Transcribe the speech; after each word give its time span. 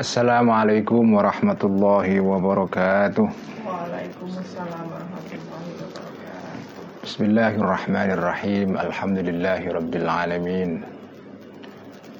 Assalamualaikum 0.00 1.12
warahmatullahi 1.12 2.24
wabarakatuh. 2.24 3.20
Waalaikumsalam 3.68 4.88
warahmatullahi 4.88 5.76
wabarakatuh. 5.76 7.04
Bismillahirrahmanirrahim. 7.04 8.80
Alhamdulillahi 8.80 9.68
rabbil 9.68 10.08
alamin. 10.08 10.70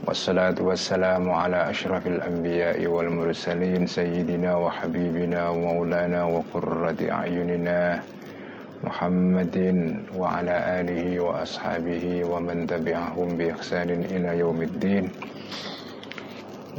Wassalatu 0.05 0.69
wassalamu 0.69 1.33
ala 1.33 1.73
ashrafil 1.73 2.21
anbiya'i 2.21 2.85
wal 2.85 3.09
mursalin 3.09 3.89
sayyidina 3.89 4.61
wa 4.61 4.69
habibina 4.69 5.49
wa 5.49 5.73
maulana 5.73 6.29
wa 6.29 6.45
qurrati 6.53 7.09
a'yunina 7.09 8.05
Muhammadin 8.85 10.05
wa 10.13 10.37
ala 10.37 10.85
alihi 10.85 11.17
wa 11.17 11.49
ashabihi 11.49 12.29
wa 12.29 12.45
man 12.45 12.69
tabi'ahum 12.69 13.41
bi 13.41 13.49
ihsanin 13.57 14.05
ila 14.05 14.37
yaumiddin. 14.37 15.09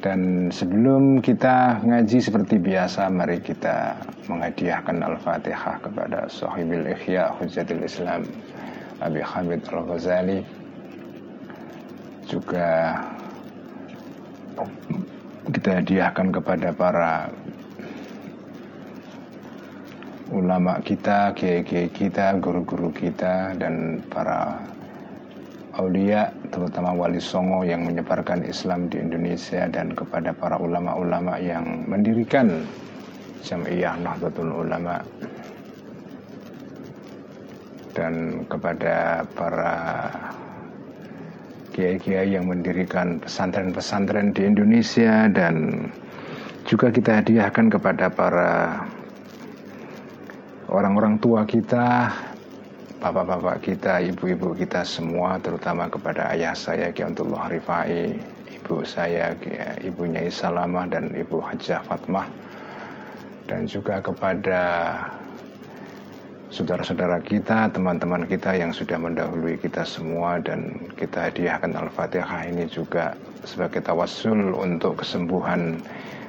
dan 0.00 0.48
sebelum 0.48 1.20
kita 1.20 1.84
ngaji 1.84 2.24
seperti 2.24 2.56
biasa, 2.56 3.12
mari 3.12 3.36
kita 3.36 4.00
menghadiahkan 4.32 4.96
Al-Fatihah 4.96 5.76
kepada 5.84 6.24
sahibil 6.24 6.88
Ihya 6.88 7.36
Hujjatul 7.36 7.84
Islam 7.84 8.24
Abi 9.04 9.20
Hamid 9.20 9.60
Al-Ghazali. 9.68 10.40
Juga 12.24 12.96
kita 15.52 15.84
hadiahkan 15.84 16.32
kepada 16.32 16.68
para 16.72 17.28
ulama 20.32 20.80
kita, 20.80 21.36
kiai-kiai 21.36 21.92
kita, 21.92 22.40
guru-guru 22.40 22.88
kita, 22.88 23.52
dan 23.60 24.00
para 24.08 24.64
aulia 25.80 26.28
terutama 26.52 26.92
wali 26.92 27.16
songo 27.16 27.64
yang 27.64 27.88
menyebarkan 27.88 28.44
Islam 28.44 28.92
di 28.92 29.00
Indonesia 29.00 29.64
dan 29.72 29.96
kepada 29.96 30.36
para 30.36 30.60
ulama-ulama 30.60 31.40
yang 31.40 31.88
mendirikan 31.88 32.68
Jamiah 33.40 33.96
Nahdlatul 33.96 34.52
Ulama. 34.52 35.00
Dan 37.96 38.44
kepada 38.46 39.24
para 39.32 39.76
kiai-kiai 41.72 42.36
yang 42.36 42.46
mendirikan 42.46 43.18
pesantren-pesantren 43.18 44.36
di 44.36 44.46
Indonesia 44.46 45.26
dan 45.32 45.88
juga 46.68 46.92
kita 46.92 47.24
hadiahkan 47.24 47.66
kepada 47.72 48.12
para 48.12 48.84
orang-orang 50.70 51.18
tua 51.18 51.42
kita 51.48 52.14
bapak-bapak 53.00 53.64
kita, 53.64 54.04
ibu-ibu 54.12 54.52
kita 54.52 54.84
semua, 54.84 55.40
terutama 55.40 55.88
kepada 55.88 56.36
ayah 56.36 56.52
saya 56.52 56.92
Kiantullah 56.92 57.48
Rifai, 57.48 58.12
ibu 58.52 58.84
saya 58.84 59.32
Ibu 59.80 60.04
Nyai 60.04 60.28
Salamah 60.28 60.84
dan 60.84 61.08
Ibu 61.16 61.40
Hajah 61.40 61.80
Fatmah, 61.88 62.28
dan 63.48 63.64
juga 63.64 64.04
kepada 64.04 64.62
saudara-saudara 66.52 67.24
kita, 67.24 67.72
teman-teman 67.72 68.28
kita 68.28 68.52
yang 68.52 68.68
sudah 68.68 69.00
mendahului 69.00 69.56
kita 69.56 69.80
semua 69.88 70.36
dan 70.44 70.92
kita 71.00 71.32
hadiahkan 71.32 71.72
Al-Fatihah 71.72 72.52
ini 72.52 72.68
juga 72.68 73.16
sebagai 73.48 73.80
tawassul 73.80 74.52
untuk 74.52 75.00
kesembuhan 75.00 75.80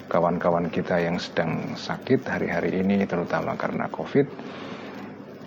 kawan-kawan 0.07 0.71
kita 0.71 1.03
yang 1.03 1.19
sedang 1.19 1.75
sakit 1.75 2.23
hari-hari 2.23 2.79
ini 2.79 3.03
terutama 3.03 3.59
karena 3.59 3.91
Covid 3.91 4.27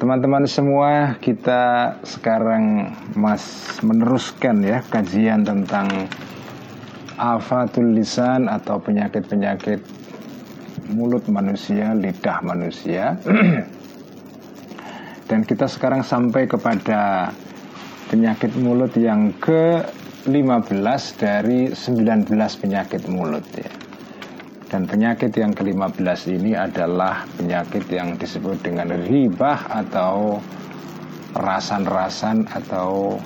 Teman-teman 0.00 0.48
semua, 0.48 1.20
kita 1.20 1.96
sekarang 2.04 2.96
mas 3.12 3.76
meneruskan 3.84 4.64
ya 4.64 4.80
kajian 4.86 5.44
tentang 5.44 6.08
afatul 7.20 7.92
lisan 7.92 8.48
atau 8.48 8.80
penyakit-penyakit 8.80 9.84
mulut 10.96 11.28
manusia, 11.28 11.92
lidah 11.92 12.40
manusia. 12.40 13.20
Dan 15.28 15.48
kita 15.48 15.68
sekarang 15.68 16.04
sampai 16.04 16.44
kepada 16.44 17.32
penyakit 18.12 18.52
mulut 18.60 18.92
yang 18.96 19.32
ke-15 19.40 21.02
dari 21.16 21.72
19 21.72 22.28
penyakit 22.60 23.08
mulut 23.08 23.44
ya. 23.56 23.81
Dan 24.72 24.88
penyakit 24.88 25.36
yang 25.36 25.52
ke-15 25.52 26.32
ini 26.32 26.56
adalah 26.56 27.28
penyakit 27.36 27.92
yang 27.92 28.16
disebut 28.16 28.64
dengan 28.64 28.88
ribah 28.88 29.68
atau 29.68 30.40
rasan-rasan 31.36 32.48
atau 32.48 33.20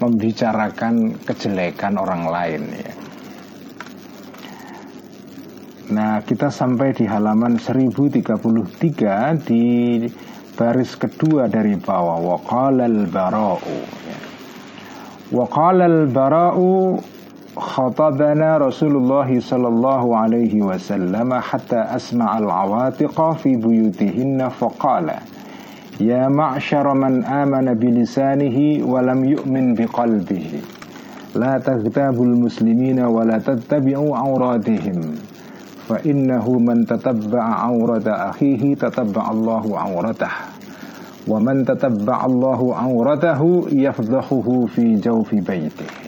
membicarakan 0.00 1.20
kejelekan 1.28 2.00
orang 2.00 2.24
lain 2.24 2.62
ya. 2.72 2.92
Nah, 5.92 6.24
kita 6.24 6.48
sampai 6.48 6.96
di 6.96 7.04
halaman 7.04 7.60
1033 7.60 9.44
di 9.44 9.64
baris 10.56 10.96
kedua 10.96 11.52
dari 11.52 11.76
bawah 11.76 12.16
waqala 12.16 12.88
al-bara'u 12.88 13.76
ya. 14.08 14.18
Waqala 15.36 15.84
al-bara'u 15.84 16.96
خطبنا 17.56 18.56
رسول 18.58 18.96
الله 18.96 19.40
صلى 19.40 19.68
الله 19.68 20.16
عليه 20.16 20.62
وسلم 20.62 21.34
حتى 21.34 21.76
أسمع 21.76 22.38
العواتق 22.38 23.32
في 23.32 23.56
بيوتهن 23.56 24.48
فقال 24.48 25.10
يا 26.00 26.28
معشر 26.28 26.94
من 26.94 27.24
آمن 27.24 27.74
بلسانه 27.74 28.86
ولم 28.86 29.24
يؤمن 29.24 29.74
بقلبه 29.74 30.60
لا 31.34 31.58
تغتابوا 31.58 32.24
المسلمين 32.24 33.00
ولا 33.00 33.38
تتبعوا 33.38 34.16
عوراتهم 34.16 35.14
فإنه 35.88 36.58
من 36.58 36.86
تتبع 36.86 37.42
عورة 37.42 38.02
أخيه 38.06 38.74
تتبع 38.74 39.30
الله 39.30 39.78
عورته 39.78 40.30
ومن 41.28 41.64
تتبع 41.64 42.24
الله 42.24 42.76
عورته 42.76 43.64
يفضحه 43.72 44.66
في 44.66 44.94
جوف 44.94 45.34
بيته. 45.34 46.01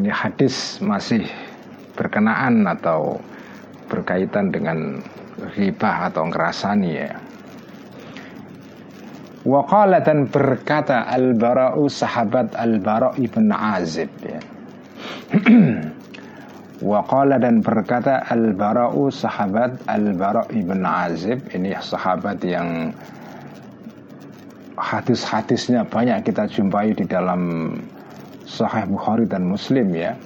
Ini 0.00 0.08
hadis 0.08 0.80
masih 0.80 1.28
berkenaan 1.92 2.64
atau 2.64 3.20
berkaitan 3.84 4.48
dengan 4.48 4.96
ribah 5.52 6.08
atau 6.08 6.24
ngerasani 6.24 6.88
ya. 6.88 7.20
Waqala 9.44 10.00
dan 10.00 10.32
berkata 10.32 11.04
Al-Bara'u 11.04 11.84
sahabat 11.92 12.56
Al-Bara' 12.56 13.20
ibn 13.20 13.52
Azib 13.52 14.08
ya. 14.24 14.40
Waqala 16.80 17.36
dan 17.36 17.60
berkata 17.60 18.24
Al-Bara'u 18.24 19.12
sahabat 19.12 19.84
Al-Bara' 19.84 20.48
ibn 20.56 20.80
Azib 20.80 21.44
Ini 21.52 21.76
sahabat 21.76 22.40
yang 22.40 22.96
hadis-hadisnya 24.80 25.84
banyak 25.84 26.24
kita 26.24 26.48
jumpai 26.48 26.96
di 26.96 27.04
dalam 27.04 27.76
Sahih 28.50 28.90
Bukhari 28.90 29.30
dan 29.30 29.46
Muslim 29.46 29.94
ya. 29.94 30.18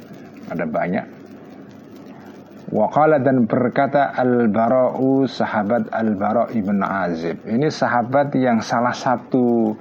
Ada 0.49 0.65
banyak. 0.65 1.07
Waqala 2.73 3.21
dan 3.21 3.45
berkata 3.45 4.17
Al-Bara'u 4.17 5.29
sahabat 5.29 5.93
Al-Bara' 5.93 6.51
ibn 6.57 6.81
Azib. 6.81 7.45
Ini 7.45 7.69
sahabat 7.69 8.33
yang 8.35 8.65
salah 8.65 8.97
satu 8.97 9.77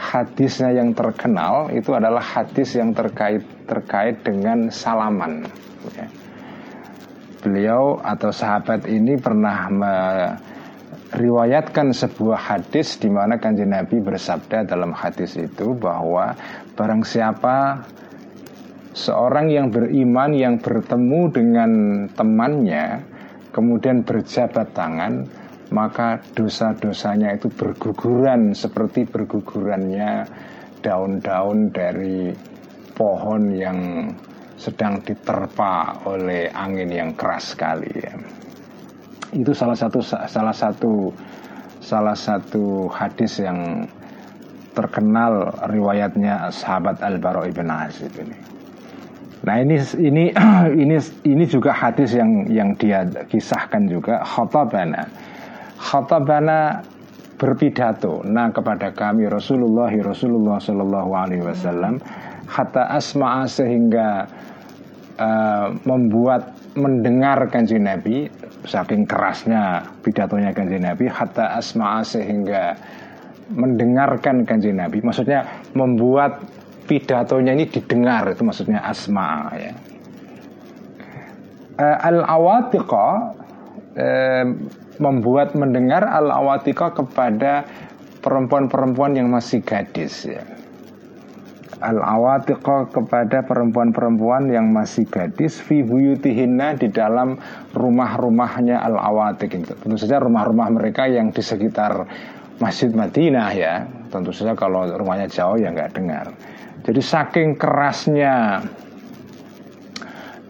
hadisnya 0.00 0.72
yang 0.72 0.96
terkenal 0.96 1.68
Itu 1.68 1.92
adalah 1.92 2.24
hadis 2.24 2.72
yang 2.72 2.96
terkait 2.96 3.44
terkait 3.68 4.24
dengan 4.24 4.72
salaman 4.72 5.44
ya. 5.92 6.08
beliau 7.44 8.00
atau 8.00 8.32
sahabat 8.32 8.88
ini 8.88 9.20
pernah 9.20 9.68
meriwayatkan 11.10 11.90
sebuah 11.90 12.38
hadis 12.38 12.98
di 13.02 13.10
mana 13.10 13.42
kanjeng 13.42 13.74
Nabi 13.74 13.98
bersabda 13.98 14.62
dalam 14.62 14.94
hadis 14.94 15.34
itu 15.34 15.74
bahwa 15.74 16.38
barang 16.78 17.02
siapa 17.02 17.82
seorang 18.94 19.50
yang 19.50 19.74
beriman 19.74 20.30
yang 20.34 20.54
bertemu 20.62 21.20
dengan 21.34 21.70
temannya 22.14 23.02
kemudian 23.50 24.06
berjabat 24.06 24.70
tangan 24.70 25.26
maka 25.70 26.18
dosa-dosanya 26.34 27.38
itu 27.38 27.50
berguguran 27.50 28.54
seperti 28.54 29.06
bergugurannya 29.06 30.26
daun-daun 30.82 31.70
dari 31.70 32.34
pohon 32.94 33.54
yang 33.54 33.78
sedang 34.60 35.00
diterpa 35.00 36.04
oleh 36.04 36.50
angin 36.52 36.90
yang 36.90 37.10
keras 37.16 37.56
sekali 37.56 37.88
ya. 37.96 38.39
Itu 39.32 39.54
salah 39.54 39.78
satu 39.78 40.02
salah 40.04 40.54
satu 40.54 41.14
salah 41.80 42.16
satu 42.16 42.90
hadis 42.92 43.40
yang 43.40 43.88
terkenal 44.74 45.50
riwayatnya 45.66 46.52
sahabat 46.54 47.02
Al-Bara 47.02 47.46
ibn 47.50 47.66
Azib 47.66 48.14
ini. 48.18 48.36
Nah 49.40 49.56
ini 49.56 49.76
ini 49.96 50.24
ini 50.84 50.96
ini 51.24 51.44
juga 51.48 51.72
hadis 51.72 52.12
yang 52.12 52.46
yang 52.52 52.76
dia 52.76 53.08
kisahkan 53.26 53.88
juga 53.88 54.20
khatabana 54.20 55.08
khatabana 55.80 56.84
berpidato 57.40 58.20
nah 58.28 58.52
kepada 58.52 58.92
kami 58.92 59.24
Rasulullah 59.24 59.88
Rasulullah 59.88 60.60
Shallallahu 60.60 61.10
Alaihi 61.16 61.40
Wasallam 61.40 61.96
hatta 62.44 62.92
asma'a 62.92 63.48
sehingga 63.48 64.28
uh, 65.20 65.76
membuat 65.84 66.56
mendengar 66.74 67.44
kanji 67.52 67.76
Nabi 67.76 68.32
saking 68.64 69.04
kerasnya 69.04 69.84
pidatonya 70.00 70.56
kanji 70.56 70.80
Nabi 70.80 71.04
hatta 71.06 71.60
asma'a 71.60 72.00
sehingga 72.00 72.74
mendengarkan 73.52 74.48
kanji 74.48 74.72
Nabi 74.72 75.04
maksudnya 75.04 75.44
membuat 75.76 76.40
pidatonya 76.88 77.52
ini 77.52 77.68
didengar 77.68 78.32
itu 78.32 78.42
maksudnya 78.42 78.80
asma 78.80 79.52
ya 79.54 79.72
uh, 81.76 81.98
al 82.00 82.18
awatiqa 82.24 83.08
uh, 83.94 84.46
membuat 85.00 85.56
mendengar 85.56 86.04
al-awatika 86.04 86.92
kepada 86.92 87.64
perempuan-perempuan 88.20 89.16
yang 89.16 89.32
masih 89.32 89.64
gadis 89.64 90.28
ya. 90.28 90.44
Al-awatika 91.78 92.90
kepada 92.90 93.46
perempuan-perempuan 93.46 94.50
yang 94.50 94.74
masih 94.74 95.06
gadis 95.06 95.62
fi 95.62 95.86
buyutihinna 95.86 96.74
di 96.74 96.90
dalam 96.90 97.38
rumah-rumahnya 97.70 98.82
al-awatik 98.82 99.54
tentu 99.54 99.94
saja 99.94 100.18
rumah-rumah 100.18 100.66
mereka 100.74 101.06
yang 101.06 101.30
di 101.30 101.38
sekitar 101.38 102.10
Masjid 102.58 102.90
Madinah 102.90 103.48
ya. 103.54 103.86
Tentu 104.10 104.34
saja 104.34 104.58
kalau 104.58 104.90
rumahnya 104.90 105.30
jauh 105.30 105.56
ya 105.56 105.70
nggak 105.70 105.94
dengar. 105.94 106.34
Jadi 106.82 107.00
saking 107.00 107.54
kerasnya 107.54 108.66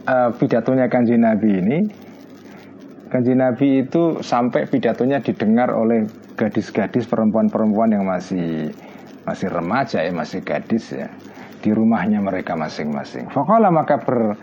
uh, 0.08 0.31
pidatonya 0.34 0.88
kanji 0.88 1.20
Nabi 1.20 1.50
ini 1.52 1.78
Kanji 3.11 3.34
Nabi 3.34 3.82
itu 3.82 4.22
sampai 4.22 4.70
pidatonya 4.70 5.19
didengar 5.19 5.75
oleh 5.75 6.06
gadis-gadis 6.38 7.11
perempuan-perempuan 7.11 7.90
yang 7.90 8.06
masih 8.06 8.70
masih 9.25 9.49
remaja 9.52 10.00
ya 10.05 10.12
masih 10.12 10.40
gadis 10.44 10.93
ya 10.93 11.08
di 11.61 11.70
rumahnya 11.76 12.25
mereka 12.25 12.56
masing-masing. 12.56 13.28
Fakallah 13.28 13.69
maka 13.69 14.00
ber 14.00 14.37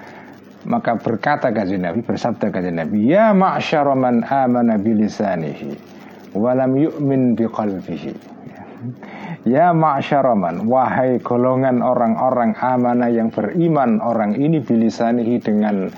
maka 0.68 1.00
berkata 1.00 1.50
kanji 1.54 1.80
Nabi 1.80 2.04
bersabda 2.04 2.52
kanji 2.52 2.72
Nabi 2.76 3.10
ya 3.10 3.32
ma'syara 3.32 3.96
man 3.96 4.26
amana 4.26 4.76
bilisanihi 4.76 5.78
walam 6.36 6.76
yu'min 6.76 7.34
biqalbihi 7.38 8.38
Ya 9.48 9.74
ma'syaraman 9.74 10.70
Wahai 10.70 11.18
golongan 11.24 11.82
orang-orang 11.82 12.54
amanah 12.62 13.10
yang 13.10 13.34
beriman 13.34 13.98
Orang 14.04 14.38
ini 14.38 14.62
bilisanihi 14.62 15.42
dengan 15.42 15.90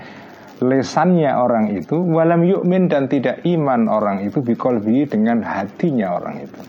lesannya 0.60 1.32
orang 1.40 1.72
itu 1.72 1.96
walam 2.04 2.44
yukmin 2.44 2.92
dan 2.92 3.08
tidak 3.08 3.40
iman 3.48 3.88
orang 3.88 4.28
itu 4.28 4.44
bikolbi 4.44 5.08
dengan 5.08 5.40
hatinya 5.40 6.20
orang 6.20 6.44
itu 6.44 6.60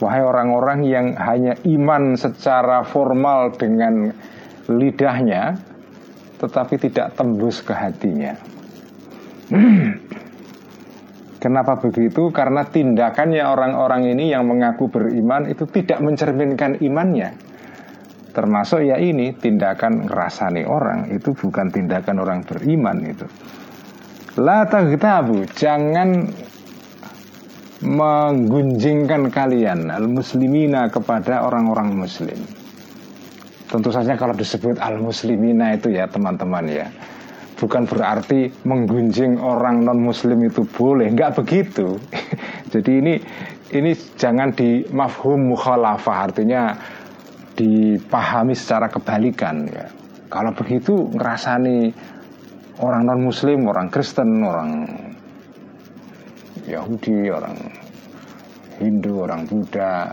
wahai 0.00 0.22
orang-orang 0.22 0.80
yang 0.84 1.06
hanya 1.16 1.56
iman 1.64 2.16
secara 2.16 2.84
formal 2.84 3.54
dengan 3.56 4.12
lidahnya 4.68 5.56
tetapi 6.36 6.76
tidak 6.76 7.16
tembus 7.16 7.64
ke 7.64 7.72
hatinya. 7.72 8.36
Kenapa 11.42 11.78
begitu? 11.78 12.32
Karena 12.34 12.66
tindakannya 12.66 13.44
orang-orang 13.44 14.10
ini 14.10 14.34
yang 14.34 14.48
mengaku 14.50 14.90
beriman 14.90 15.46
itu 15.46 15.68
tidak 15.70 16.02
mencerminkan 16.02 16.82
imannya. 16.82 17.38
Termasuk 18.34 18.84
ya 18.84 19.00
ini 19.00 19.32
tindakan 19.32 20.10
ngerasani 20.10 20.68
orang 20.68 21.08
itu 21.08 21.32
bukan 21.32 21.72
tindakan 21.72 22.20
orang 22.20 22.44
beriman 22.44 22.98
itu. 23.00 23.24
La 24.36 24.68
taghtabu 24.68 25.48
jangan 25.56 26.28
menggunjingkan 27.86 29.30
kalian 29.30 29.94
al 29.94 30.10
muslimina 30.10 30.90
kepada 30.90 31.46
orang-orang 31.46 31.94
muslim. 31.94 32.34
Tentu 33.70 33.94
saja 33.94 34.18
kalau 34.18 34.34
disebut 34.34 34.82
al 34.82 34.98
muslimina 34.98 35.70
itu 35.78 35.94
ya 35.94 36.10
teman-teman 36.10 36.66
ya. 36.66 36.90
Bukan 37.56 37.88
berarti 37.88 38.52
menggunjing 38.66 39.38
orang 39.40 39.86
non 39.86 40.02
muslim 40.02 40.42
itu 40.44 40.66
boleh. 40.66 41.08
Nggak 41.14 41.40
begitu. 41.40 41.96
Jadi 42.74 42.90
ini 43.00 43.14
ini 43.70 43.94
jangan 44.18 44.52
di 44.52 44.82
mafhum 44.90 45.54
mukhalafah. 45.54 46.26
Artinya 46.26 46.74
dipahami 47.54 48.52
secara 48.52 48.90
kebalikan 48.90 49.64
ya. 49.70 49.86
Kalau 50.26 50.52
begitu 50.52 51.06
ngerasani 51.14 51.94
orang 52.82 53.02
non 53.08 53.24
muslim, 53.24 53.64
orang 53.70 53.88
Kristen, 53.88 54.42
orang 54.42 54.70
Yahudi, 56.66 57.30
orang 57.30 57.56
Hindu, 58.76 59.24
orang 59.24 59.48
Buddha, 59.48 60.12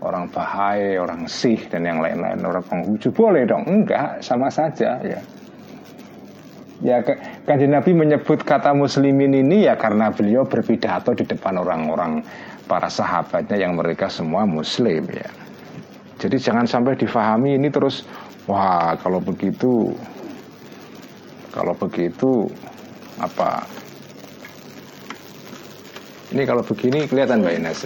orang 0.00 0.28
Bahai, 0.32 0.96
orang 0.96 1.26
Sikh 1.26 1.68
dan 1.72 1.84
yang 1.84 2.00
lain-lain, 2.00 2.40
orang 2.44 2.64
Konghucu 2.64 3.12
boleh 3.12 3.44
dong? 3.44 3.64
Enggak, 3.68 4.20
sama 4.24 4.48
saja 4.48 5.00
ya. 5.02 5.20
Ya 6.80 7.04
kan 7.04 7.60
Nabi 7.60 7.92
menyebut 7.92 8.40
kata 8.40 8.72
muslimin 8.72 9.36
ini 9.36 9.68
ya 9.68 9.76
karena 9.76 10.08
beliau 10.08 10.48
berpidato 10.48 11.12
di 11.12 11.28
depan 11.28 11.60
orang-orang 11.60 12.24
para 12.64 12.88
sahabatnya 12.88 13.60
yang 13.60 13.76
mereka 13.76 14.08
semua 14.08 14.48
muslim 14.48 15.04
ya. 15.12 15.28
Jadi 16.16 16.40
jangan 16.40 16.64
sampai 16.64 16.96
difahami 16.96 17.60
ini 17.60 17.68
terus 17.68 18.08
wah 18.48 18.96
kalau 18.96 19.20
begitu 19.20 19.92
kalau 21.52 21.76
begitu 21.76 22.48
apa 23.20 23.68
ini 26.30 26.42
kalau 26.46 26.62
begini 26.62 27.06
kelihatan 27.06 27.42
Mbak 27.42 27.54
Ines 27.60 27.80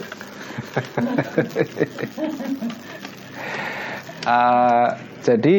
uh, 4.27 4.89
jadi 5.27 5.57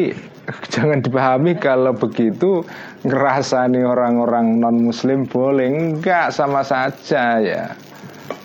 jangan 0.69 1.01
dipahami 1.01 1.57
kalau 1.57 1.97
begitu 1.97 2.61
ngerasani 3.05 3.81
orang-orang 3.81 4.61
non 4.61 4.81
muslim 4.81 5.25
boleh 5.25 5.69
enggak 5.69 6.29
sama 6.29 6.61
saja 6.61 7.41
ya 7.41 7.73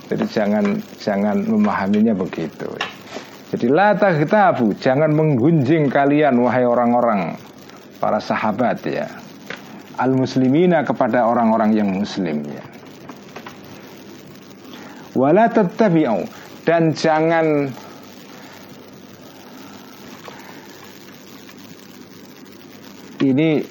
jadi 0.09 0.25
jangan 0.27 0.81
jangan 0.99 1.45
memahaminya 1.45 2.17
begitu 2.17 2.69
jadi 3.51 3.67
la 3.67 3.99
taghtabu, 3.99 4.79
jangan 4.79 5.11
menggunjing 5.11 5.91
kalian 5.91 6.39
wahai 6.39 6.63
orang-orang 6.63 7.35
para 7.99 8.23
sahabat 8.23 8.79
ya. 8.87 9.11
Al 9.99 10.15
muslimina 10.15 10.87
kepada 10.87 11.27
orang-orang 11.27 11.75
yang 11.75 11.91
muslim 11.91 12.47
ya. 12.47 12.70
Wala 15.15 15.51
tattabi'u. 15.51 16.23
Dan 16.63 16.95
jangan 16.95 17.67
ini 23.21 23.65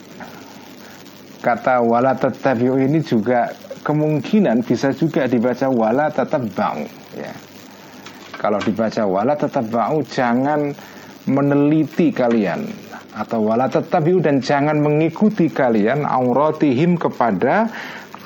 kata 1.39 1.79
wala 1.81 2.13
tattabi'u 2.17 2.75
ini 2.75 2.99
juga 2.99 3.49
kemungkinan 3.81 4.61
bisa 4.67 4.91
juga 4.91 5.25
dibaca 5.25 5.71
wala 5.71 6.11
bau 6.53 6.83
ya. 7.15 7.33
Kalau 8.39 8.59
dibaca 8.63 9.03
wala 9.03 9.35
tetap 9.35 9.67
bau 9.67 9.99
jangan 10.07 10.71
meneliti 11.27 12.15
kalian 12.15 12.63
atau 13.11 13.43
wala 13.43 13.67
tetap 13.67 14.05
dan 14.23 14.39
jangan 14.39 14.79
mengikuti 14.79 15.51
kalian 15.51 16.07
auratihim 16.07 16.95
kepada 16.95 17.67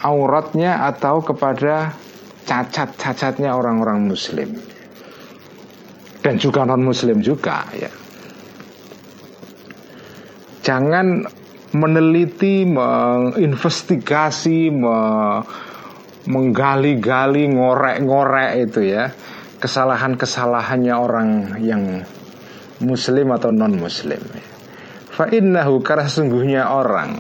auratnya 0.06 0.86
atau 0.86 1.24
kepada 1.24 1.96
cacat-cacatnya 2.44 3.56
orang-orang 3.56 4.08
muslim. 4.08 4.50
Dan 6.24 6.40
juga 6.40 6.64
non 6.64 6.84
muslim 6.84 7.20
juga 7.20 7.68
ya. 7.76 7.92
Jangan 10.64 11.28
meneliti, 11.76 12.64
menginvestigasi, 12.64 14.72
menggali-gali, 16.24 17.44
ngorek-ngorek 17.52 18.52
itu 18.64 18.82
ya. 18.88 19.12
Kesalahan-kesalahannya 19.60 20.96
orang 20.96 21.60
yang 21.60 22.08
muslim 22.80 23.36
atau 23.36 23.52
non 23.52 23.76
muslim. 23.76 24.24
Fa'innahu 25.14 25.84
karena 25.84 26.08
sesungguhnya 26.08 26.72
orang 26.72 27.20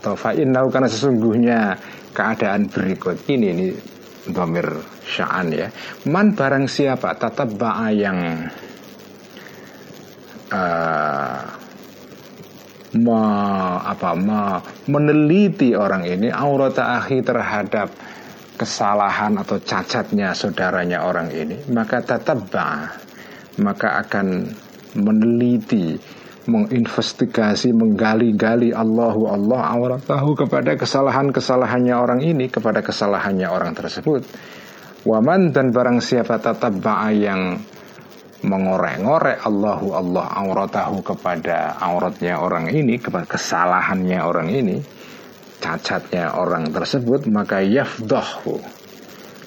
atau 0.00 0.14
fa'innahu 0.14 0.70
karena 0.70 0.88
sesungguhnya 0.88 1.58
keadaan 2.14 2.70
berikut. 2.70 3.26
Ini 3.26 3.46
ini 3.52 3.66
domir 4.28 4.68
sya'an 5.04 5.48
ya. 5.52 5.68
Man 6.08 6.32
barang 6.36 6.68
siapa 6.68 7.16
tatap 7.16 7.56
ba'a 7.56 7.88
yang 7.92 8.18
uh, 10.52 11.40
me, 12.94 13.20
apa, 13.82 14.10
me, 14.14 14.40
meneliti 14.88 15.74
orang 15.74 16.06
ini 16.06 16.30
aurat 16.30 16.78
akhi 16.78 17.20
terhadap 17.20 17.90
kesalahan 18.54 19.34
atau 19.42 19.58
cacatnya 19.58 20.30
saudaranya 20.30 21.02
orang 21.02 21.26
ini 21.34 21.58
maka 21.74 21.98
tetap 22.06 22.46
maka 23.58 23.98
akan 24.06 24.46
meneliti 24.94 25.98
menginvestigasi 26.44 27.72
menggali-gali 27.72 28.70
Allahu 28.70 29.28
Allah. 29.28 29.96
Tahu 30.00 30.30
kepada 30.36 30.76
kesalahan-kesalahannya 30.76 31.94
orang 31.96 32.20
ini 32.20 32.52
kepada 32.52 32.84
kesalahannya 32.84 33.48
orang 33.48 33.72
tersebut. 33.72 34.24
Waman 35.04 35.52
dan 35.52 35.68
barang 35.68 36.00
siapa 36.00 36.40
tetap 36.40 36.80
yang 37.12 37.60
mengorek-ngorek 38.44 39.40
Allahu 39.40 39.96
Allah 39.96 40.26
auratahu 40.36 41.00
kepada 41.00 41.80
auratnya 41.80 42.40
orang 42.40 42.68
ini 42.68 43.00
kepada 43.00 43.24
kesalahannya 43.24 44.20
orang 44.20 44.48
ini 44.52 44.76
cacatnya 45.64 46.36
orang 46.36 46.68
tersebut 46.68 47.24
maka 47.28 47.64
yafdahu. 47.64 48.60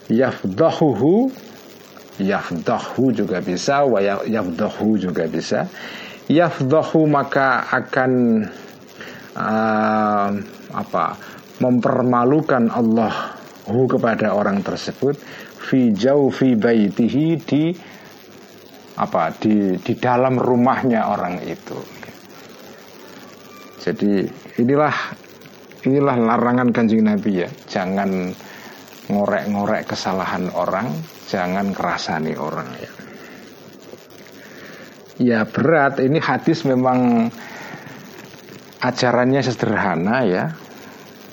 Yafdahuhu 0.10 1.30
yafdahu 2.18 3.13
juga 3.13 3.38
bisa 3.46 3.86
wa 3.86 4.01
ya, 4.01 4.18
yafdahu 4.25 4.98
juga 4.98 5.30
bisa 5.30 5.70
yafdahu 6.27 7.07
maka 7.07 7.67
akan 7.72 8.12
uh, 9.36 10.29
apa 10.75 11.05
mempermalukan 11.63 12.69
Allah 12.69 13.36
hu 13.67 13.88
kepada 13.88 14.36
orang 14.36 14.62
tersebut 14.63 15.17
fi 15.57 15.91
jaufi 15.91 16.55
baitihi 16.55 17.27
di 17.41 17.63
apa 18.98 19.29
di 19.36 19.77
di 19.77 19.93
dalam 19.98 20.39
rumahnya 20.39 21.12
orang 21.12 21.41
itu. 21.43 21.79
Jadi 23.81 24.25
inilah 24.60 24.96
inilah 25.86 26.17
larangan 26.17 26.69
kanjeng 26.75 27.07
Nabi 27.07 27.46
ya. 27.46 27.50
Jangan 27.72 28.10
ngorek-ngorek 29.07 29.88
kesalahan 29.88 30.51
orang, 30.51 30.91
jangan 31.31 31.72
kerasani 31.72 32.36
orang 32.36 32.67
ya. 32.75 33.06
Ya 35.17 35.45
berat, 35.50 35.97
ini 35.97 36.21
hadis 36.21 36.62
memang 36.62 37.29
ajarannya 38.81 39.41
sederhana 39.41 40.21
ya, 40.25 40.45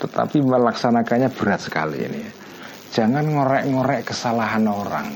tetapi 0.00 0.40
melaksanakannya 0.40 1.28
berat 1.36 1.60
sekali 1.60 2.00
ini. 2.00 2.24
Jangan 2.96 3.28
ngorek-ngorek 3.28 4.08
kesalahan 4.08 4.64
orang. 4.64 5.12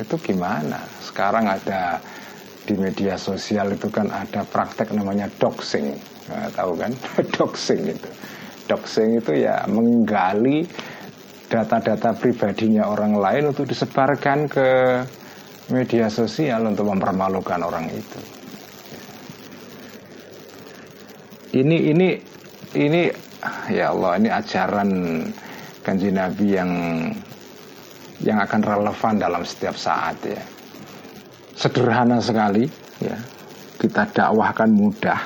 Itu 0.00 0.16
gimana? 0.16 0.94
sekarang 1.14 1.46
ada 1.46 2.02
di 2.66 2.74
media 2.74 3.14
sosial 3.14 3.70
itu 3.70 3.86
kan 3.86 4.10
ada 4.10 4.42
praktek 4.42 4.90
namanya 4.90 5.30
doxing 5.38 5.94
nah, 6.26 6.50
tahu 6.50 6.74
kan 6.74 6.90
doxing 7.38 7.94
itu 7.94 8.10
doxing 8.66 9.22
itu 9.22 9.46
ya 9.46 9.62
menggali 9.70 10.66
data-data 11.46 12.18
pribadinya 12.18 12.90
orang 12.90 13.14
lain 13.14 13.54
untuk 13.54 13.70
disebarkan 13.70 14.50
ke 14.50 14.68
media 15.72 16.12
sosial 16.12 16.68
untuk 16.68 16.90
mempermalukan 16.92 17.60
orang 17.64 17.88
itu. 17.88 18.20
Ini 21.54 21.76
ini 21.94 22.08
ini 22.74 23.02
ya 23.70 23.94
Allah 23.94 24.18
ini 24.18 24.28
ajaran 24.28 24.90
kanji 25.86 26.10
Nabi 26.10 26.46
yang 26.50 26.70
yang 28.24 28.38
akan 28.42 28.60
relevan 28.60 29.14
dalam 29.22 29.42
setiap 29.46 29.78
saat 29.78 30.18
ya. 30.26 30.42
Sederhana 31.54 32.18
sekali 32.18 32.66
ya. 32.98 33.16
Kita 33.78 34.08
dakwahkan 34.10 34.70
mudah 34.72 35.20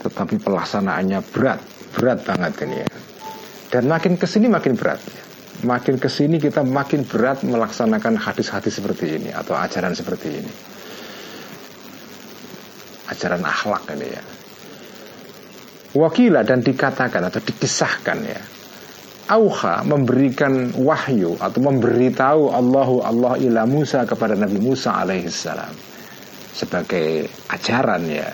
tetapi 0.00 0.40
pelaksanaannya 0.40 1.20
berat 1.34 1.60
berat 1.92 2.18
banget 2.24 2.52
ini 2.64 2.76
ya. 2.86 2.90
Dan 3.70 3.90
makin 3.90 4.14
ke 4.16 4.26
sini 4.30 4.46
makin 4.46 4.78
berat 4.78 5.02
ya. 5.02 5.29
Makin 5.62 5.96
ke 6.00 6.08
sini 6.10 6.36
kita 6.36 6.66
makin 6.66 7.04
berat 7.04 7.42
melaksanakan 7.46 8.16
hadis-hadis 8.16 8.80
seperti 8.80 9.20
ini 9.20 9.30
atau 9.32 9.56
ajaran 9.56 9.94
seperti 9.94 10.28
ini. 10.28 10.52
Ajaran 13.10 13.42
akhlak 13.42 13.84
ini 13.96 14.08
ya. 14.10 14.22
Wakila 15.90 16.46
dan 16.46 16.62
dikatakan 16.62 17.26
atau 17.26 17.42
dikisahkan 17.42 18.18
ya. 18.22 18.42
Auha 19.30 19.86
memberikan 19.86 20.74
wahyu 20.74 21.38
atau 21.38 21.60
memberitahu 21.62 22.50
Allahu 22.50 23.06
Allah 23.06 23.38
ila 23.38 23.62
Musa 23.66 24.02
kepada 24.02 24.34
Nabi 24.34 24.58
Musa 24.58 24.94
alaihissalam. 24.98 25.74
Sebagai 26.50 27.30
ajaran 27.46 28.10
ya 28.10 28.26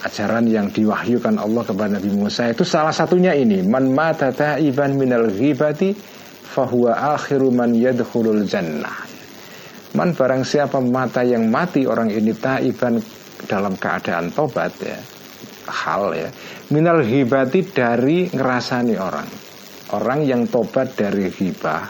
ajaran 0.00 0.48
yang 0.48 0.72
diwahyukan 0.72 1.36
Allah 1.36 1.62
kepada 1.64 2.00
Nabi 2.00 2.10
Musa 2.12 2.48
itu 2.48 2.64
salah 2.64 2.92
satunya 2.92 3.36
ini. 3.36 3.60
Man 3.60 3.92
mata 3.92 4.32
ta'iban 4.32 4.96
minal 4.96 5.28
ghibati 5.28 5.92
fahuwa 6.50 7.16
akhiru 7.16 7.52
man 7.52 7.76
yadkhulul 7.76 8.44
jannah. 8.48 9.08
Man 9.96 10.14
barang 10.14 10.46
siapa 10.46 10.78
mata 10.78 11.26
yang 11.26 11.50
mati 11.50 11.84
orang 11.84 12.08
ini 12.08 12.32
ta'iban 12.32 12.96
dalam 13.44 13.74
keadaan 13.74 14.30
tobat 14.30 14.72
ya 14.84 15.00
hal 15.70 16.12
ya 16.12 16.28
minal 16.70 17.02
ghibati 17.04 17.60
dari 17.68 18.30
ngerasani 18.30 18.96
orang. 18.96 19.28
Orang 19.90 20.22
yang 20.22 20.46
tobat 20.46 20.94
dari 20.94 21.26
hibah 21.26 21.82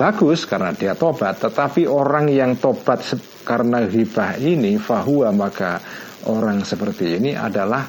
Bagus 0.00 0.48
karena 0.48 0.72
dia 0.72 0.96
tobat 0.96 1.36
Tetapi 1.44 1.84
orang 1.84 2.32
yang 2.32 2.56
tobat 2.56 3.04
karena 3.44 3.84
hibah 3.84 4.40
ini 4.40 4.80
Fahuwa 4.80 5.28
maka 5.28 5.76
orang 6.28 6.64
seperti 6.66 7.16
ini 7.16 7.32
adalah 7.32 7.86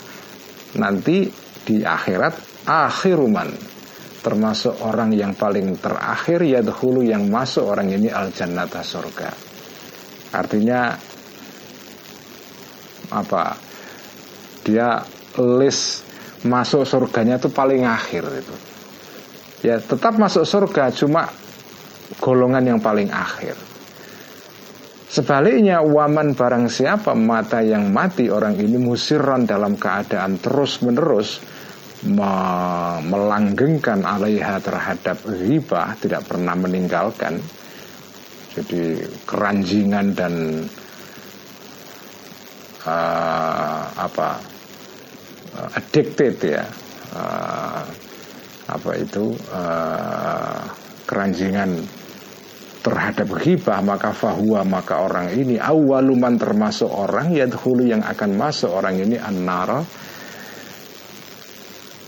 Nanti 0.80 1.28
di 1.68 1.84
akhirat 1.84 2.64
akhiruman. 2.64 3.50
Termasuk 4.22 4.86
orang 4.86 5.12
yang 5.18 5.34
paling 5.34 5.82
terakhir 5.82 6.46
ya 6.46 6.62
dahulu 6.62 7.02
yang 7.02 7.26
masuk 7.28 7.66
orang 7.66 7.90
ini 7.90 8.08
al 8.08 8.30
jannata 8.30 8.86
surga. 8.86 9.30
Artinya 10.38 10.82
Apa? 13.12 13.60
Dia 14.64 15.04
list 15.36 16.08
masuk 16.48 16.88
surganya 16.88 17.36
itu 17.36 17.52
paling 17.52 17.84
akhir 17.84 18.24
itu. 18.40 18.56
Ya 19.68 19.84
tetap 19.84 20.16
masuk 20.16 20.48
surga 20.48 20.96
cuma 20.96 21.28
golongan 22.24 22.64
yang 22.64 22.80
paling 22.80 23.12
akhir 23.12 23.60
Sebaliknya 25.12 25.84
waman 25.84 26.40
barang 26.40 26.72
siapa 26.72 27.12
mata 27.12 27.60
yang 27.60 27.92
mati 27.92 28.32
orang 28.32 28.56
ini 28.56 28.80
musiran 28.80 29.44
dalam 29.44 29.76
keadaan 29.76 30.40
terus 30.40 30.80
menerus 30.80 31.44
me 32.08 32.32
melanggengkan 33.04 34.08
alaiha 34.08 34.64
terhadap 34.64 35.20
riba 35.28 36.00
tidak 36.00 36.24
pernah 36.32 36.56
meninggalkan. 36.56 37.44
Jadi 38.56 39.04
keranjingan 39.28 40.16
dan 40.16 40.64
uh, 42.88 43.84
apa 44.00 44.40
addicted 45.76 46.40
ya 46.40 46.64
uh, 47.20 47.84
apa 48.72 48.92
itu 48.96 49.36
uh, 49.52 50.64
keranjingan 51.04 51.84
terhadap 52.82 53.30
hibah 53.38 53.80
maka 53.86 54.10
fahuwa 54.10 54.66
maka 54.66 55.02
orang 55.06 55.30
ini 55.38 55.62
awaluman 55.62 56.38
termasuk 56.38 56.90
orang 56.90 57.34
ya 57.34 57.46
dahulu 57.46 57.86
yang 57.86 58.02
akan 58.02 58.34
masuk 58.34 58.74
orang 58.74 58.98
ini 58.98 59.22
annara 59.22 59.86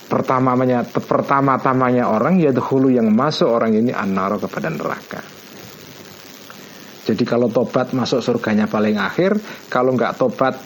pertamanya 0.10 0.82
pertama-tamanya 0.86 2.10
orang 2.10 2.42
ya 2.42 2.50
dahulu 2.50 2.90
yang 2.90 3.14
masuk 3.14 3.50
orang 3.50 3.78
ini 3.78 3.94
annara 3.94 4.42
kepada 4.42 4.70
neraka 4.74 5.22
jadi 7.04 7.24
kalau 7.28 7.52
tobat 7.52 7.92
masuk 7.92 8.24
surganya 8.24 8.66
paling 8.66 8.98
akhir 8.98 9.38
kalau 9.70 9.94
nggak 9.94 10.18
tobat 10.18 10.58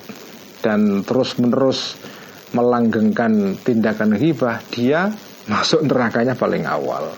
dan 0.61 1.03
terus 1.03 1.35
menerus 1.41 1.97
melanggengkan 2.55 3.59
tindakan 3.59 4.15
hibah 4.15 4.63
dia 4.71 5.11
masuk 5.47 5.83
nerakanya 5.83 6.35
paling 6.35 6.63
awal. 6.67 7.11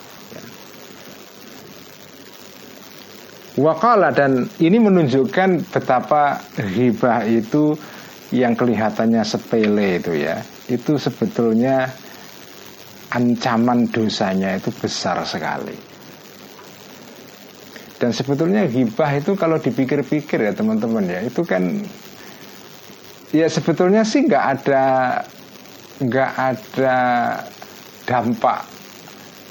Wakala 3.59 4.15
dan 4.15 4.47
ini 4.63 4.79
menunjukkan 4.79 5.67
betapa 5.67 6.39
hibah 6.55 7.27
itu 7.27 7.75
yang 8.31 8.55
kelihatannya 8.55 9.19
sepele 9.27 9.99
itu 9.99 10.15
ya. 10.15 10.39
Itu 10.71 10.95
sebetulnya 10.95 11.91
ancaman 13.11 13.89
dosanya 13.91 14.55
itu 14.55 14.71
besar 14.79 15.19
sekali. 15.27 15.75
Dan 17.99 18.15
sebetulnya 18.15 18.63
hibah 18.63 19.11
itu 19.19 19.35
kalau 19.35 19.59
dipikir-pikir 19.59 20.39
ya 20.39 20.55
teman-teman 20.55 21.03
ya 21.03 21.19
itu 21.19 21.43
kan 21.43 21.83
ya 23.35 23.51
sebetulnya 23.51 24.07
sih 24.07 24.23
nggak 24.23 24.45
ada 24.55 24.85
nggak 25.99 26.31
ada 26.31 26.95
dampak 28.07 28.78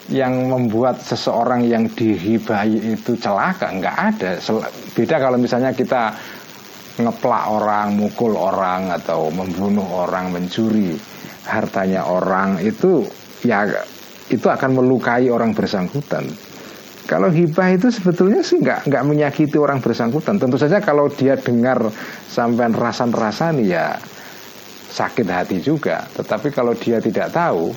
yang 0.09 0.49
membuat 0.49 1.05
seseorang 1.05 1.69
yang 1.69 1.89
dihibahi 1.89 2.97
itu 2.97 3.17
celaka? 3.21 3.69
Nggak 3.73 3.97
ada. 3.97 4.31
Beda 4.97 5.17
kalau 5.21 5.37
misalnya 5.37 5.73
kita 5.77 6.17
ngeplak 6.99 7.45
orang 7.47 7.95
mukul 7.95 8.35
orang 8.35 8.91
atau 8.91 9.31
membunuh 9.31 9.87
orang 10.03 10.35
mencuri 10.35 10.99
hartanya 11.47 12.03
orang 12.05 12.59
itu 12.59 13.07
ya 13.47 13.65
itu 14.29 14.45
akan 14.45 14.83
melukai 14.83 15.31
orang 15.31 15.55
bersangkutan. 15.55 16.27
Kalau 17.09 17.33
hibah 17.33 17.73
itu 17.73 17.89
sebetulnya 17.89 18.45
sih 18.45 18.61
nggak 18.61 18.85
nggak 18.93 19.05
menyakiti 19.09 19.57
orang 19.57 19.81
bersangkutan. 19.81 20.37
Tentu 20.37 20.61
saja 20.61 20.85
kalau 20.85 21.09
dia 21.09 21.41
dengar 21.41 21.81
sampai 22.29 22.69
rasan-rasan 22.69 23.65
ya 23.65 23.97
sakit 24.93 25.25
hati 25.25 25.65
juga. 25.65 26.05
Tetapi 26.13 26.53
kalau 26.53 26.77
dia 26.77 27.01
tidak 27.01 27.33
tahu 27.33 27.73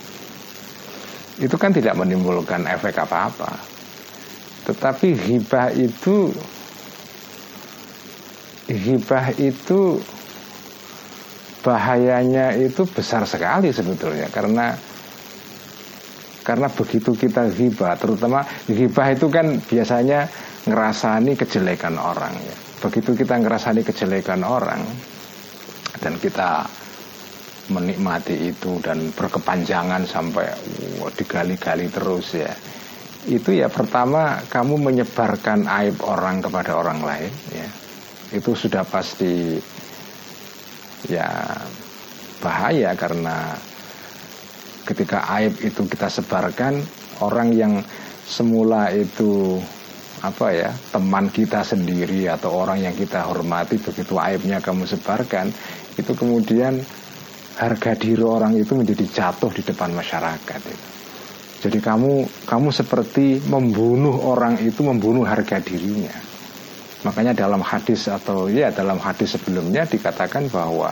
itu 1.41 1.55
kan 1.57 1.73
tidak 1.73 1.97
menimbulkan 1.97 2.63
efek 2.69 3.01
apa-apa. 3.01 3.49
Tetapi 4.69 5.09
hibah 5.17 5.73
itu 5.73 6.29
hibah 8.69 9.33
itu 9.41 9.97
bahayanya 11.65 12.53
itu 12.57 12.85
besar 12.89 13.25
sekali 13.25 13.73
sebetulnya 13.73 14.29
karena 14.29 14.73
karena 16.41 16.67
begitu 16.73 17.13
kita 17.13 17.49
hibah 17.53 17.97
terutama 17.97 18.41
hibah 18.69 19.07
itu 19.13 19.27
kan 19.29 19.61
biasanya 19.65 20.25
ngerasani 20.65 21.33
kejelekan 21.37 21.97
orang 21.97 22.33
ya. 22.37 22.55
Begitu 22.81 23.13
kita 23.13 23.37
ngerasani 23.37 23.81
kejelekan 23.85 24.41
orang 24.41 24.81
dan 26.01 26.17
kita 26.17 26.65
menikmati 27.71 28.51
itu 28.51 28.77
dan 28.83 29.09
berkepanjangan 29.15 30.03
sampai 30.03 30.51
wow, 30.99 31.07
digali-gali 31.15 31.87
terus 31.87 32.35
ya. 32.35 32.51
Itu 33.25 33.55
ya 33.55 33.71
pertama 33.71 34.43
kamu 34.49 34.91
menyebarkan 34.91 35.69
aib 35.81 36.03
orang 36.03 36.43
kepada 36.43 36.75
orang 36.75 36.99
lain 36.99 37.33
ya. 37.55 37.69
Itu 38.35 38.53
sudah 38.53 38.83
pasti 38.83 39.57
ya 41.07 41.27
bahaya 42.43 42.93
karena 42.97 43.55
ketika 44.85 45.23
aib 45.39 45.55
itu 45.61 45.87
kita 45.87 46.09
sebarkan 46.09 46.81
orang 47.21 47.53
yang 47.53 47.73
semula 48.25 48.89
itu 48.91 49.61
apa 50.21 50.53
ya 50.53 50.69
teman 50.93 51.33
kita 51.33 51.65
sendiri 51.65 52.29
atau 52.29 52.53
orang 52.61 52.85
yang 52.85 52.93
kita 52.93 53.25
hormati 53.25 53.81
begitu 53.81 54.13
aibnya 54.21 54.61
kamu 54.61 54.85
sebarkan 54.85 55.49
itu 55.97 56.13
kemudian 56.13 56.77
harga 57.59 57.91
diri 57.97 58.23
orang 58.23 58.55
itu 58.55 58.71
menjadi 58.77 59.05
jatuh 59.07 59.51
di 59.51 59.61
depan 59.65 59.91
masyarakat. 59.91 60.61
Jadi 61.61 61.77
kamu 61.77 62.45
kamu 62.49 62.69
seperti 62.73 63.37
membunuh 63.45 64.17
orang 64.25 64.57
itu 64.63 64.81
membunuh 64.81 65.27
harga 65.27 65.61
dirinya. 65.61 66.13
Makanya 67.01 67.33
dalam 67.33 67.61
hadis 67.61 68.09
atau 68.09 68.49
ya 68.49 68.69
dalam 68.73 68.97
hadis 69.01 69.37
sebelumnya 69.37 69.85
dikatakan 69.85 70.49
bahwa 70.49 70.89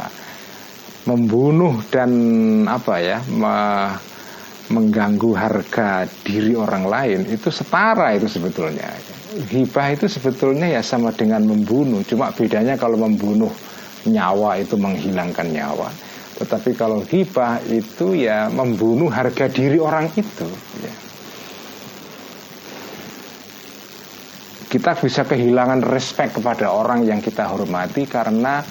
membunuh 1.10 1.82
dan 1.90 2.12
apa 2.70 3.02
ya 3.02 3.18
me, 3.34 3.58
mengganggu 4.70 5.32
harga 5.34 6.06
diri 6.22 6.54
orang 6.54 6.86
lain 6.86 7.20
itu 7.30 7.50
setara 7.50 8.14
itu 8.14 8.30
sebetulnya. 8.30 8.90
Hibah 9.30 9.94
itu 9.94 10.10
sebetulnya 10.10 10.66
ya 10.70 10.82
sama 10.82 11.14
dengan 11.14 11.46
membunuh, 11.46 12.02
cuma 12.02 12.34
bedanya 12.34 12.74
kalau 12.74 12.98
membunuh 12.98 13.54
nyawa 14.10 14.58
itu 14.58 14.74
menghilangkan 14.74 15.54
nyawa 15.54 15.90
tetapi 16.40 16.72
kalau 16.72 17.04
hibah 17.04 17.60
itu 17.68 18.16
ya 18.16 18.48
membunuh 18.48 19.12
harga 19.12 19.52
diri 19.52 19.76
orang 19.76 20.08
itu. 20.16 20.48
Ya. 20.80 20.96
Kita 24.70 24.96
bisa 24.96 25.28
kehilangan 25.28 25.84
respect 25.84 26.40
kepada 26.40 26.72
orang 26.72 27.04
yang 27.04 27.20
kita 27.20 27.44
hormati 27.44 28.08
karena 28.08 28.64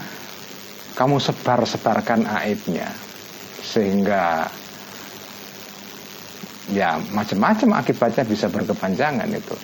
kamu 0.96 1.20
sebar-sebarkan 1.20 2.24
aibnya. 2.24 2.88
Sehingga 3.60 4.48
ya 6.72 6.96
macam-macam 7.12 7.84
akibatnya 7.84 8.24
bisa 8.24 8.48
berkepanjangan 8.48 9.28
itu 9.28 9.56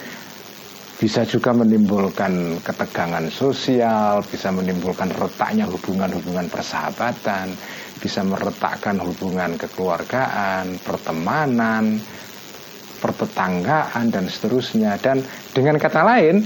bisa 1.04 1.20
juga 1.28 1.52
menimbulkan 1.52 2.64
ketegangan 2.64 3.28
sosial, 3.28 4.24
bisa 4.24 4.48
menimbulkan 4.48 5.12
retaknya 5.12 5.68
hubungan-hubungan 5.68 6.48
persahabatan, 6.48 7.52
bisa 8.00 8.24
meretakkan 8.24 8.96
hubungan 9.04 9.52
kekeluargaan, 9.60 10.80
pertemanan, 10.80 12.00
pertetanggaan 13.04 14.08
dan 14.08 14.32
seterusnya. 14.32 14.96
Dan 14.96 15.20
dengan 15.52 15.76
kata 15.76 16.08
lain, 16.08 16.40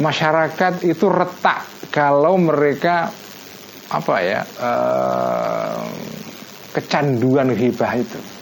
masyarakat 0.00 0.80
itu 0.80 1.04
retak 1.12 1.68
kalau 1.92 2.40
mereka 2.40 3.12
apa 3.92 4.14
ya 4.24 4.40
eh, 4.40 5.84
kecanduan 6.72 7.52
hibah 7.52 7.92
itu. 7.92 8.33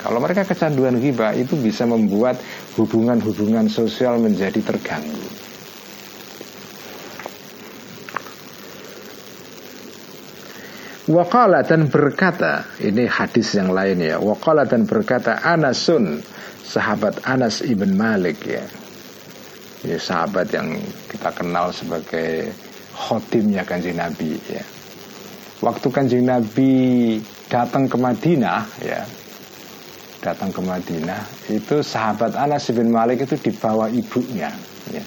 Kalau 0.00 0.16
mereka 0.16 0.48
kecanduan 0.48 0.96
hibah 0.96 1.36
itu 1.36 1.60
bisa 1.60 1.84
membuat 1.84 2.40
hubungan-hubungan 2.80 3.68
sosial 3.68 4.16
menjadi 4.16 4.56
terganggu. 4.64 5.28
Wakala 11.10 11.66
dan 11.66 11.90
berkata 11.90 12.70
Ini 12.78 13.10
hadis 13.10 13.58
yang 13.58 13.74
lain 13.74 13.98
ya. 13.98 14.16
Wakala 14.22 14.64
dan 14.64 14.88
berkata 14.88 15.42
Anasun 15.42 16.22
Sahabat 16.64 17.26
Anas 17.26 17.60
ibn 17.66 17.98
Malik 17.98 18.46
ya. 18.46 18.64
Ya, 19.84 19.98
Sahabat 19.98 20.54
yang 20.54 20.80
kita 21.10 21.34
kenal 21.34 21.74
sebagai 21.74 22.54
Khotimnya 22.94 23.66
kanjeng 23.66 23.98
Nabi 23.98 24.38
ya. 24.48 24.62
Waktu 25.60 25.88
kanjeng 25.92 26.24
Nabi 26.24 27.18
datang 27.50 27.90
ke 27.90 27.96
Madinah 27.98 28.64
ya 28.80 29.02
datang 30.20 30.52
ke 30.52 30.60
Madinah 30.60 31.24
itu 31.48 31.80
sahabat 31.80 32.36
Anas 32.36 32.68
bin 32.70 32.92
Malik 32.92 33.24
itu 33.24 33.40
dibawa 33.40 33.88
ibunya 33.88 34.52
ya. 34.92 35.04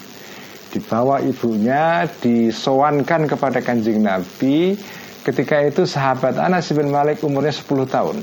dibawa 0.74 1.22
ibunya 1.22 2.10
disowankan 2.20 3.30
kepada 3.30 3.62
kanjeng 3.62 4.02
Nabi 4.02 4.74
ketika 5.22 5.62
itu 5.62 5.86
sahabat 5.86 6.42
Anas 6.42 6.74
bin 6.74 6.90
Malik 6.90 7.22
umurnya 7.22 7.54
10 7.54 7.86
tahun 7.86 8.18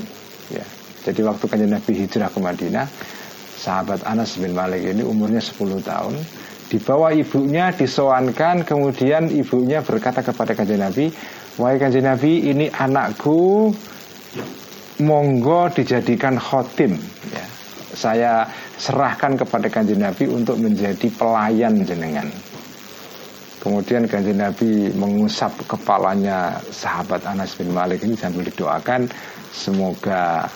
ya. 0.50 0.66
jadi 1.06 1.20
waktu 1.30 1.44
kanjeng 1.46 1.72
Nabi 1.72 1.92
hijrah 1.94 2.28
ke 2.28 2.38
Madinah 2.42 2.86
sahabat 3.54 4.02
Anas 4.02 4.34
bin 4.34 4.52
Malik 4.52 4.82
ini 4.82 5.06
umurnya 5.06 5.38
10 5.40 5.86
tahun 5.86 6.18
dibawa 6.74 7.14
ibunya 7.14 7.70
disowankan 7.70 8.66
kemudian 8.66 9.30
ibunya 9.30 9.78
berkata 9.78 10.26
kepada 10.26 10.58
kanjeng 10.58 10.82
Nabi 10.82 11.14
wahai 11.54 11.78
kanjeng 11.78 12.02
Nabi 12.02 12.50
ini 12.50 12.66
anakku 12.66 13.70
monggo 15.00 15.72
dijadikan 15.72 16.36
khotim 16.36 16.96
ya. 17.32 17.44
saya 17.96 18.32
serahkan 18.80 19.36
kepada 19.40 19.68
kanjeng 19.72 20.00
Nabi 20.00 20.28
untuk 20.28 20.60
menjadi 20.60 21.08
pelayan 21.16 21.82
jenengan 21.84 22.28
kemudian 23.60 24.08
kanjeng 24.08 24.40
Nabi 24.40 24.92
mengusap 24.94 25.52
kepalanya 25.68 26.60
sahabat 26.72 27.24
Anas 27.28 27.56
bin 27.56 27.72
Malik 27.72 28.04
ini 28.04 28.16
sambil 28.16 28.48
didoakan 28.48 29.10
semoga 29.52 30.48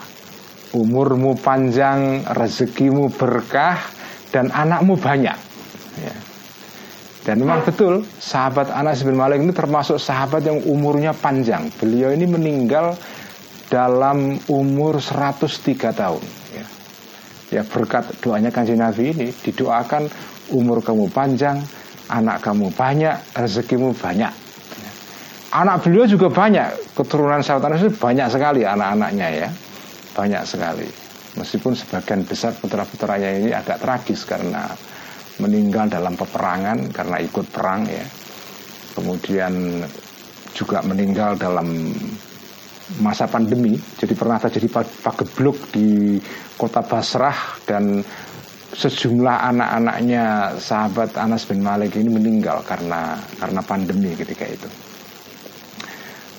umurmu 0.73 1.37
panjang 1.39 2.25
rezekimu 2.25 3.13
berkah 3.13 3.79
dan 4.33 4.51
anakmu 4.51 4.99
banyak 4.99 5.37
ya. 6.01 6.15
Dan 7.25 7.41
memang 7.41 7.65
betul 7.65 8.05
sahabat 8.21 8.69
Anas 8.69 9.01
bin 9.01 9.17
Malik 9.17 9.41
ini 9.41 9.49
termasuk 9.49 9.97
sahabat 9.97 10.45
yang 10.45 10.61
umurnya 10.61 11.09
panjang. 11.09 11.73
Beliau 11.81 12.13
ini 12.13 12.29
meninggal 12.29 12.93
dalam 13.69 14.37
umur 14.51 15.01
103 15.01 15.93
tahun. 15.93 16.23
Ya. 16.53 16.65
ya 17.59 17.61
berkat 17.65 18.13
doanya 18.21 18.53
kanjeng 18.53 18.81
Nabi 18.81 19.13
ini 19.13 19.27
didoakan 19.33 20.09
umur 20.53 20.85
kamu 20.85 21.09
panjang 21.09 21.61
anak 22.09 22.45
kamu 22.45 22.69
banyak 22.73 23.17
rezekimu 23.33 23.97
banyak. 23.97 24.29
Ya. 24.29 24.91
anak 25.55 25.81
beliau 25.81 26.05
juga 26.05 26.29
banyak. 26.29 26.93
Keturunan 26.93 27.41
sahabat 27.41 27.81
itu 27.81 27.89
banyak 27.97 28.27
sekali 28.29 28.61
anak-anaknya 28.63 29.27
ya. 29.45 29.49
Banyak 30.13 30.43
sekali. 30.45 30.87
Meskipun 31.35 31.75
sebagian 31.75 32.23
besar 32.23 32.55
putra-putranya 32.55 33.29
ini 33.35 33.51
agak 33.51 33.83
tragis 33.83 34.23
karena 34.23 34.71
meninggal 35.43 35.91
dalam 35.91 36.15
peperangan 36.15 36.95
karena 36.95 37.17
ikut 37.19 37.45
perang 37.51 37.83
ya. 37.89 38.07
Kemudian 38.95 39.83
juga 40.55 40.79
meninggal 40.87 41.35
dalam 41.35 41.91
masa 43.01 43.25
pandemi 43.25 43.73
jadi 43.97 44.13
pernah 44.13 44.37
terjadi 44.37 44.85
pagebluk 45.01 45.57
di 45.73 46.21
kota 46.53 46.85
Basrah 46.85 47.57
dan 47.65 48.05
sejumlah 48.75 49.55
anak-anaknya 49.55 50.55
sahabat 50.59 51.15
Anas 51.15 51.47
bin 51.47 51.63
Malik 51.63 51.95
ini 51.95 52.11
meninggal 52.11 52.59
karena 52.67 53.15
karena 53.39 53.61
pandemi 53.63 54.11
ketika 54.13 54.45
itu. 54.45 54.69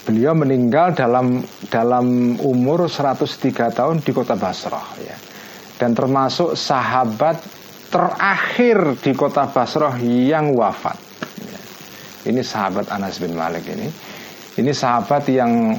Beliau 0.06 0.38
meninggal 0.38 0.94
dalam 0.94 1.42
dalam 1.66 2.38
umur 2.38 2.86
103 2.86 3.74
tahun 3.74 3.96
di 4.04 4.12
kota 4.14 4.38
Basrah 4.38 4.94
ya. 5.02 5.18
Dan 5.76 5.98
termasuk 5.98 6.54
sahabat 6.54 7.42
terakhir 7.90 9.02
di 9.02 9.12
kota 9.18 9.50
Basrah 9.50 9.98
yang 9.98 10.54
wafat. 10.54 10.94
Ya. 11.42 11.60
Ini 12.30 12.40
sahabat 12.44 12.86
Anas 12.94 13.18
bin 13.18 13.34
Malik 13.34 13.66
ini. 13.66 13.90
Ini 14.56 14.72
sahabat 14.72 15.26
yang 15.26 15.74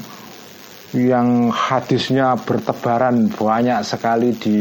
yang 0.95 1.51
hadisnya 1.51 2.39
bertebaran 2.39 3.27
banyak 3.27 3.83
sekali 3.83 4.31
di 4.39 4.59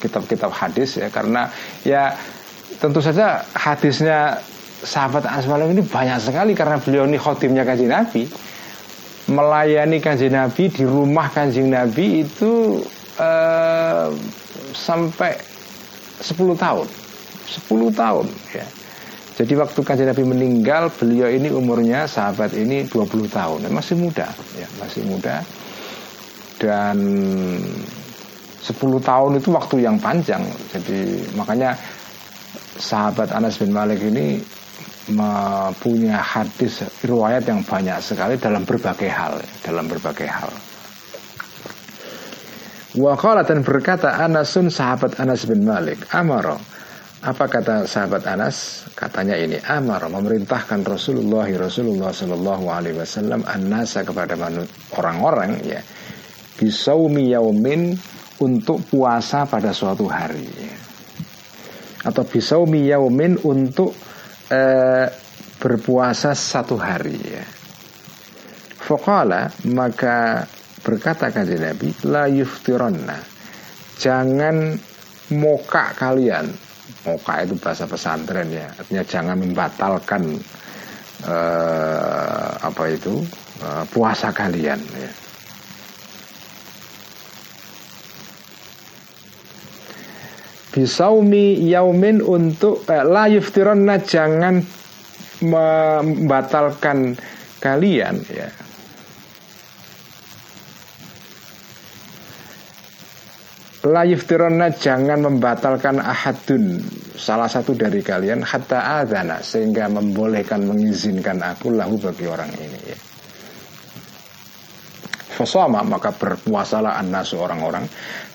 kitab-kitab 0.00 0.48
hadis 0.48 0.96
ya. 0.96 1.12
Karena 1.12 1.48
ya 1.84 2.16
tentu 2.80 3.04
saja 3.04 3.44
hadisnya 3.52 4.40
sahabat 4.80 5.28
Asmaul 5.28 5.76
ini 5.76 5.84
banyak 5.84 6.16
sekali 6.20 6.52
karena 6.56 6.80
beliau 6.80 7.04
ini 7.04 7.20
khotimnya 7.20 7.68
kanjeng 7.68 7.92
Nabi. 7.92 8.24
Melayani 9.26 9.98
kanjeng 9.98 10.32
Nabi 10.32 10.70
di 10.70 10.86
rumah 10.86 11.28
kanjeng 11.28 11.68
Nabi 11.68 12.24
itu 12.24 12.80
eh, 13.20 14.08
sampai 14.72 15.36
10 16.22 16.56
tahun. 16.56 16.86
10 17.46 17.92
tahun 17.92 18.26
ya 18.56 18.66
jadi 19.36 19.52
waktu 19.60 19.80
kanjeng 19.84 20.08
Nabi 20.08 20.24
meninggal, 20.24 20.88
beliau 20.96 21.28
ini 21.28 21.52
umurnya 21.52 22.08
sahabat 22.08 22.56
ini 22.56 22.88
20 22.88 23.28
tahun, 23.28 23.68
masih 23.68 24.00
muda, 24.00 24.32
ya, 24.56 24.64
masih 24.80 25.04
muda. 25.04 25.44
Dan 26.56 26.96
10 28.64 28.80
tahun 28.80 29.36
itu 29.36 29.52
waktu 29.52 29.84
yang 29.84 30.00
panjang. 30.00 30.40
Jadi 30.72 31.20
makanya 31.36 31.76
sahabat 32.80 33.28
Anas 33.36 33.60
bin 33.60 33.76
Malik 33.76 34.00
ini 34.00 34.40
punya 35.84 36.16
hadis 36.16 36.80
riwayat 37.04 37.44
yang 37.44 37.60
banyak 37.60 38.00
sekali 38.00 38.40
dalam 38.40 38.64
berbagai 38.64 39.12
hal, 39.12 39.36
dalam 39.60 39.84
berbagai 39.84 40.32
hal. 40.32 40.48
Waqala 42.96 43.44
dan 43.44 43.60
berkata 43.60 44.16
Anasun 44.16 44.72
sahabat 44.72 45.20
Anas 45.20 45.44
bin 45.44 45.68
Malik 45.68 46.00
Amaro 46.16 46.56
apa 47.26 47.50
kata 47.50 47.90
sahabat 47.90 48.22
Anas? 48.30 48.86
Katanya 48.94 49.34
ini 49.34 49.58
Amar 49.66 50.06
memerintahkan 50.06 50.86
Rasulullah 50.86 51.50
Rasulullah 51.50 52.14
Shallallahu 52.14 52.70
Alaihi 52.70 53.02
Wasallam 53.02 53.42
anasa 53.42 54.06
kepada 54.06 54.38
orang-orang 54.94 55.58
ya 55.66 55.82
bisaumi 56.54 57.34
yaumin 57.34 57.98
untuk 58.38 58.78
puasa 58.86 59.42
pada 59.42 59.74
suatu 59.74 60.06
hari 60.06 60.46
ya. 60.46 60.74
atau 62.06 62.22
bisaumi 62.22 62.86
yaumin 62.86 63.42
untuk 63.42 63.90
eh, 64.46 65.10
berpuasa 65.58 66.30
satu 66.30 66.78
hari 66.78 67.18
ya. 67.18 67.44
Fokala 68.86 69.50
maka 69.66 70.46
berkata 70.86 71.34
kanjeng 71.34 71.58
Nabi 71.58 71.90
la 72.06 72.30
yuftironna 72.30 73.18
jangan 73.98 74.78
moka 75.34 75.90
kalian 75.98 76.54
Moka 77.06 77.46
itu 77.46 77.54
bahasa 77.62 77.86
pesantren 77.86 78.50
ya 78.50 78.66
artinya 78.74 79.04
jangan 79.06 79.36
membatalkan 79.38 80.22
uh, 81.22 82.50
apa 82.58 82.84
itu 82.90 83.22
uh, 83.62 83.86
puasa 83.94 84.34
kalian 84.34 84.82
ya. 84.82 85.10
Bisaumi 90.76 91.56
yaumin 91.72 92.20
untuk 92.20 92.84
eh, 92.92 93.00
la 93.00 93.32
yuftironna 93.32 93.96
jangan 93.96 94.60
membatalkan 95.40 97.16
kalian 97.64 98.20
ya 98.28 98.65
La 103.86 104.02
yuftironna 104.02 104.74
jangan 104.74 105.22
membatalkan 105.30 106.02
ahadun 106.02 106.82
salah 107.14 107.46
satu 107.46 107.78
dari 107.78 108.02
kalian 108.02 108.42
hatta 108.42 108.98
adana 109.02 109.38
sehingga 109.38 109.86
membolehkan 109.86 110.66
mengizinkan 110.66 111.38
aku 111.38 111.70
lahu 111.70 111.94
bagi 112.00 112.26
orang 112.26 112.50
ini 112.56 112.80
ya. 112.82 112.98
Maka 115.36 116.16
berpuasalah 116.16 116.96
annasu 116.96 117.36
orang-orang 117.36 117.84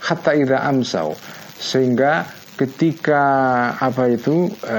hatta 0.05 0.37
idza 0.37 0.61
amsau 0.61 1.17
sehingga 1.57 2.29
ketika 2.53 3.23
apa 3.73 4.05
itu 4.05 4.45
e, 4.61 4.77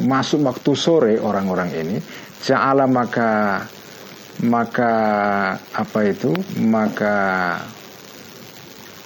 masuk 0.00 0.48
waktu 0.48 0.72
sore 0.72 1.14
orang-orang 1.20 1.68
ini 1.76 1.96
ja'ala 2.40 2.88
maka 2.88 3.60
maka 4.48 4.92
apa 5.60 6.00
itu 6.08 6.32
maka 6.64 7.16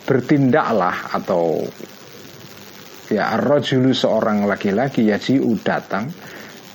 bertindaklah 0.05 1.15
atau 1.15 1.63
ya 3.13 3.37
rojulu 3.39 3.93
seorang 3.93 4.49
laki-laki 4.49 5.09
ya 5.09 5.19
jiu 5.21 5.57
datang. 5.61 6.11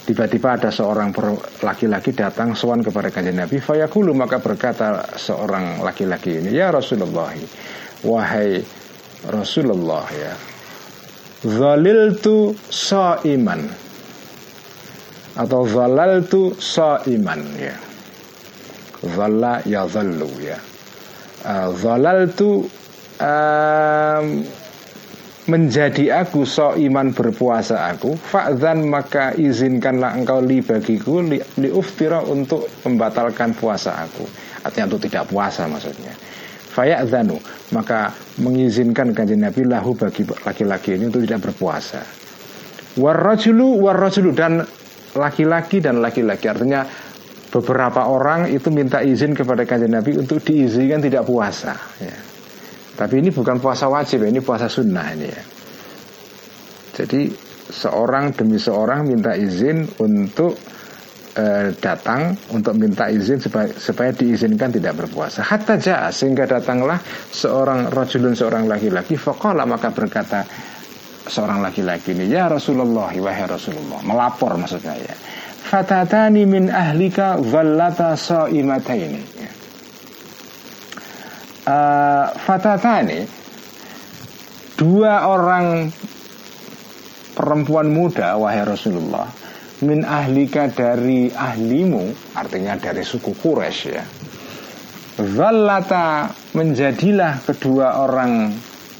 Tiba-tiba 0.08 0.56
ada 0.56 0.72
seorang 0.72 1.12
laki-laki 1.60 2.16
datang 2.16 2.56
sowan 2.56 2.80
kepada 2.80 3.12
kanjeng 3.12 3.44
Nabi 3.44 3.60
fayakulu 3.60 4.16
maka 4.16 4.40
berkata 4.40 5.04
seorang 5.20 5.84
laki-laki 5.84 6.40
ini 6.40 6.56
ya 6.56 6.72
Rasulullah 6.72 7.36
wahai 8.08 8.64
Rasulullah 9.28 10.08
ya 10.16 10.32
Zaliltu 11.44 12.58
sa'iman 12.66 13.62
Atau 15.38 15.70
zalaltu 15.70 16.58
sa'iman 16.58 17.46
ya. 17.62 17.78
Zalla 19.06 19.62
ya 19.70 19.86
zallu 19.86 20.26
ya. 20.42 20.58
Uh, 21.46 21.70
Zalaltu 21.78 22.66
um, 23.22 24.46
menjadi 25.48 26.28
aku 26.28 26.44
so 26.44 26.76
iman 26.76 27.16
berpuasa 27.16 27.88
aku 27.96 28.20
fa'zan 28.20 28.84
maka 28.84 29.32
izinkanlah 29.40 30.20
engkau 30.20 30.44
li 30.44 30.60
bagiku 30.60 31.24
li, 31.24 31.40
li 31.40 31.70
uftira 31.72 32.20
untuk 32.20 32.68
membatalkan 32.84 33.56
puasa 33.56 33.96
aku. 34.04 34.28
Artinya 34.68 34.92
untuk 34.92 35.08
tidak 35.08 35.32
puasa 35.32 35.64
maksudnya. 35.72 36.12
Fayadzanu 36.76 37.40
maka 37.72 38.12
mengizinkan 38.44 39.16
kanjeng 39.16 39.40
Nabi 39.40 39.64
lahu 39.64 39.96
bagi 39.96 40.28
laki-laki 40.28 41.00
ini 41.00 41.08
untuk 41.08 41.24
tidak 41.24 41.50
berpuasa. 41.50 42.04
Warrajulu 43.00 43.88
warrajulu 43.88 44.36
dan 44.36 44.68
laki-laki 45.16 45.80
dan 45.80 46.04
laki-laki. 46.04 46.52
Artinya 46.52 46.84
beberapa 47.56 48.04
orang 48.12 48.52
itu 48.52 48.68
minta 48.68 49.00
izin 49.00 49.32
kepada 49.32 49.64
kanjeng 49.64 49.96
Nabi 49.96 50.20
untuk 50.20 50.44
diizinkan 50.44 51.00
tidak 51.00 51.24
puasa 51.24 51.72
ya 52.04 52.37
tapi 52.98 53.22
ini 53.22 53.30
bukan 53.30 53.62
puasa 53.62 53.86
wajib, 53.86 54.26
ini 54.26 54.42
puasa 54.42 54.66
sunnah 54.66 55.14
ini 55.14 55.28
ya. 55.30 55.44
Jadi 56.98 57.30
seorang 57.70 58.34
demi 58.34 58.58
seorang 58.58 59.06
minta 59.06 59.38
izin 59.38 59.86
untuk 60.02 60.58
e, 61.38 61.78
datang 61.78 62.34
untuk 62.58 62.74
minta 62.74 63.06
izin 63.14 63.38
supaya, 63.38 63.70
supaya 63.70 64.10
diizinkan 64.18 64.74
tidak 64.74 64.98
berpuasa. 65.06 65.46
Hatta 65.46 65.78
jaa 65.78 66.10
sehingga 66.10 66.50
datanglah 66.50 66.98
seorang 67.30 67.94
rajulun 67.94 68.34
seorang 68.34 68.66
laki-laki 68.66 69.14
faqala 69.14 69.70
maka 69.70 69.94
berkata 69.94 70.42
seorang 71.30 71.62
laki-laki 71.62 72.18
ini 72.18 72.34
ya 72.34 72.50
Rasulullah 72.50 73.14
wahai 73.14 73.46
Rasulullah 73.46 74.02
melapor 74.02 74.58
maksudnya 74.58 74.98
ya. 74.98 75.14
Fatatani 75.70 76.50
min 76.50 76.74
ahlika 76.74 77.38
dhallata 77.38 78.18
saimataini 78.18 79.37
uh, 81.68 82.32
fatatani 82.32 83.28
dua 84.80 85.28
orang 85.28 85.92
perempuan 87.36 87.92
muda 87.92 88.40
wahai 88.40 88.64
Rasulullah 88.64 89.28
min 89.84 90.08
ahlika 90.08 90.72
dari 90.72 91.30
ahlimu 91.30 92.34
artinya 92.34 92.80
dari 92.80 93.04
suku 93.04 93.36
Quraisy 93.36 93.86
ya 93.94 94.06
Zallata 95.18 96.30
menjadilah 96.54 97.42
kedua 97.42 98.06
orang 98.06 98.54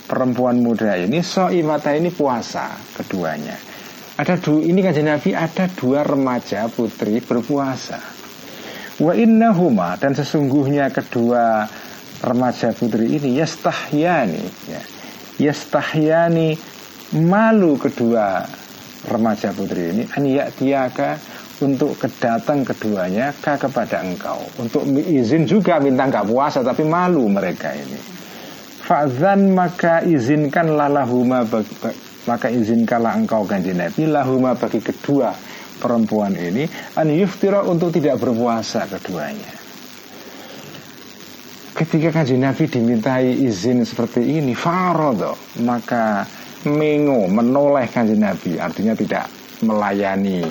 perempuan 0.10 0.66
muda 0.66 0.98
ini 0.98 1.22
soimata 1.22 1.94
ini 1.94 2.10
puasa 2.10 2.74
keduanya. 2.98 3.54
Ada 4.18 4.42
dua 4.42 4.66
ini 4.66 4.82
kan 4.82 4.98
Nabi 4.98 5.38
ada 5.38 5.70
dua 5.78 6.02
remaja 6.02 6.66
putri 6.74 7.22
berpuasa. 7.22 8.02
Wa 8.98 9.14
innahuma 9.14 9.94
dan 10.02 10.18
sesungguhnya 10.18 10.90
kedua 10.90 11.70
remaja 12.24 12.74
putri 12.74 13.18
ini 13.18 13.38
yastahyani 13.38 14.44
ya. 14.70 14.82
yastahyani 15.38 16.58
malu 17.18 17.78
kedua 17.78 18.46
remaja 19.08 19.54
putri 19.54 19.94
ini. 19.94 20.04
An 20.14 20.26
untuk 21.58 21.98
kedatang 21.98 22.62
keduanya 22.62 23.34
ka 23.34 23.58
kepada 23.58 24.06
engkau. 24.06 24.38
Untuk 24.62 24.86
izin 24.94 25.50
juga 25.50 25.82
minta 25.82 26.06
nggak 26.06 26.30
puasa 26.30 26.62
tapi 26.62 26.86
malu 26.86 27.26
mereka 27.26 27.74
ini. 27.74 27.98
Fa'zan 28.86 29.52
maka 29.52 30.06
izinkan 30.06 30.78
lahuma 30.78 31.44
maka 32.28 32.48
izinkanlah 32.52 33.18
engkau 33.18 33.48
kanji 33.48 33.74
Nabi 33.74 34.06
lahuma 34.08 34.54
bagi 34.54 34.80
kedua 34.84 35.34
perempuan 35.80 36.36
ini 36.36 36.68
an 36.96 37.08
yuftira 37.12 37.64
untuk 37.68 37.92
tidak 37.92 38.20
berpuasa 38.20 38.88
keduanya 38.88 39.57
ketika 41.78 42.10
kanji 42.10 42.42
Nabi 42.42 42.66
dimintai 42.66 43.38
izin 43.46 43.86
seperti 43.86 44.26
ini 44.26 44.58
farodo 44.58 45.38
maka 45.62 46.26
mengo 46.66 47.30
menoleh 47.30 47.86
kanji 47.88 48.18
Nabi 48.18 48.58
artinya 48.58 48.98
tidak 48.98 49.30
melayani 49.62 50.42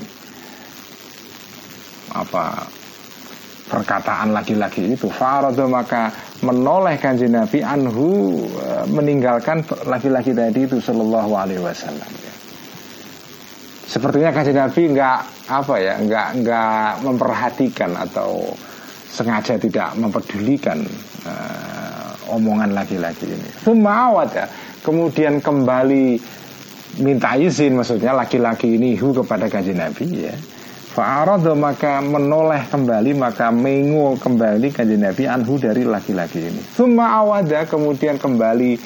apa 2.14 2.64
perkataan 3.66 4.30
laki-laki 4.30 4.94
itu 4.94 5.10
Farodo 5.10 5.66
maka 5.66 6.14
menoleh 6.46 6.96
kanji 7.02 7.26
Nabi 7.26 7.66
anhu 7.66 8.38
e, 8.46 8.86
meninggalkan 8.86 9.66
laki-laki 9.90 10.30
tadi 10.30 10.70
itu 10.70 10.78
Shallallahu 10.78 11.32
Alaihi 11.34 11.60
Wasallam 11.60 12.06
ya. 12.06 12.34
sepertinya 13.90 14.30
kanji 14.30 14.54
Nabi 14.54 14.82
nggak 14.94 15.18
apa 15.50 15.74
ya 15.82 15.94
nggak 15.98 16.28
nggak 16.46 16.90
memperhatikan 17.02 17.90
atau 17.98 18.54
sengaja 19.16 19.56
tidak 19.56 19.96
mempedulikan 19.96 20.84
uh, 21.24 22.12
omongan 22.36 22.76
laki-laki 22.76 23.24
ini. 23.24 23.48
Sumawat 23.64 24.28
ya 24.36 24.46
kemudian 24.84 25.40
kembali 25.40 26.20
minta 27.00 27.32
izin 27.40 27.80
maksudnya 27.80 28.12
laki-laki 28.12 28.76
ini 28.76 28.92
hu 29.00 29.16
kepada 29.16 29.48
kanji 29.48 29.72
Nabi 29.72 30.28
ya. 30.28 30.36
Fa'aradu 30.96 31.52
maka 31.52 32.00
menoleh 32.00 32.64
kembali 32.72 33.12
Maka 33.20 33.52
mengu 33.52 34.16
kembali 34.16 34.72
kanjeng 34.72 35.04
Nabi 35.04 35.28
Anhu 35.28 35.60
dari 35.60 35.84
laki-laki 35.84 36.40
ini. 36.40 36.62
Suma 36.72 37.20
awada 37.20 37.68
kemudian 37.68 38.16
kembali 38.16 38.80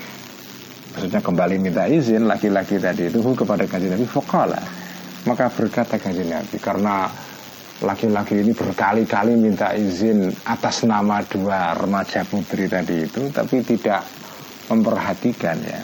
Maksudnya 0.90 1.22
kembali 1.22 1.54
minta 1.62 1.86
izin 1.86 2.26
Laki-laki 2.26 2.82
tadi 2.82 3.14
itu 3.14 3.22
kepada 3.22 3.62
kanjeng 3.70 3.94
Nabi 3.94 4.10
Fokala 4.10 4.58
Maka 5.22 5.54
berkata 5.54 6.02
kanjeng 6.02 6.34
Nabi 6.34 6.58
Karena 6.58 7.06
laki-laki 7.80 8.44
ini 8.44 8.52
berkali-kali 8.52 9.34
minta 9.36 9.72
izin 9.72 10.28
Atas 10.44 10.84
nama 10.84 11.24
dua 11.24 11.72
remaja 11.76 12.24
putri 12.28 12.68
tadi 12.68 13.04
itu 13.08 13.28
Tapi 13.32 13.64
tidak 13.64 14.04
memperhatikan 14.70 15.58
ya. 15.64 15.80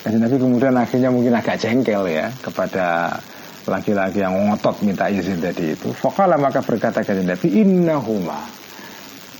Kanjeng 0.00 0.24
Nabi 0.24 0.36
kemudian 0.40 0.74
akhirnya 0.80 1.10
mungkin 1.12 1.36
agak 1.36 1.60
jengkel 1.60 2.08
ya 2.08 2.32
Kepada 2.40 3.18
laki-laki 3.68 4.24
yang 4.24 4.34
ngotot 4.34 4.80
minta 4.82 5.06
izin 5.12 5.38
tadi 5.38 5.76
itu. 5.76 5.92
Fakala 5.92 6.40
maka 6.40 6.64
berkata 6.64 7.04
kepada 7.04 7.20
Nabi 7.20 7.60
Innahuma. 7.60 8.40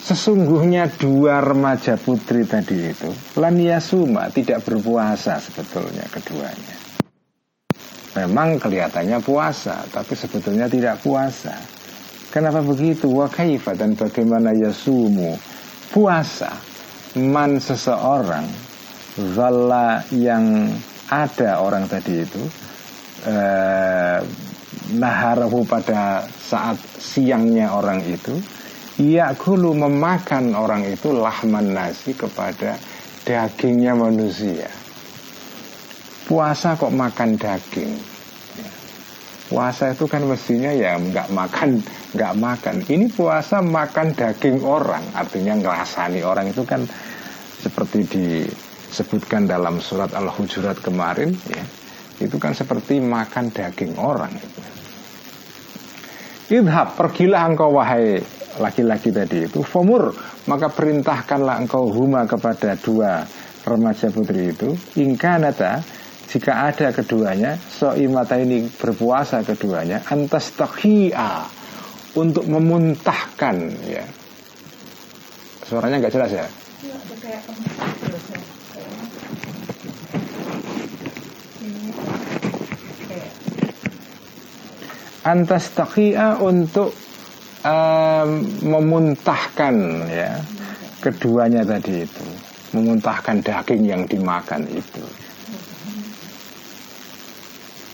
Sesungguhnya 0.00 0.88
dua 0.96 1.44
remaja 1.44 2.00
putri 2.00 2.48
tadi 2.48 2.88
itu 2.88 3.12
Laniasuma 3.36 4.32
tidak 4.32 4.64
berpuasa 4.64 5.36
sebetulnya 5.36 6.08
keduanya 6.08 6.89
Memang 8.20 8.60
kelihatannya 8.60 9.16
puasa 9.24 9.80
Tapi 9.88 10.12
sebetulnya 10.12 10.68
tidak 10.68 11.00
puasa. 11.00 11.56
Kenapa 12.28 12.60
begitu? 12.60 13.08
Wa 13.10 13.26
kaifa 13.26 13.72
dan 13.74 13.96
bagaimana 13.96 14.52
yasumu? 14.54 15.34
Puasa 15.90 16.52
Man 17.18 17.58
seseorang 17.58 18.46
Zalla 19.34 19.98
yang 20.14 20.70
ada 21.10 21.58
orang 21.58 21.90
tadi 21.90 22.22
itu 22.22 22.42
eh, 23.26 24.22
naharahu 24.94 25.66
pada 25.66 26.22
saat 26.30 26.78
siangnya 26.98 27.74
orang 27.74 27.98
itu 28.06 28.38
ia 29.02 29.34
kulu 29.34 29.74
memakan 29.74 30.54
orang 30.54 30.86
itu 30.86 31.10
lahman 31.10 31.74
nasi 31.74 32.14
kepada 32.14 32.78
dagingnya 33.26 33.98
manusia 33.98 34.70
puasa 36.30 36.78
kok 36.78 36.94
makan 36.94 37.34
daging? 37.34 37.98
Puasa 39.50 39.90
itu 39.90 40.06
kan 40.06 40.22
mestinya 40.30 40.70
ya 40.70 40.94
nggak 40.94 41.34
makan 41.34 41.82
nggak 42.14 42.34
makan. 42.38 42.86
Ini 42.86 43.10
puasa 43.10 43.58
makan 43.58 44.14
daging 44.14 44.62
orang 44.62 45.02
artinya 45.10 45.58
ngerasani 45.58 46.22
orang 46.22 46.54
itu 46.54 46.62
kan 46.62 46.86
seperti 47.58 48.06
disebutkan 48.06 49.50
dalam 49.50 49.82
surat 49.82 50.14
al-hujurat 50.14 50.78
kemarin 50.78 51.34
ya. 51.50 51.66
Itu 52.22 52.38
kan 52.38 52.54
seperti 52.54 53.02
makan 53.02 53.50
daging 53.50 53.98
orang. 53.98 54.30
Idhab, 56.50 56.98
pergilah 56.98 57.46
engkau 57.46 57.74
wahai 57.74 58.22
laki-laki 58.58 59.10
tadi 59.10 59.46
itu. 59.46 59.62
Fomur, 59.62 60.14
maka 60.50 60.66
perintahkanlah 60.70 61.62
engkau 61.62 61.90
huma 61.90 62.26
kepada 62.26 62.74
dua 62.74 63.22
remaja 63.62 64.10
putri 64.10 64.50
itu. 64.50 64.74
Ingkanata, 64.98 65.78
jika 66.30 66.70
ada 66.70 66.94
keduanya 66.94 67.58
So'imata 67.58 68.38
ini 68.38 68.70
berpuasa 68.70 69.42
keduanya 69.42 69.98
Antas 70.06 70.54
takhia 70.54 71.46
Untuk 72.14 72.46
memuntahkan 72.46 73.56
ya. 73.86 74.02
Suaranya 75.66 76.02
nggak 76.02 76.14
jelas 76.14 76.30
ya? 76.34 76.46
Iya, 76.82 76.98
antas 85.20 85.70
takia 85.70 86.34
untuk 86.40 86.90
um, 87.62 88.30
memuntahkan 88.66 89.74
ya 90.10 90.34
keduanya 90.98 91.62
tadi 91.62 92.02
itu. 92.02 92.26
Memuntahkan 92.74 93.38
daging 93.38 93.82
yang 93.86 94.02
dimakan 94.10 94.66
itu 94.66 95.29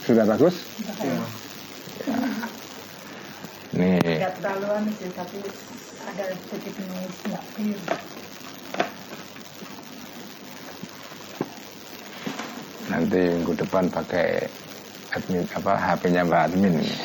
sudah 0.07 0.23
bagus 0.23 0.55
ya. 0.79 1.03
ya. 1.03 1.19
nih 3.75 4.23
nanti 12.87 13.19
minggu 13.19 13.51
depan 13.59 13.91
pakai 13.91 14.47
admin 15.11 15.43
apa 15.51 15.75
HP-nya 15.75 16.23
Mbak 16.23 16.41
Admin 16.47 16.79
ini. 16.79 16.95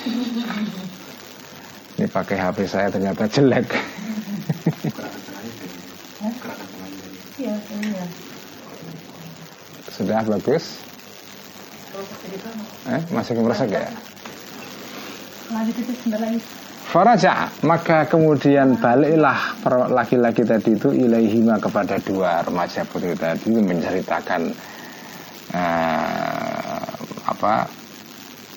ini 1.99 2.07
pakai 2.07 2.38
HP 2.38 2.59
saya 2.71 2.87
ternyata 2.87 3.27
jelek. 3.27 3.67
Sudah 9.93 10.23
bagus? 10.25 10.92
Eh, 12.89 13.03
masih 13.13 13.33
kemeresek 13.37 13.69
ya? 13.69 13.85
Faraja 16.93 17.49
maka 17.65 18.05
kemudian 18.05 18.77
baliklah 18.77 19.57
laki-laki 19.93 20.45
tadi 20.45 20.77
itu 20.77 20.93
ilaihima 20.93 21.57
kepada 21.57 21.97
dua 22.01 22.45
remaja 22.45 22.85
putri 22.85 23.17
tadi 23.17 23.49
menceritakan 23.57 24.53
uh, 25.57 26.93
apa 27.33 27.65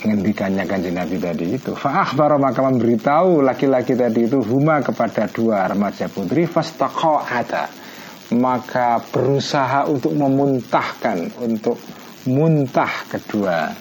ngendikannya 0.04 0.64
kanji 0.68 0.92
Nabi 0.92 1.16
tadi 1.16 1.46
itu 1.56 1.72
Fa'akhbara 1.76 2.36
maka 2.36 2.60
memberitahu 2.60 3.40
laki-laki 3.40 3.96
tadi 3.96 4.28
itu 4.28 4.44
Huma 4.44 4.84
kepada 4.84 5.32
dua 5.32 5.72
remaja 5.72 6.12
putri 6.12 6.46
ada 6.46 7.66
Maka 8.26 9.00
berusaha 9.14 9.86
untuk 9.86 10.18
memuntahkan 10.18 11.30
Untuk 11.46 11.78
muntah 12.30 12.94
kedua 13.10 13.72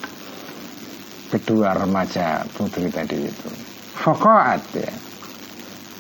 Kedua 1.35 1.74
remaja 1.74 2.46
putri 2.54 2.87
tadi 2.94 3.26
itu. 3.26 3.50
Faqa'at 3.98 4.62
ya. 4.78 4.92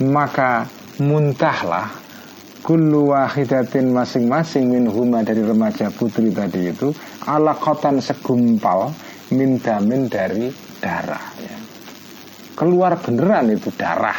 Maka 0.06 0.62
muntahlah 1.02 1.90
Kullu 2.64 3.12
wahidatin 3.12 3.92
masing-masing 3.92 4.72
min 4.72 4.88
huma 4.88 5.20
dari 5.20 5.44
remaja 5.44 5.92
putri 5.92 6.32
tadi 6.32 6.72
itu 6.72 6.96
ala 7.28 7.52
kotan 7.60 8.00
segumpal 8.00 8.88
min 9.36 9.60
damin 9.60 10.08
dari 10.08 10.48
darah 10.80 11.20
ya. 11.44 11.56
keluar 12.56 12.96
beneran 12.96 13.52
itu 13.52 13.68
darah 13.76 14.16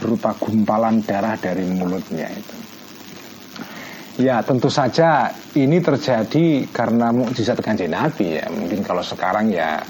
berupa 0.00 0.32
gumpalan 0.40 1.04
darah 1.04 1.36
dari 1.36 1.68
mulutnya 1.68 2.24
itu 2.32 2.63
ya 4.14 4.42
tentu 4.46 4.70
saja 4.70 5.30
ini 5.58 5.82
terjadi 5.82 6.70
karena 6.70 7.10
mukjizat 7.10 7.58
kanjeng 7.58 7.90
Nabi 7.90 8.38
ya. 8.38 8.46
Mungkin 8.50 8.86
kalau 8.86 9.02
sekarang 9.02 9.50
ya 9.50 9.82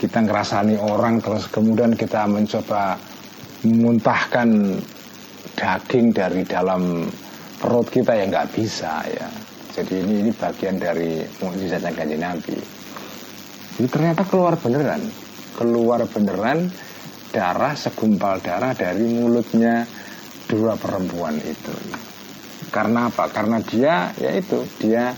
kita 0.00 0.24
ngerasani 0.24 0.80
orang 0.80 1.20
terus 1.20 1.48
kemudian 1.48 1.96
kita 1.96 2.24
mencoba 2.28 2.96
memuntahkan 3.64 4.80
daging 5.56 6.16
dari 6.16 6.40
dalam 6.48 7.04
perut 7.60 7.88
kita 7.92 8.16
ya 8.16 8.24
nggak 8.28 8.48
bisa 8.52 9.04
ya. 9.08 9.28
Jadi 9.70 10.02
ini 10.02 10.14
ini 10.26 10.30
bagian 10.34 10.76
dari 10.76 11.20
mukjizatnya 11.40 11.92
kanjeng 11.92 12.20
Nabi. 12.20 12.56
Jadi 13.76 13.88
ternyata 13.88 14.22
keluar 14.28 14.56
beneran. 14.60 15.00
Keluar 15.56 16.04
beneran 16.08 16.72
darah 17.30 17.76
segumpal 17.76 18.42
darah 18.42 18.72
dari 18.74 19.04
mulutnya 19.06 19.86
dua 20.50 20.74
perempuan 20.74 21.38
itu. 21.38 21.74
Karena 22.70 23.10
apa? 23.10 23.26
Karena 23.28 23.58
dia 23.60 24.14
yaitu 24.16 24.62
dia 24.78 25.10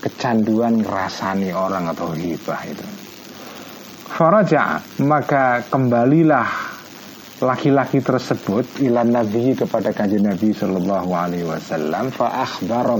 kecanduan 0.00 0.80
ngerasani 0.80 1.52
orang 1.52 1.92
atau 1.92 2.12
hibah 2.12 2.60
itu. 2.68 2.86
Faraja 4.10 4.84
maka 5.00 5.64
kembalilah 5.72 6.70
laki-laki 7.40 8.04
tersebut 8.04 8.84
ilan 8.84 9.16
nabi 9.16 9.56
kepada 9.56 9.96
kanjeng 9.96 10.28
Nabi 10.28 10.52
Shallallahu 10.52 11.10
Alaihi 11.16 11.48
Wasallam 11.48 12.12
fa 12.12 12.44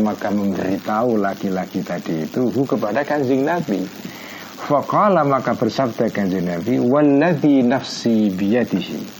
maka 0.00 0.32
memberitahu 0.32 1.20
laki-laki 1.20 1.84
tadi 1.84 2.24
itu 2.24 2.48
kepada 2.64 3.04
kanjeng 3.04 3.44
Nabi 3.44 3.84
Faqala 4.64 5.28
maka 5.28 5.52
bersabda 5.52 6.08
kanjeng 6.08 6.48
Nabi 6.48 6.80
Walladhi 6.80 7.60
nafsi 7.60 8.32
biyadihi 8.32 9.19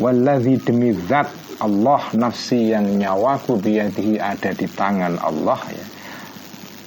Walladhi 0.00 0.56
demi 0.62 0.96
zat 1.08 1.28
Allah 1.60 2.00
nafsi 2.16 2.72
yang 2.72 2.96
nyawaku 2.96 3.60
biyadihi 3.60 4.16
ada 4.16 4.56
di 4.56 4.64
tangan 4.66 5.20
Allah 5.20 5.60
ya. 5.68 5.86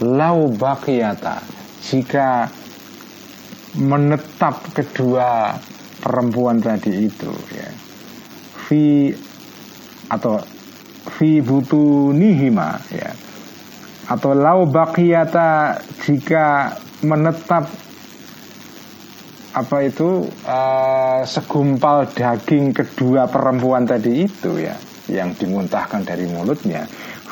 Lau 0.04 0.52
baqiyata 0.52 1.40
Jika 1.86 2.50
menetap 3.78 4.74
kedua 4.74 5.54
perempuan 6.02 6.60
tadi 6.60 7.06
itu 7.06 7.30
ya. 7.54 7.70
Fi 8.66 9.14
atau 10.10 10.42
fi 11.14 11.40
butunihima 11.46 12.70
ya. 12.90 13.10
Atau 14.10 14.34
lau 14.34 14.66
baqiyata 14.66 15.82
jika 16.06 16.78
menetap 17.06 17.70
apa 19.56 19.88
itu 19.88 20.28
uh, 20.44 21.24
segumpal 21.24 22.12
daging 22.12 22.76
kedua 22.76 23.32
perempuan 23.32 23.88
tadi 23.88 24.28
itu 24.28 24.60
ya 24.60 24.76
yang 25.08 25.32
dimuntahkan 25.32 26.04
dari 26.04 26.28
mulutnya 26.28 26.84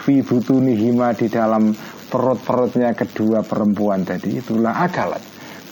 fi 0.08 0.24
butunihima 0.24 1.12
di 1.20 1.28
dalam 1.28 1.76
perut-perutnya 2.08 2.96
kedua 2.96 3.44
perempuan 3.44 4.08
tadi 4.08 4.40
itulah 4.40 4.72
akalat 4.72 5.20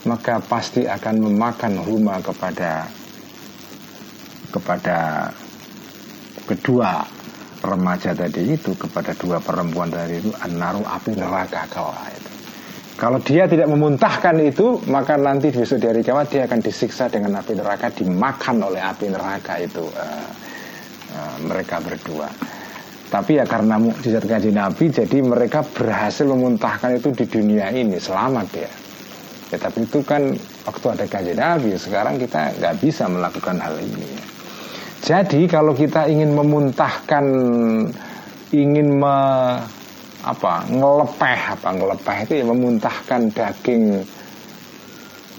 maka 0.04 0.44
pasti 0.44 0.84
akan 0.84 1.32
memakan 1.32 1.80
huma 1.88 2.20
kepada 2.20 2.84
kepada 4.52 5.32
kedua 6.44 7.00
remaja 7.64 8.12
tadi 8.12 8.58
itu 8.58 8.76
kepada 8.76 9.16
dua 9.16 9.40
perempuan 9.40 9.88
tadi 9.88 10.20
itu 10.20 10.30
anaru 10.42 10.84
api 10.84 11.16
neraka 11.16 11.64
kau 11.72 11.94
itu. 12.12 12.41
Kalau 13.02 13.18
dia 13.18 13.50
tidak 13.50 13.66
memuntahkan 13.66 14.38
itu, 14.46 14.78
maka 14.86 15.18
nanti 15.18 15.50
besok 15.50 15.82
di 15.82 15.90
hari 15.90 16.06
kiamat 16.06 16.30
dia 16.30 16.46
akan 16.46 16.62
disiksa 16.62 17.10
dengan 17.10 17.42
api 17.42 17.58
neraka, 17.58 17.90
dimakan 17.90 18.62
oleh 18.62 18.78
api 18.78 19.10
neraka 19.10 19.58
itu 19.58 19.82
uh, 19.82 20.30
uh, 21.10 21.36
mereka 21.42 21.82
berdua. 21.82 22.30
Tapi 23.10 23.42
ya 23.42 23.44
karena 23.44 23.82
mukjizat 23.82 24.22
kaji 24.22 24.54
Nabi, 24.54 24.94
jadi 24.94 25.18
mereka 25.18 25.66
berhasil 25.66 26.30
memuntahkan 26.30 27.02
itu 27.02 27.10
di 27.10 27.26
dunia 27.26 27.74
ini, 27.74 27.98
selamat 27.98 28.48
ya. 28.54 28.70
Ya 29.52 29.60
tapi 29.60 29.84
itu 29.84 30.00
kan 30.00 30.32
waktu 30.64 30.86
ada 30.96 31.04
kajian 31.04 31.36
Nabi 31.36 31.76
Sekarang 31.76 32.16
kita 32.16 32.56
nggak 32.56 32.74
bisa 32.80 33.04
melakukan 33.04 33.60
hal 33.60 33.76
ini 33.84 34.08
Jadi 35.04 35.44
kalau 35.44 35.76
kita 35.76 36.08
ingin 36.08 36.32
memuntahkan 36.32 37.24
Ingin 38.56 38.96
me, 38.96 39.16
apa 40.22 40.70
ngelepeh 40.70 41.40
apa 41.58 41.68
ngelepeh 41.74 42.16
itu 42.30 42.32
ya 42.38 42.44
memuntahkan 42.46 43.34
daging 43.34 44.06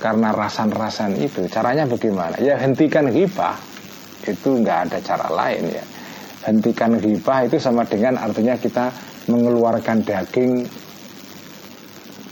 karena 0.03 0.35
rasan-rasan 0.35 1.15
itu. 1.15 1.47
Caranya 1.47 1.87
bagaimana? 1.87 2.35
Ya 2.43 2.59
hentikan 2.59 3.07
ghibah. 3.07 3.55
Itu 4.27 4.59
nggak 4.59 4.91
ada 4.91 4.97
cara 4.99 5.27
lain 5.31 5.71
ya. 5.71 5.85
Hentikan 6.43 6.99
ghibah 6.99 7.47
itu 7.47 7.55
sama 7.55 7.87
dengan 7.87 8.19
artinya 8.19 8.59
kita 8.59 8.91
mengeluarkan 9.31 10.03
daging 10.03 10.67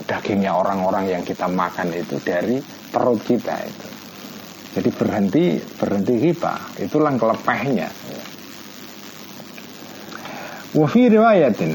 dagingnya 0.04 0.52
orang-orang 0.52 1.08
yang 1.08 1.22
kita 1.24 1.48
makan 1.48 1.88
itu 1.96 2.20
dari 2.20 2.60
perut 2.92 3.24
kita 3.24 3.56
itu. 3.64 3.88
Jadi 4.76 4.88
berhenti 4.92 5.44
berhenti 5.80 6.14
hiba 6.20 6.54
itulah 6.76 7.16
kelepehnya. 7.16 7.88
Wafi 10.76 11.02
riwayatin 11.08 11.72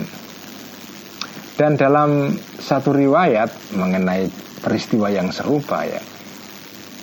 dan 1.58 1.74
dalam 1.74 2.38
satu 2.62 2.94
riwayat 2.94 3.50
mengenai 3.74 4.30
peristiwa 4.62 5.10
yang 5.10 5.34
serupa 5.34 5.84
ya, 5.84 6.02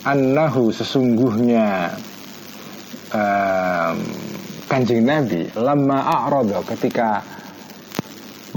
annahu 0.07 0.71
sesungguhnya 0.71 1.91
um, 3.11 3.97
kanjeng 4.71 5.03
Nabi 5.05 5.51
lama 5.59 5.99
a'rodo 6.07 6.63
ketika 6.65 7.21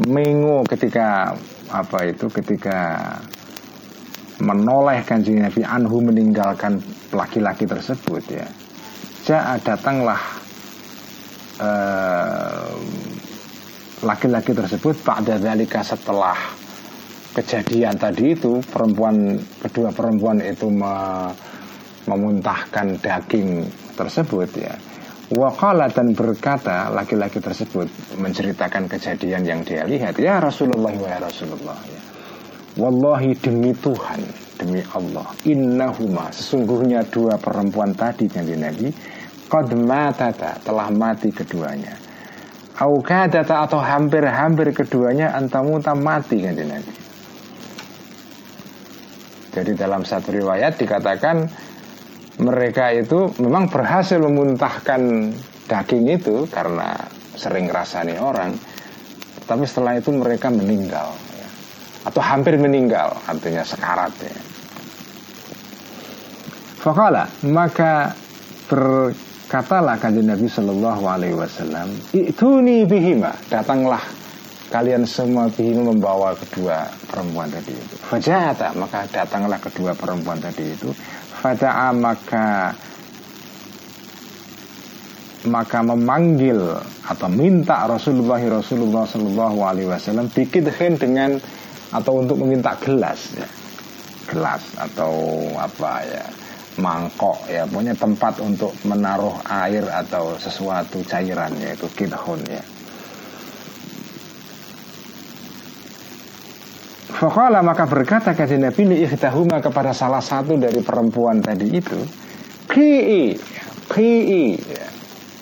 mengo 0.06 0.62
ketika 0.70 1.34
apa 1.74 2.00
itu 2.14 2.30
ketika 2.30 2.80
menoleh 4.38 5.02
kanjeng 5.02 5.42
Nabi 5.42 5.66
Anhu 5.66 6.00
meninggalkan 6.06 6.78
laki-laki 7.10 7.66
tersebut 7.66 8.24
ya 8.30 8.48
Ja'a 9.28 9.60
datanglah 9.60 10.22
eh, 11.60 12.72
laki-laki 14.06 14.54
tersebut 14.54 14.94
pada 15.02 15.42
dalika 15.42 15.82
setelah 15.82 16.38
kejadian 17.34 17.98
tadi 17.98 18.34
itu 18.38 18.62
perempuan 18.70 19.38
kedua 19.62 19.90
perempuan 19.94 20.42
itu 20.42 20.70
me, 20.70 20.94
memuntahkan 22.06 22.98
daging 23.02 23.66
tersebut 23.98 24.50
ya 24.58 24.74
Wakala 25.28 25.92
dan 25.92 26.16
berkata 26.16 26.88
laki-laki 26.88 27.44
tersebut 27.44 28.16
menceritakan 28.16 28.88
kejadian 28.88 29.44
yang 29.44 29.60
dia 29.60 29.84
lihat 29.84 30.16
ya 30.16 30.40
Rasulullah 30.40 30.96
ya 30.96 31.20
Rasulullah 31.20 31.76
ya. 31.84 32.02
Wallahi 32.80 33.36
demi 33.36 33.76
Tuhan 33.76 34.24
demi 34.56 34.80
Allah 34.96 35.28
innahuma 35.44 36.32
sesungguhnya 36.32 37.04
dua 37.12 37.36
perempuan 37.36 37.92
tadi 37.92 38.32
yang 38.32 38.48
Nabi 38.56 38.88
qad 39.52 39.68
matata 39.76 40.64
telah 40.64 40.88
mati 40.96 41.28
keduanya 41.36 42.07
aukadata 42.78 43.66
atau 43.66 43.82
hampir-hampir 43.82 44.70
keduanya 44.74 45.34
antamu 45.34 45.82
tam 45.82 46.06
mati 46.06 46.42
kan 46.46 46.54
Nabi 46.54 46.94
jadi 49.58 49.72
dalam 49.74 50.06
satu 50.06 50.30
riwayat 50.30 50.78
dikatakan 50.78 51.50
mereka 52.38 52.94
itu 52.94 53.34
memang 53.42 53.66
berhasil 53.74 54.22
memuntahkan 54.22 55.34
daging 55.66 56.06
itu 56.14 56.46
karena 56.54 56.94
sering 57.34 57.66
rasani 57.66 58.22
orang 58.22 58.54
tapi 59.50 59.66
setelah 59.66 59.98
itu 59.98 60.14
mereka 60.14 60.54
meninggal 60.54 61.10
ya. 61.34 61.50
atau 62.06 62.22
hampir 62.22 62.60
meninggal 62.62 63.16
artinya 63.26 63.66
sekarat 63.66 64.14
ya. 64.22 64.38
Fakala 66.78 67.26
maka 67.42 68.14
berkatalah 69.48 69.96
kanjeng 69.96 70.28
Nabi 70.28 70.44
Shallallahu 70.52 71.04
Alaihi 71.08 71.40
Wasallam 71.40 71.88
itu 72.12 72.60
nih 72.60 72.84
bihima. 72.84 73.32
Datanglah 73.48 74.04
kalian 74.68 75.08
semua 75.08 75.48
bihima 75.48 75.88
membawa 75.88 76.36
kedua 76.36 76.84
perempuan 77.08 77.48
tadi 77.48 77.72
itu. 77.72 77.96
Fajata 78.12 78.76
maka 78.76 79.08
datanglah 79.08 79.56
kedua 79.56 79.96
perempuan 79.96 80.36
tadi 80.44 80.68
itu. 80.68 80.92
Fada'a 81.40 81.96
maka 81.96 82.76
maka 85.48 85.80
memanggil 85.80 86.60
atau 87.08 87.32
minta 87.32 87.88
Rasulullah 87.88 88.44
Rasulullah 88.44 89.08
Shallallahu 89.08 89.58
Alaihi 89.64 89.88
Wasallam 89.88 90.28
bikidhin 90.28 91.00
dengan 91.00 91.40
atau 91.96 92.20
untuk 92.20 92.36
meminta 92.44 92.76
gelas 92.84 93.32
ya. 93.32 93.48
gelas 94.28 94.60
atau 94.76 95.40
apa 95.56 96.04
ya 96.04 96.28
mangkok 96.78 97.46
ya. 97.50 97.66
Punya 97.70 97.94
tempat 97.94 98.40
untuk 98.42 98.74
menaruh 98.86 99.34
air 99.46 99.86
atau 99.90 100.38
sesuatu 100.38 101.02
cairan 101.06 101.54
yaitu 101.62 101.86
kidhun 101.94 102.42
ya. 102.48 102.64
Fakala 107.18 107.66
maka 107.66 107.90
berkata 107.90 108.38
kajian 108.38 108.70
Nabi 108.70 108.84
li 108.86 108.98
ikhtahuma 109.02 109.58
kepada 109.58 109.90
salah 109.90 110.22
satu 110.22 110.54
dari 110.54 110.86
perempuan 110.86 111.42
tadi 111.42 111.66
itu 111.74 111.98
Ki'i 112.70 113.34
Ki'i 113.90 114.54
ya. 114.54 114.88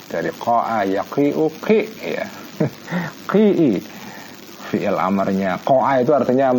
Dari 0.06 0.32
ko'a 0.40 0.88
ya 0.88 1.04
ki'u 1.04 1.52
ki 1.60 1.80
ya. 2.00 2.26
Ki'i. 3.32 3.82
Fi'il 4.66 4.98
amarnya 4.98 5.62
Ko'a 5.62 6.02
itu 6.02 6.12
artinya 6.16 6.50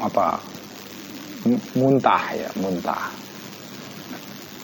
apa 0.00 0.40
Muntah 1.76 2.24
ya 2.32 2.48
Muntah 2.56 3.23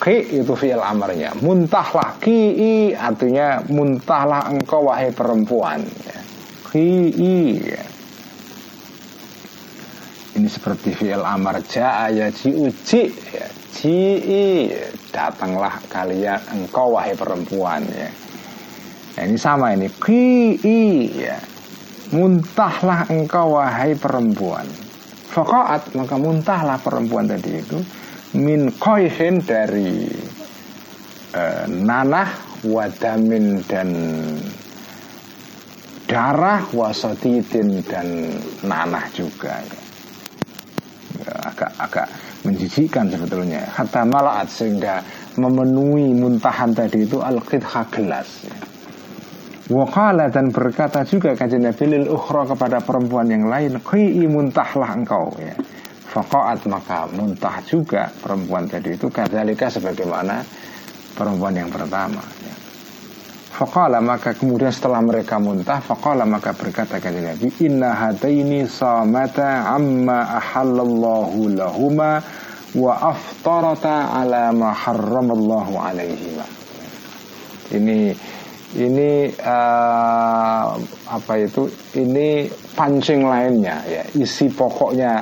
Ki 0.01 0.41
itu 0.41 0.53
fi'il 0.57 0.81
amarnya. 0.81 1.37
Muntahlah 1.45 2.17
Ki'i 2.17 2.97
artinya 2.97 3.61
Muntahlah 3.69 4.49
engkau 4.49 4.89
wahai 4.89 5.13
perempuan. 5.13 5.85
Ya. 5.85 6.17
Ki'i. 6.73 7.61
Ya 7.61 7.91
ini 10.31 10.47
seperti 10.47 10.95
fi'il 10.95 11.21
amar 11.21 11.61
ja'a 11.61 12.09
yaji 12.09 12.49
uji 12.55 13.01
ya. 13.35 13.45
Ji'i 13.77 14.71
Datanglah 15.11 15.77
kalian 15.91 16.39
Engkau 16.55 16.95
wahai 16.95 17.13
perempuan 17.13 17.83
ya. 17.91 18.07
Nah, 19.19 19.23
Ini 19.27 19.35
sama 19.35 19.75
ini. 19.75 19.91
Ki'i. 19.91 21.13
Ya 21.19 21.37
Muntahlah 22.15 23.07
engkau 23.11 23.59
wahai 23.59 23.95
perempuan. 23.95 24.67
Fakoat 25.31 25.95
Maka 25.95 26.15
muntahlah 26.19 26.79
perempuan 26.79 27.27
tadi 27.27 27.59
itu 27.59 27.79
Min 28.31 28.71
koihin 28.79 29.43
dari 29.43 30.07
uh, 31.35 31.67
Nanah 31.67 32.31
Wadamin 32.63 33.59
dan 33.67 33.89
Darah 36.07 36.63
Wasatidin 36.71 37.83
dan 37.83 38.07
Nanah 38.63 39.05
juga. 39.11 39.59
Ya 41.19 41.33
agak 41.43 41.71
agak 41.75 42.07
menjijikkan 42.47 43.11
sebetulnya. 43.11 43.67
Hatta 43.67 44.07
malaat 44.07 44.47
sehingga 44.47 45.03
memenuhi 45.35 46.15
muntahan 46.15 46.71
tadi 46.71 47.03
itu 47.03 47.19
al-qidha 47.19 47.83
gelas. 47.91 48.47
Ya. 48.47 48.57
Wakala 49.71 50.27
dan 50.27 50.51
berkata 50.51 51.03
juga 51.07 51.31
kajian 51.31 51.63
Nabi 51.63 51.95
lil 51.95 52.11
kepada 52.11 52.83
perempuan 52.83 53.31
yang 53.31 53.47
lain 53.47 53.79
Qi'i 53.79 54.27
muntahlah 54.27 54.99
engkau 54.99 55.31
ya 55.39 55.55
Fakoat 56.11 56.67
maka 56.67 57.07
muntah 57.07 57.63
juga 57.63 58.11
perempuan. 58.11 58.67
Tadi 58.67 58.99
itu 58.99 59.07
Kadzalika 59.07 59.71
sebagaimana 59.71 60.43
perempuan 61.15 61.55
yang 61.55 61.71
pertama 61.71 62.19
ya. 62.43 62.55
Faqala 63.51 64.03
maka 64.03 64.35
kemudian 64.35 64.71
setelah 64.71 64.99
mereka 65.03 65.39
muntah 65.39 65.79
Faqala 65.79 66.27
maka 66.27 66.51
berkata 66.51 66.99
kanjeng 66.99 67.31
Nabi 67.31 67.47
Inna 67.63 67.95
hataini 67.95 68.67
samata 68.67 69.71
amma 69.71 70.39
ahallallahu 70.39 71.51
lahuma 71.55 72.19
Wa 72.71 73.11
aftarata 73.11 74.15
ala 74.15 74.55
ma 74.55 74.71
harramallahu 74.71 75.75
alaihima. 75.75 76.47
Ini 77.75 78.15
ini 78.79 79.27
uh, 79.35 80.79
apa 81.11 81.33
itu? 81.35 81.67
Ini 81.99 82.47
pancing 82.71 83.27
lainnya 83.27 83.83
ya. 83.83 84.03
Isi 84.15 84.47
pokoknya 84.47 85.19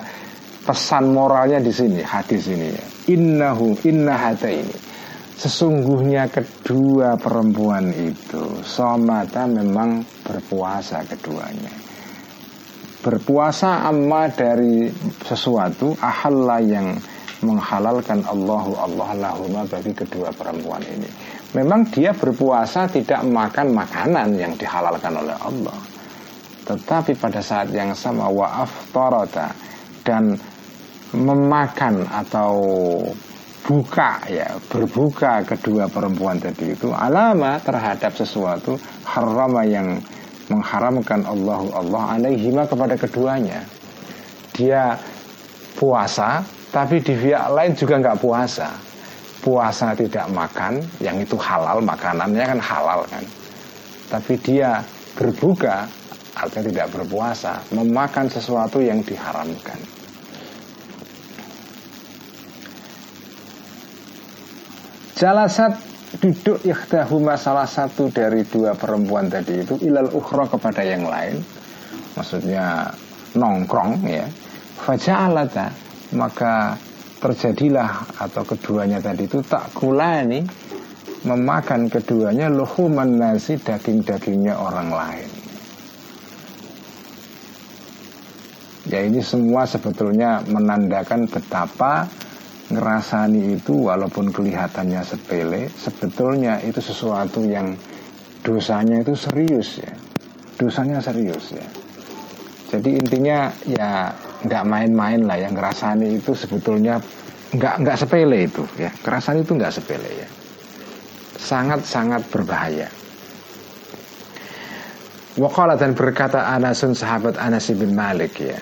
pesan 0.70 1.09
moralnya 1.09 1.57
di 1.57 1.74
sini 1.74 2.05
hadis 2.05 2.45
ini 2.45 2.70
ya 2.70 2.86
innahu 3.09 3.74
inna 3.89 4.13
hata 4.13 4.53
ini 4.53 4.89
Sesungguhnya 5.39 6.28
kedua 6.28 7.15
perempuan 7.15 7.95
itu 7.95 8.59
Somata 8.59 9.47
memang 9.47 10.03
berpuasa 10.20 10.99
keduanya. 11.07 11.72
Berpuasa 12.99 13.88
amma 13.88 14.28
dari 14.28 14.91
sesuatu 15.24 15.95
Ahalla 16.03 16.59
yang 16.59 16.91
menghalalkan 17.39 18.20
Allahu 18.28 18.84
Allah 18.84 19.15
lahuma 19.15 19.63
bagi 19.63 19.95
kedua 19.95 20.36
perempuan 20.36 20.84
ini. 20.84 21.07
Memang 21.55 21.88
dia 21.88 22.11
berpuasa 22.11 22.91
tidak 22.91 23.24
makan 23.24 23.72
makanan 23.72 24.36
yang 24.36 24.51
dihalalkan 24.59 25.24
oleh 25.24 25.39
Allah. 25.39 25.80
Tetapi 26.67 27.15
pada 27.15 27.39
saat 27.39 27.72
yang 27.72 27.95
sama 27.95 28.28
Wa'af 28.30 28.91
torota 28.93 29.49
Dan 30.03 30.38
memakan 31.14 32.05
atau 32.05 32.53
buka 33.66 34.22
ya 34.30 34.49
berbuka 34.70 35.45
kedua 35.45 35.86
perempuan 35.89 36.41
tadi 36.41 36.74
itu 36.74 36.89
alama 36.93 37.57
terhadap 37.62 38.14
sesuatu 38.18 38.78
harama 39.05 39.62
yang 39.66 40.01
mengharamkan 40.49 41.22
Allah 41.26 41.62
Allah 41.78 42.03
alaihima 42.18 42.66
kepada 42.66 42.97
keduanya. 42.97 43.62
Dia 44.53 44.97
puasa 45.78 46.41
tapi 46.70 47.01
di 47.01 47.14
pihak 47.14 47.49
lain 47.53 47.74
juga 47.78 48.01
nggak 48.01 48.20
puasa. 48.22 48.70
Puasa 49.39 49.95
tidak 49.95 50.28
makan 50.36 50.84
yang 50.99 51.16
itu 51.16 51.39
halal 51.39 51.80
makanannya 51.80 52.43
kan 52.43 52.60
halal 52.60 53.01
kan. 53.07 53.24
Tapi 54.10 54.34
dia 54.41 54.84
berbuka 55.16 55.88
artinya 56.36 56.66
tidak 56.70 56.88
berpuasa 56.91 57.62
memakan 57.72 58.28
sesuatu 58.28 58.82
yang 58.84 58.99
diharamkan 59.05 59.99
Jalasat 65.20 65.76
duduk 66.24 66.63
ikhdahuma 66.63 67.36
salah 67.36 67.67
satu 67.67 68.07
dari 68.07 68.47
dua 68.47 68.72
perempuan 68.72 69.28
tadi 69.28 69.67
itu 69.67 69.76
ilal 69.84 70.07
ukhra 70.15 70.47
kepada 70.47 70.80
yang 70.80 71.03
lain. 71.03 71.43
Maksudnya 72.15 72.88
nongkrong 73.36 73.99
ya. 74.07 74.24
Faja'alata 74.80 75.76
maka 76.15 76.80
terjadilah 77.20 78.15
atau 78.15 78.47
keduanya 78.47 79.03
tadi 79.03 79.28
itu 79.28 79.43
tak 79.43 79.67
kulani 79.76 80.47
memakan 81.28 81.91
keduanya 81.91 82.47
luhuman 82.47 83.20
nasi 83.20 83.59
daging-dagingnya 83.59 84.55
orang 84.55 84.88
lain. 84.88 85.30
Ya 88.88 89.03
ini 89.03 89.20
semua 89.20 89.67
sebetulnya 89.67 90.47
menandakan 90.47 91.28
betapa 91.28 92.07
ngerasani 92.70 93.57
itu 93.57 93.89
walaupun 93.89 94.30
kelihatannya 94.30 95.01
sepele 95.01 95.74
sebetulnya 95.74 96.61
itu 96.61 96.78
sesuatu 96.78 97.41
yang 97.45 97.74
dosanya 98.45 99.01
itu 99.01 99.13
serius 99.17 99.82
ya. 99.82 99.93
Dosanya 100.59 101.01
serius 101.01 101.55
ya. 101.55 101.67
Jadi 102.70 103.01
intinya 103.01 103.49
ya 103.65 104.13
nggak 104.45 104.63
main-main 104.70 105.26
lah 105.26 105.38
yang 105.41 105.57
ngerasani 105.57 106.22
itu 106.22 106.38
sebetulnya 106.38 107.01
nggak 107.57 107.76
nggak 107.82 107.97
sepele 107.97 108.45
itu 108.45 108.63
ya. 108.78 108.93
Kerasan 109.01 109.41
itu 109.41 109.57
nggak 109.57 109.74
sepele 109.74 110.09
ya. 110.13 110.30
Sangat 111.39 111.82
sangat 111.88 112.22
berbahaya 112.30 112.91
Wakala 115.39 115.80
dan 115.80 115.95
berkata 115.95 116.51
Anasun 116.51 116.91
sahabat 116.91 117.39
Anas 117.39 117.72
bin 117.72 117.95
Malik 117.95 118.43
ya 118.43 118.59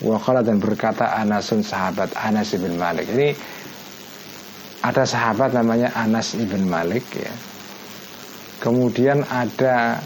Wakala 0.00 0.40
dan 0.40 0.56
berkata 0.56 1.12
Anasun 1.12 1.60
sahabat 1.60 2.08
Anas 2.16 2.56
ibn 2.56 2.80
Malik. 2.80 3.04
Ini 3.12 3.36
ada 4.80 5.04
sahabat 5.04 5.52
namanya 5.52 5.92
Anas 5.92 6.32
ibn 6.32 6.64
Malik 6.64 7.04
ya. 7.12 7.32
Kemudian 8.64 9.24
ada 9.28 10.00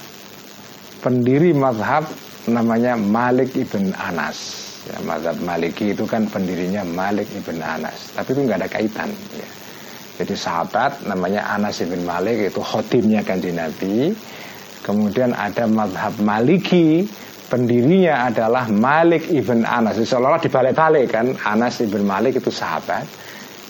pendiri 0.99 1.55
madhab 1.55 2.07
namanya 2.51 2.99
Malik 2.99 3.55
ibn 3.55 3.95
Anas. 3.95 4.67
Ya, 4.85 5.01
Madhab 5.01 5.41
Maliki 5.41 5.97
itu 5.97 6.05
kan 6.05 6.29
pendirinya 6.29 6.85
Malik 6.85 7.25
ibn 7.33 7.57
Anas. 7.65 8.13
Tapi 8.13 8.37
itu 8.37 8.41
nggak 8.45 8.59
ada 8.61 8.69
kaitan 8.69 9.09
ya. 9.33 9.49
Jadi 10.21 10.35
sahabat 10.37 11.09
namanya 11.09 11.41
Anas 11.49 11.81
ibn 11.81 12.05
Malik 12.05 12.53
itu 12.53 12.61
khotimnya 12.61 13.25
kanji 13.25 13.51
Nabi. 13.51 14.13
Kemudian 14.85 15.33
ada 15.33 15.65
madhab 15.65 16.13
Maliki 16.21 17.09
pendirinya 17.49 18.29
adalah 18.29 18.69
Malik 18.69 19.29
ibn 19.31 19.65
Anas. 19.65 20.01
Seolah-olah 20.01 20.43
dibalik-balik 20.43 21.13
kan, 21.13 21.37
Anas 21.45 21.81
ibn 21.85 22.05
Malik 22.05 22.41
itu 22.41 22.49
sahabat. 22.49 23.05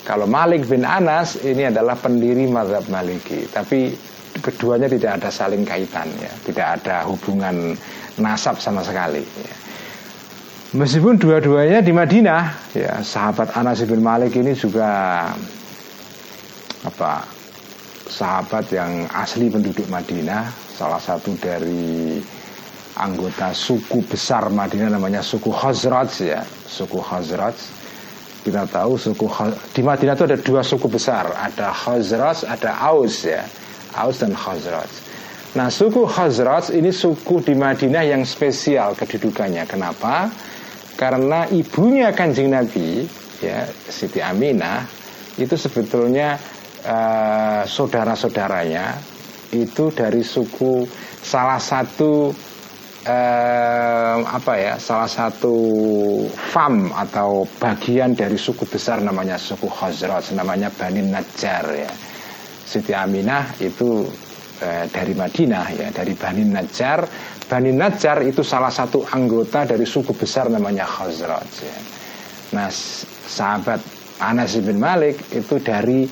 Kalau 0.04 0.28
Malik 0.28 0.68
bin 0.68 0.84
Anas 0.84 1.40
ini 1.40 1.64
adalah 1.64 1.96
pendiri 1.96 2.44
mazhab 2.44 2.84
Maliki, 2.92 3.48
tapi 3.48 3.96
keduanya 4.44 4.84
tidak 4.84 5.16
ada 5.16 5.30
saling 5.32 5.64
kaitan 5.64 6.04
ya, 6.20 6.28
tidak 6.44 6.66
ada 6.80 7.08
hubungan 7.08 7.72
nasab 8.20 8.60
sama 8.60 8.84
sekali. 8.84 9.24
Ya. 9.24 9.54
Meskipun 10.76 11.16
dua-duanya 11.16 11.80
di 11.80 11.94
Madinah, 11.96 12.42
ya 12.76 13.00
sahabat 13.00 13.56
Anas 13.56 13.80
bin 13.86 14.04
Malik 14.04 14.36
ini 14.36 14.52
juga 14.52 14.90
apa 16.84 17.24
sahabat 18.04 18.68
yang 18.76 19.08
asli 19.08 19.48
penduduk 19.48 19.88
Madinah, 19.88 20.52
salah 20.76 21.00
satu 21.00 21.32
dari 21.40 22.20
anggota 22.94 23.50
suku 23.50 24.06
besar 24.06 24.46
Madinah 24.50 24.94
namanya 24.94 25.20
suku 25.20 25.50
Khazraj 25.50 26.12
ya. 26.22 26.42
Suku 26.66 27.02
Khazraj. 27.02 27.56
Kita 28.44 28.68
tahu 28.68 29.00
suku 29.00 29.26
di 29.72 29.80
Madinah 29.80 30.14
itu 30.14 30.24
ada 30.28 30.38
dua 30.38 30.62
suku 30.62 30.86
besar. 30.86 31.32
Ada 31.34 31.74
Khazraj 31.74 32.46
ada 32.46 32.70
Aus 32.90 33.26
ya. 33.26 33.42
Aus 33.98 34.22
dan 34.22 34.34
Khazraj. 34.34 34.90
Nah 35.54 35.70
suku 35.70 36.06
Khazraj 36.06 36.70
ini 36.74 36.90
suku 36.94 37.42
di 37.42 37.54
Madinah 37.58 38.02
yang 38.06 38.22
spesial 38.22 38.94
kedudukannya. 38.94 39.66
Kenapa? 39.66 40.30
Karena 40.94 41.50
ibunya 41.50 42.14
kanjeng 42.14 42.54
Nabi 42.54 43.06
ya 43.42 43.66
Siti 43.90 44.22
Aminah 44.22 44.86
itu 45.34 45.58
sebetulnya 45.58 46.38
uh, 46.86 47.66
saudara-saudaranya 47.66 48.94
itu 49.50 49.90
dari 49.90 50.22
suku 50.22 50.86
salah 51.22 51.58
satu 51.58 52.30
eh, 53.04 54.16
apa 54.24 54.52
ya 54.56 54.74
salah 54.80 55.08
satu 55.08 55.56
fam 56.52 56.90
atau 56.92 57.44
bagian 57.60 58.16
dari 58.16 58.36
suku 58.40 58.64
besar 58.64 59.04
namanya 59.04 59.36
suku 59.36 59.68
Khazraj 59.68 60.32
namanya 60.32 60.72
Bani 60.72 61.04
Najjar 61.04 61.64
ya 61.70 61.92
Siti 62.64 62.96
Aminah 62.96 63.54
itu 63.60 64.08
eh, 64.64 64.88
dari 64.88 65.12
Madinah 65.12 65.66
ya 65.76 65.88
dari 65.92 66.16
Bani 66.16 66.42
Najjar 66.48 67.04
Bani 67.44 67.70
Najjar 67.76 68.24
itu 68.24 68.40
salah 68.40 68.72
satu 68.72 69.04
anggota 69.12 69.68
dari 69.68 69.84
suku 69.84 70.16
besar 70.16 70.48
namanya 70.48 70.88
Khazraj 70.88 71.52
ya. 71.60 71.78
Nah 72.56 72.72
sahabat 73.28 73.84
Anas 74.22 74.56
bin 74.56 74.80
Malik 74.80 75.20
itu 75.28 75.60
dari 75.60 76.08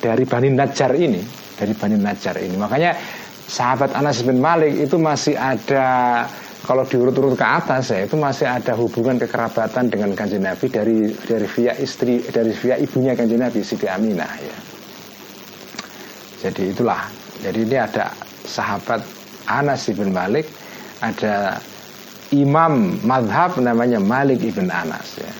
dari 0.00 0.24
Bani 0.24 0.48
Najjar 0.48 0.96
ini, 0.96 1.20
dari 1.60 1.76
Bani 1.76 1.96
Najjar 2.00 2.40
ini. 2.40 2.56
Makanya 2.56 2.96
sahabat 3.50 3.90
Anas 3.98 4.22
bin 4.22 4.38
Malik 4.38 4.78
itu 4.78 4.94
masih 4.94 5.34
ada 5.34 6.22
kalau 6.62 6.86
diurut-urut 6.86 7.34
ke 7.34 7.42
atas 7.42 7.90
ya 7.90 8.06
itu 8.06 8.14
masih 8.14 8.46
ada 8.46 8.78
hubungan 8.78 9.18
kekerabatan 9.18 9.90
dengan 9.90 10.14
kanjeng 10.14 10.46
Nabi 10.46 10.70
dari 10.70 11.10
dari 11.26 11.46
via 11.50 11.74
istri 11.74 12.22
dari 12.30 12.54
via 12.54 12.78
ibunya 12.78 13.18
kanjeng 13.18 13.42
Nabi 13.42 13.66
Siti 13.66 13.90
Aminah 13.90 14.30
ya. 14.38 14.56
Jadi 16.46 16.70
itulah. 16.70 17.10
Jadi 17.40 17.58
ini 17.66 17.76
ada 17.76 18.12
sahabat 18.46 19.02
Anas 19.50 19.88
bin 19.90 20.14
Malik, 20.14 20.46
ada 21.02 21.58
imam 22.30 23.02
madhab 23.02 23.58
namanya 23.58 23.98
Malik 23.98 24.44
ibn 24.46 24.70
Anas 24.70 25.18
ya. 25.18 25.32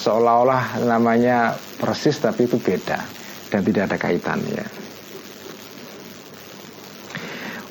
Seolah-olah 0.00 0.80
namanya 0.88 1.52
persis 1.76 2.16
tapi 2.16 2.48
itu 2.48 2.56
beda 2.56 2.98
dan 3.52 3.60
tidak 3.60 3.92
ada 3.92 3.96
kaitannya. 4.00 4.79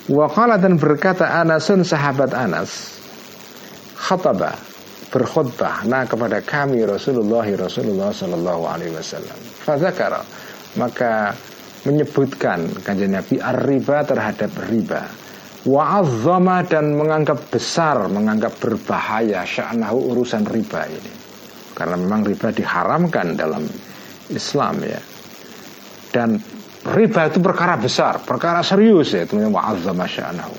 Wakala 0.10 0.58
dan 0.58 0.82
berkata 0.82 1.38
Anasun 1.38 1.86
sahabat 1.86 2.34
Anas 2.34 2.98
Khataba 3.94 4.58
berkhutbah 5.14 5.86
nah 5.86 6.06
kepada 6.06 6.42
kami 6.42 6.82
Rasulullah 6.82 7.46
Rasulullah 7.46 8.10
Sallallahu 8.10 8.64
Alaihi 8.66 8.94
Wasallam. 8.94 9.38
Fadzakara 9.66 10.22
maka 10.78 11.34
menyebutkan 11.86 12.70
kanjeng 12.86 13.14
Nabi 13.16 13.38
ar-riba 13.38 14.06
terhadap 14.06 14.52
riba. 14.70 15.06
Wa'azzama 15.60 16.64
dan 16.72 16.96
menganggap 16.96 17.52
besar, 17.52 18.08
menganggap 18.08 18.56
berbahaya 18.64 19.44
sya'nahu 19.44 20.16
urusan 20.16 20.48
riba 20.48 20.88
ini. 20.88 21.14
Karena 21.76 22.00
memang 22.00 22.24
riba 22.24 22.50
diharamkan 22.56 23.36
dalam 23.36 23.68
Islam 24.32 24.76
ya. 24.88 25.02
Dan 26.10 26.40
riba 26.86 27.28
itu 27.28 27.40
perkara 27.44 27.76
besar, 27.76 28.24
perkara 28.24 28.64
serius 28.64 29.12
ya, 29.12 29.28
wa'azzama 29.28 30.06
sya'nahu. 30.08 30.56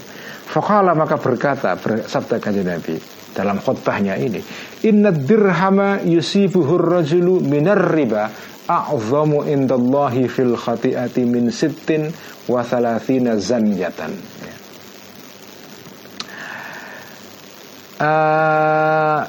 Fakala 0.51 0.93
maka 0.99 1.17
berkata 1.17 1.79
sabda 2.05 2.43
kanjeng 2.43 2.67
Nabi 2.67 2.99
dalam 3.31 3.63
khutbahnya 3.63 4.19
ini, 4.19 4.43
Inna 4.85 5.15
dirhama 5.15 6.03
yusibuhur 6.03 7.01
rajulu 7.01 7.39
minar 7.41 7.79
riba 7.95 8.29
a'zamu 8.67 9.47
indallahi 9.47 10.27
fil 10.27 10.59
khati'ati 10.59 11.23
min 11.25 11.49
sittin 11.55 12.11
wa 12.51 12.61
thalathina 12.67 13.39
zanyatan. 13.39 14.13
Uh, 18.01 19.29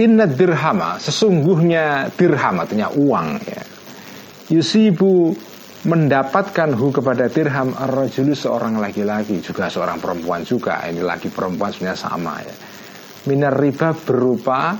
Inna 0.00 0.26
dirhama 0.26 0.98
Sesungguhnya 0.98 2.10
dirham 2.18 2.58
artinya 2.58 2.90
uang 2.90 3.38
ya 3.46 3.69
Yusibu 4.50 5.30
mendapatkan 5.86 6.74
hu 6.76 6.92
kepada 6.92 7.30
dirham 7.30 7.72
ar-rajulu 7.72 8.36
seorang 8.36 8.82
laki-laki 8.82 9.40
juga 9.40 9.70
seorang 9.70 10.02
perempuan 10.02 10.42
juga. 10.44 10.84
Ini 10.84 11.00
laki 11.00 11.30
perempuan 11.32 11.70
sebenarnya 11.72 11.96
sama 11.96 12.34
ya. 12.42 12.54
Minar 13.30 13.54
riba 13.56 13.94
berupa 13.94 14.74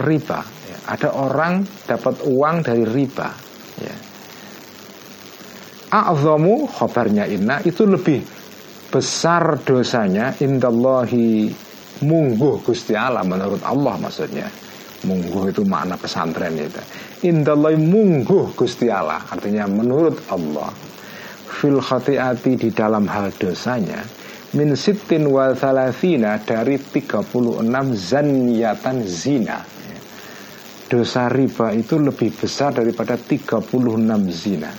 riba 0.00 0.40
ya. 0.46 0.76
ada 0.94 1.08
orang 1.18 1.66
dapat 1.84 2.22
uang 2.24 2.56
dari 2.62 2.84
riba 2.86 3.28
ya. 3.82 3.96
A'zamu 5.90 6.70
khobarnya 6.70 7.26
inna 7.26 7.58
itu 7.66 7.82
lebih 7.82 8.22
besar 8.94 9.58
dosanya. 9.66 10.38
Indallahi 10.38 11.50
mungguh 12.06 12.62
Gusti 12.62 12.94
Allah 12.94 13.26
menurut 13.26 13.60
Allah 13.66 13.98
maksudnya 13.98 14.69
Mungguh 15.00 15.48
itu 15.48 15.64
makna 15.64 15.96
pesantren 15.96 16.52
itu. 16.60 16.82
Indallah 17.24 17.72
mungguh 17.72 18.52
Gusti 18.52 18.92
Allah. 18.92 19.24
Artinya 19.32 19.64
menurut 19.64 20.20
Allah. 20.28 20.68
Fil 21.48 21.80
khati'ati 21.80 22.52
di 22.60 22.68
dalam 22.68 23.08
hal 23.08 23.32
dosanya. 23.32 24.04
Min 24.52 24.76
sittin 24.76 25.30
wa 25.30 25.56
thalathina 25.56 26.36
dari 26.44 26.76
36 26.76 27.64
zanyatan 27.96 28.96
zina. 29.08 29.58
Dosa 30.90 31.30
riba 31.30 31.70
itu 31.70 32.02
lebih 32.02 32.34
besar 32.34 32.74
daripada 32.74 33.14
36 33.14 33.70
zina. 34.28 34.70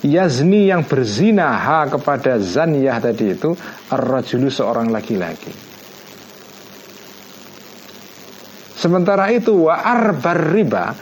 Yazni 0.00 0.68
yang 0.68 0.84
berzina 0.84 1.56
ha 1.56 1.88
kepada 1.88 2.36
zaniyah 2.36 3.00
tadi 3.00 3.32
itu 3.32 3.56
Ar-rajulu 3.90 4.52
seorang 4.52 4.92
laki-laki 4.92 5.75
Sementara 8.76 9.32
itu 9.32 9.72
wa 9.72 9.80
arbar 9.80 10.52
riba 10.52 10.92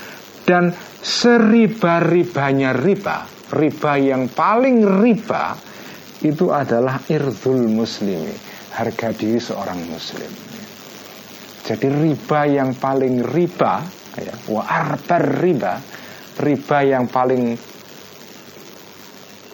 dan 0.47 0.70
seriba-ribanya 1.03 2.70
riba, 2.70 3.27
riba 3.51 3.93
yang 3.99 4.31
paling 4.31 4.87
riba 5.03 5.59
itu 6.22 6.55
adalah 6.55 7.03
irdul 7.11 7.66
muslimi, 7.66 8.31
harga 8.79 9.11
diri 9.11 9.43
seorang 9.43 9.83
muslim. 9.91 10.31
Jadi 11.66 11.91
riba 11.91 12.41
yang 12.47 12.79
paling 12.79 13.27
riba, 13.27 13.83
ya, 14.22 14.35
wa 14.55 14.62
arbar 14.62 15.25
riba, 15.43 15.75
riba 16.39 16.79
yang 16.87 17.11
paling 17.11 17.59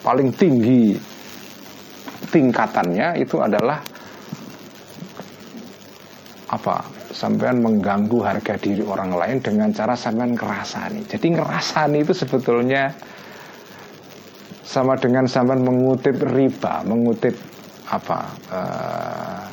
paling 0.01 0.29
tinggi 0.33 0.97
tingkatannya 2.29 3.21
itu 3.21 3.37
adalah 3.37 3.81
apa 6.49 7.00
sampean 7.11 7.59
mengganggu 7.59 8.19
harga 8.23 8.55
diri 8.57 8.83
orang 8.83 9.13
lain 9.13 9.37
dengan 9.43 9.69
cara 9.71 9.93
sampean 9.93 10.33
ngerasani. 10.35 11.05
Jadi 11.07 11.27
ngerasani 11.37 11.97
itu 12.01 12.13
sebetulnya 12.15 12.91
sama 14.63 14.95
dengan 14.95 15.27
sampean 15.27 15.61
mengutip 15.61 16.17
riba, 16.31 16.81
mengutip 16.87 17.35
apa 17.91 18.19
uh, 18.49 19.43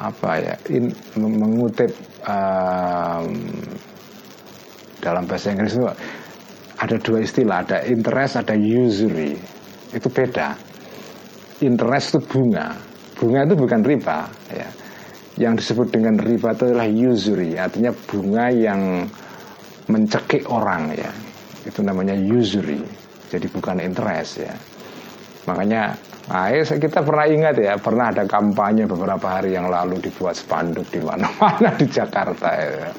apa 0.00 0.30
ya, 0.40 0.54
in, 0.72 0.90
mengutip 1.20 1.92
um, 2.24 3.28
dalam 4.98 5.28
bahasa 5.28 5.52
Inggris 5.52 5.76
itu 5.76 5.84
ada 6.80 6.96
dua 6.98 7.18
istilah, 7.22 7.62
ada 7.62 7.78
interest, 7.86 8.40
ada 8.40 8.56
usury. 8.56 9.36
Itu 9.94 10.10
beda. 10.10 10.58
Interest 11.62 12.16
itu 12.16 12.20
bunga. 12.26 12.74
Bunga 13.14 13.46
itu 13.46 13.54
bukan 13.54 13.80
riba, 13.86 14.26
ya 14.50 14.66
yang 15.34 15.58
disebut 15.58 15.90
dengan 15.90 16.14
riba 16.18 16.54
itu 16.54 16.70
adalah 16.70 16.86
usury 16.86 17.58
artinya 17.58 17.90
bunga 18.06 18.46
yang 18.54 18.80
mencekik 19.90 20.46
orang 20.46 20.94
ya 20.94 21.10
itu 21.66 21.82
namanya 21.82 22.14
usury 22.14 22.78
jadi 23.34 23.46
bukan 23.50 23.82
interest 23.82 24.46
ya 24.46 24.54
makanya 25.50 25.98
nah, 26.30 26.48
kita 26.54 27.02
pernah 27.02 27.26
ingat 27.26 27.54
ya 27.58 27.74
pernah 27.82 28.14
ada 28.14 28.24
kampanye 28.24 28.86
beberapa 28.86 29.26
hari 29.26 29.58
yang 29.58 29.66
lalu 29.68 29.98
dibuat 29.98 30.38
spanduk 30.38 30.86
di 30.88 31.02
mana-mana 31.02 31.74
di 31.74 31.86
Jakarta 31.90 32.48
ya. 32.54 32.90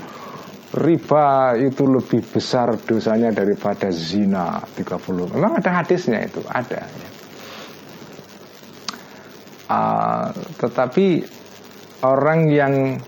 riba 0.76 1.56
itu 1.56 1.88
lebih 1.88 2.20
besar 2.20 2.76
dosanya 2.84 3.32
daripada 3.32 3.88
zina 3.96 4.60
30 4.76 5.40
memang 5.40 5.56
ada 5.64 5.72
hadisnya 5.82 6.20
itu 6.28 6.44
ada 6.52 6.84
ya. 6.84 7.10
uh, 9.72 10.28
tetapi 10.60 11.24
orang 12.14 12.51
yang 12.53 13.01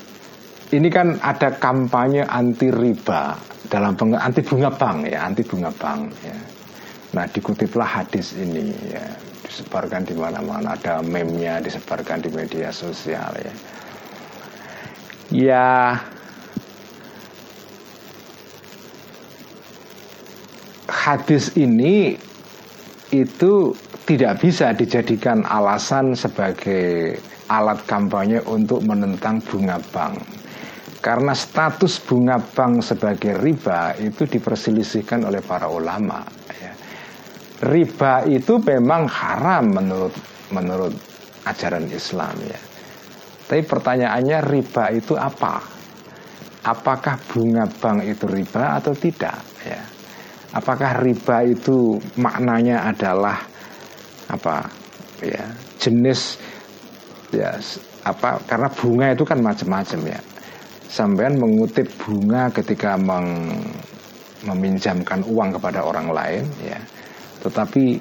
ini 0.73 0.89
kan 0.91 1.15
ada 1.23 1.55
kampanye 1.55 2.25
anti 2.27 2.73
riba 2.73 3.37
dalam 3.67 3.95
anti 4.15 4.41
bunga 4.43 4.71
bank 4.71 5.07
ya 5.07 5.27
anti 5.27 5.43
bunga 5.43 5.71
bank 5.71 6.11
ya. 6.23 6.37
Nah 7.15 7.25
dikutiplah 7.31 7.87
hadis 7.87 8.35
ini 8.35 8.75
ya 8.91 9.05
disebarkan 9.47 10.03
di 10.03 10.15
mana-mana 10.15 10.75
ada 10.75 10.99
meme-nya 10.99 11.63
disebarkan 11.63 12.19
di 12.19 12.29
media 12.35 12.67
sosial 12.75 13.31
ya. 13.39 13.53
Ya 15.27 15.67
hadis 20.87 21.55
ini 21.55 22.19
itu 23.15 23.71
tidak 24.07 24.39
bisa 24.39 24.71
dijadikan 24.71 25.43
alasan 25.43 26.15
sebagai 26.15 27.19
alat 27.51 27.83
kampanye 27.83 28.39
untuk 28.47 28.79
menentang 28.87 29.43
bunga 29.43 29.75
bank. 29.91 30.15
Karena 31.03 31.35
status 31.35 31.99
bunga 32.07 32.39
bank 32.39 32.87
sebagai 32.87 33.35
riba 33.35 33.99
itu 33.99 34.23
diperselisihkan 34.23 35.27
oleh 35.27 35.43
para 35.43 35.67
ulama. 35.67 36.23
Ya. 36.55 36.71
Riba 37.67 38.23
itu 38.31 38.63
memang 38.63 39.11
haram 39.11 39.75
menurut 39.75 40.15
menurut 40.55 40.95
ajaran 41.43 41.91
Islam 41.91 42.35
ya. 42.47 42.59
Tapi 43.47 43.61
pertanyaannya 43.63 44.39
riba 44.47 44.91
itu 44.95 45.19
apa? 45.19 45.59
Apakah 46.63 47.19
bunga 47.27 47.67
bank 47.67 48.07
itu 48.07 48.23
riba 48.27 48.79
atau 48.79 48.95
tidak? 48.95 49.39
Ya. 49.67 49.83
Apakah 50.55 51.03
riba 51.03 51.43
itu 51.43 51.99
maknanya 52.15 52.87
adalah 52.87 53.56
apa? 54.31 54.67
Ya, 55.17 55.49
jenis 55.81 56.37
ya 57.33 57.57
apa 58.05 58.39
karena 58.47 58.69
bunga 58.71 59.07
itu 59.11 59.23
kan 59.25 59.39
macam-macam 59.41 59.99
ya. 60.07 60.19
Sampean 60.87 61.35
mengutip 61.35 61.89
bunga 61.99 62.47
ketika 62.53 62.95
meng, 62.95 63.51
meminjamkan 64.47 65.19
uang 65.27 65.59
kepada 65.59 65.83
orang 65.83 66.07
lain 66.13 66.43
ya. 66.63 66.79
Tetapi 67.43 67.99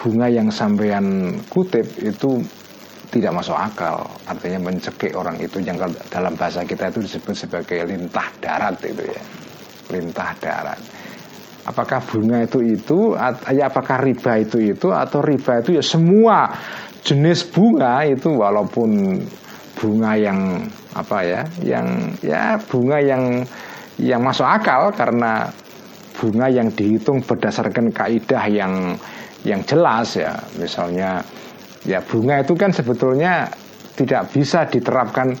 bunga 0.00 0.26
yang 0.32 0.48
sampean 0.48 1.36
kutip 1.52 1.84
itu 2.00 2.40
tidak 3.12 3.32
masuk 3.36 3.56
akal. 3.56 4.08
Artinya 4.24 4.70
mencekik 4.70 5.12
orang 5.12 5.36
itu 5.42 5.60
yang 5.60 5.76
dalam 6.08 6.32
bahasa 6.38 6.64
kita 6.64 6.88
itu 6.88 7.04
disebut 7.04 7.34
sebagai 7.36 7.84
lintah 7.84 8.28
darat 8.40 8.80
itu 8.80 9.04
ya. 9.04 9.22
Lintah 9.92 10.30
darat 10.40 10.80
apakah 11.66 12.00
bunga 12.02 12.46
itu 12.46 12.62
itu 12.62 13.18
ya 13.50 13.66
apakah 13.66 13.98
riba 14.00 14.38
itu 14.38 14.72
itu 14.72 14.88
atau 14.94 15.18
riba 15.20 15.60
itu 15.60 15.76
ya 15.76 15.82
semua 15.82 16.54
jenis 17.02 17.42
bunga 17.50 18.06
itu 18.06 18.30
walaupun 18.30 19.20
bunga 19.76 20.12
yang 20.16 20.64
apa 20.96 21.18
ya 21.26 21.42
yang 21.60 22.16
ya 22.24 22.56
bunga 22.70 22.98
yang 23.02 23.44
yang 24.00 24.20
masuk 24.24 24.46
akal 24.46 24.92
karena 24.92 25.50
bunga 26.16 26.48
yang 26.48 26.72
dihitung 26.72 27.20
berdasarkan 27.20 27.92
kaidah 27.92 28.44
yang 28.48 28.96
yang 29.44 29.60
jelas 29.64 30.16
ya. 30.16 30.32
Misalnya 30.56 31.20
ya 31.84 32.00
bunga 32.00 32.40
itu 32.40 32.56
kan 32.56 32.72
sebetulnya 32.72 33.52
tidak 33.96 34.32
bisa 34.32 34.64
diterapkan 34.68 35.36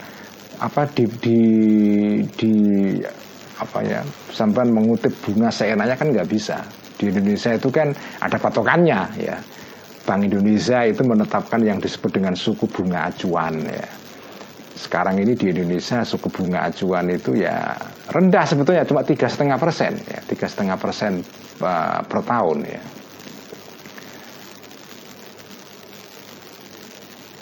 apa 0.56 0.88
di 0.88 1.04
di 1.20 1.40
di 2.32 2.54
apa 3.60 3.78
ya? 3.84 4.00
Sampai 4.32 4.68
mengutip 4.68 5.12
bunga 5.24 5.48
seenaknya 5.48 5.96
kan 5.96 6.12
nggak 6.12 6.28
bisa. 6.28 6.60
Di 6.96 7.12
Indonesia 7.12 7.52
itu 7.52 7.68
kan 7.68 7.92
ada 8.20 8.36
patokannya 8.40 9.00
ya. 9.20 9.36
Bank 10.06 10.22
Indonesia 10.22 10.86
itu 10.86 11.02
menetapkan 11.02 11.60
yang 11.66 11.82
disebut 11.82 12.14
dengan 12.14 12.38
suku 12.38 12.70
bunga 12.70 13.10
acuan 13.10 13.58
ya. 13.66 13.88
Sekarang 14.76 15.18
ini 15.18 15.34
di 15.34 15.50
Indonesia 15.50 16.06
suku 16.06 16.30
bunga 16.30 16.70
acuan 16.70 17.10
itu 17.10 17.34
ya 17.34 17.74
rendah 18.12 18.44
sebetulnya 18.46 18.86
cuma 18.86 19.02
tiga 19.02 19.26
setengah 19.26 19.58
persen 19.58 19.98
ya. 20.06 20.20
Tiga 20.30 20.46
setengah 20.46 20.76
persen 20.78 21.26
uh, 21.58 22.00
per 22.06 22.20
tahun 22.22 22.58
ya. 22.64 22.82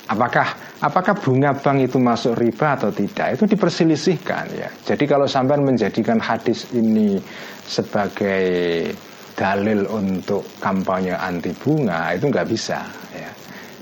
Apakah 0.09 0.64
apakah 0.85 1.17
bunga 1.17 1.57
bank 1.57 1.89
itu 1.89 1.97
masuk 1.97 2.37
riba 2.37 2.77
atau 2.77 2.93
tidak? 2.93 3.41
Itu 3.41 3.45
diperselisihkan 3.49 4.45
ya. 4.53 4.69
Jadi 4.85 5.05
kalau 5.09 5.25
sampai 5.25 5.57
menjadikan 5.57 6.21
hadis 6.21 6.69
ini 6.77 7.17
sebagai 7.65 8.93
dalil 9.35 9.89
untuk 9.89 10.45
kampanye 10.61 11.17
anti 11.17 11.57
bunga 11.57 12.13
itu 12.13 12.29
nggak 12.29 12.49
bisa 12.49 12.85
ya. 13.17 13.31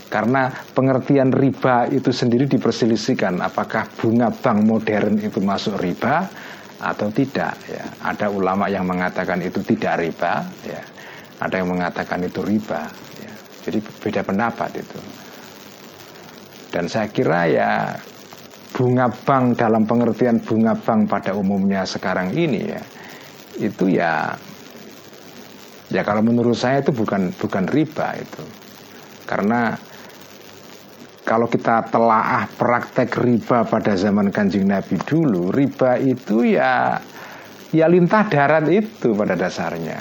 Karena 0.07 0.46
pengertian 0.48 1.34
riba 1.34 1.90
itu 1.90 2.14
sendiri 2.14 2.46
diperselisihkan 2.46 3.42
apakah 3.42 3.88
bunga 3.98 4.30
bank 4.30 4.62
modern 4.62 5.18
itu 5.18 5.42
masuk 5.42 5.82
riba 5.82 6.30
atau 6.78 7.11
tidak 7.11 7.59
ya. 7.66 7.84
Ada 8.07 8.30
ulama 8.30 8.70
yang 8.70 8.86
mengatakan 8.86 9.42
itu 9.42 9.59
tidak 9.66 10.07
riba 10.07 10.46
ya. 10.62 10.82
Ada 11.42 11.59
yang 11.59 11.74
mengatakan 11.74 12.22
itu 12.22 12.38
riba 12.46 12.86
ya. 13.18 13.32
Jadi 13.66 13.78
beda 13.82 14.22
pendapat 14.22 14.70
itu 14.78 15.00
dan 16.72 16.88
saya 16.88 17.06
kira 17.12 17.46
ya 17.46 17.70
bunga 18.72 19.12
bank 19.12 19.60
dalam 19.60 19.84
pengertian 19.84 20.40
bunga 20.40 20.72
bank 20.72 21.12
pada 21.12 21.36
umumnya 21.36 21.84
sekarang 21.84 22.32
ini 22.32 22.72
ya 22.72 22.82
itu 23.60 23.92
ya 23.92 24.32
ya 25.92 26.00
kalau 26.00 26.24
menurut 26.24 26.56
saya 26.56 26.80
itu 26.80 26.90
bukan 26.90 27.36
bukan 27.36 27.68
riba 27.68 28.16
itu. 28.16 28.44
Karena 29.28 29.76
kalau 31.22 31.46
kita 31.46 31.86
telaah 31.92 32.48
praktek 32.56 33.12
riba 33.20 33.68
pada 33.68 33.94
zaman 33.94 34.32
kanjeng 34.32 34.66
Nabi 34.66 34.98
dulu 35.04 35.52
riba 35.52 36.00
itu 36.00 36.56
ya 36.56 36.96
ya 37.70 37.86
lintah 37.86 38.24
darat 38.26 38.66
itu 38.72 39.12
pada 39.12 39.36
dasarnya. 39.36 40.00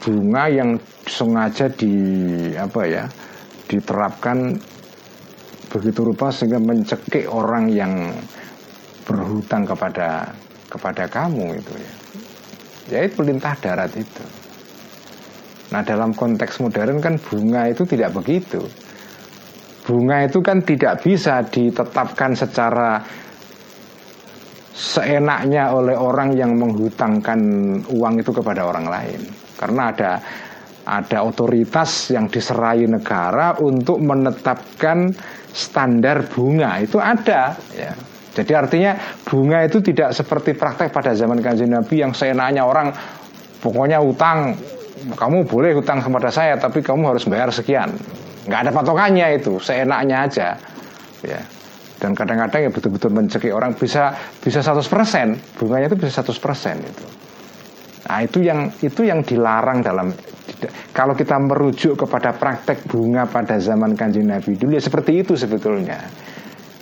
Bunga 0.00 0.48
yang 0.48 0.76
sengaja 1.08 1.72
di 1.72 1.92
apa 2.56 2.82
ya 2.84 3.04
diterapkan 3.66 4.60
begitu 5.76 6.08
rupa 6.08 6.32
sehingga 6.32 6.56
mencekik 6.56 7.28
orang 7.28 7.68
yang 7.68 8.16
berhutang 9.04 9.68
kepada 9.68 10.32
kepada 10.72 11.04
kamu 11.04 11.60
itu 11.60 11.72
ya. 11.76 11.92
Ya 12.86 13.00
itu 13.04 13.20
lintah 13.20 13.52
darat 13.60 13.92
itu. 13.92 14.24
Nah 15.74 15.84
dalam 15.84 16.16
konteks 16.16 16.62
modern 16.64 17.04
kan 17.04 17.20
bunga 17.20 17.68
itu 17.68 17.84
tidak 17.84 18.16
begitu. 18.16 18.64
Bunga 19.84 20.26
itu 20.26 20.40
kan 20.40 20.64
tidak 20.64 21.04
bisa 21.04 21.44
ditetapkan 21.46 22.34
secara 22.34 23.04
seenaknya 24.74 25.70
oleh 25.72 25.94
orang 25.94 26.34
yang 26.34 26.58
menghutangkan 26.58 27.40
uang 27.90 28.14
itu 28.22 28.30
kepada 28.32 28.66
orang 28.66 28.86
lain. 28.88 29.20
Karena 29.56 29.94
ada 29.94 30.12
ada 30.86 31.18
otoritas 31.26 32.14
yang 32.14 32.30
diserai 32.30 32.86
negara 32.86 33.58
untuk 33.58 33.98
menetapkan 33.98 35.10
standar 35.56 36.28
bunga 36.28 36.76
itu 36.84 37.00
ada 37.00 37.56
ya. 37.72 37.96
Jadi 38.36 38.52
artinya 38.52 38.92
bunga 39.24 39.64
itu 39.64 39.80
tidak 39.80 40.12
seperti 40.12 40.52
praktek 40.52 40.92
pada 40.92 41.16
zaman 41.16 41.40
kanjeng 41.40 41.72
Nabi 41.72 42.04
yang 42.04 42.12
seenaknya 42.12 42.68
orang 42.68 42.92
pokoknya 43.64 43.96
utang 43.96 44.52
kamu 45.16 45.48
boleh 45.48 45.72
utang 45.72 46.04
kepada 46.04 46.28
saya 46.28 46.60
tapi 46.60 46.84
kamu 46.84 47.16
harus 47.16 47.24
bayar 47.24 47.48
sekian. 47.48 47.96
nggak 48.46 48.60
ada 48.62 48.70
patokannya 48.70 49.42
itu, 49.42 49.58
seenaknya 49.58 50.22
aja. 50.22 50.54
Ya. 51.24 51.40
Dan 51.96 52.12
kadang-kadang 52.12 52.68
ya 52.68 52.70
betul-betul 52.70 53.10
mencekik 53.10 53.50
orang 53.50 53.72
bisa 53.74 54.14
bisa 54.38 54.60
100% 54.60 55.58
bunganya 55.58 55.90
itu 55.90 55.96
bisa 55.98 56.22
100% 56.22 56.78
itu. 56.84 57.06
Nah, 58.06 58.22
itu 58.22 58.38
yang 58.44 58.70
itu 58.84 59.02
yang 59.02 59.26
dilarang 59.26 59.82
dalam 59.82 60.14
kalau 60.92 61.16
kita 61.16 61.36
merujuk 61.38 61.94
kepada 61.96 62.34
praktek 62.36 62.86
bunga 62.86 63.26
pada 63.26 63.56
zaman 63.58 63.94
kanjeng 63.94 64.28
Nabi 64.28 64.58
dulu 64.58 64.76
ya 64.76 64.82
seperti 64.82 65.24
itu 65.24 65.34
sebetulnya. 65.34 66.00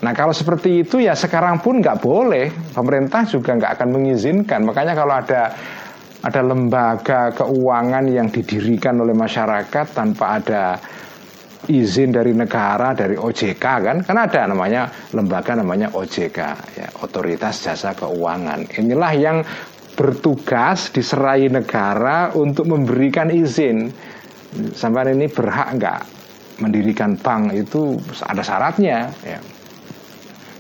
Nah 0.05 0.13
kalau 0.13 0.37
seperti 0.37 0.85
itu 0.85 1.01
ya 1.01 1.17
sekarang 1.17 1.65
pun 1.65 1.81
nggak 1.81 2.05
boleh, 2.05 2.53
pemerintah 2.77 3.25
juga 3.25 3.57
nggak 3.57 3.73
akan 3.81 3.89
mengizinkan. 3.89 4.61
Makanya 4.67 4.93
kalau 4.93 5.15
ada 5.17 5.43
ada 6.25 6.41
lembaga 6.41 7.33
keuangan 7.37 8.05
yang 8.09 8.29
didirikan 8.33 8.97
oleh 9.01 9.13
masyarakat 9.13 9.87
tanpa 9.93 10.41
ada 10.41 10.77
izin 11.69 12.13
dari 12.13 12.37
negara 12.37 12.93
dari 12.93 13.17
OJK 13.17 13.65
kan 13.65 13.97
kan 14.05 14.17
ada 14.17 14.45
namanya 14.49 14.89
lembaga 15.17 15.57
namanya 15.57 15.93
OJK 15.97 16.39
ya 16.77 16.89
otoritas 17.01 17.65
jasa 17.65 17.97
keuangan 17.97 18.69
inilah 18.77 19.13
yang 19.17 19.41
bertugas 19.95 20.91
diserai 20.91 21.47
negara 21.49 22.35
untuk 22.35 22.67
memberikan 22.67 23.31
izin. 23.31 23.91
Sampai 24.75 25.11
ini 25.11 25.27
berhak 25.27 25.79
nggak 25.79 26.01
mendirikan 26.63 27.19
bank 27.19 27.55
itu? 27.55 27.99
Ada 28.23 28.43
syaratnya 28.43 29.11
ya. 29.27 29.41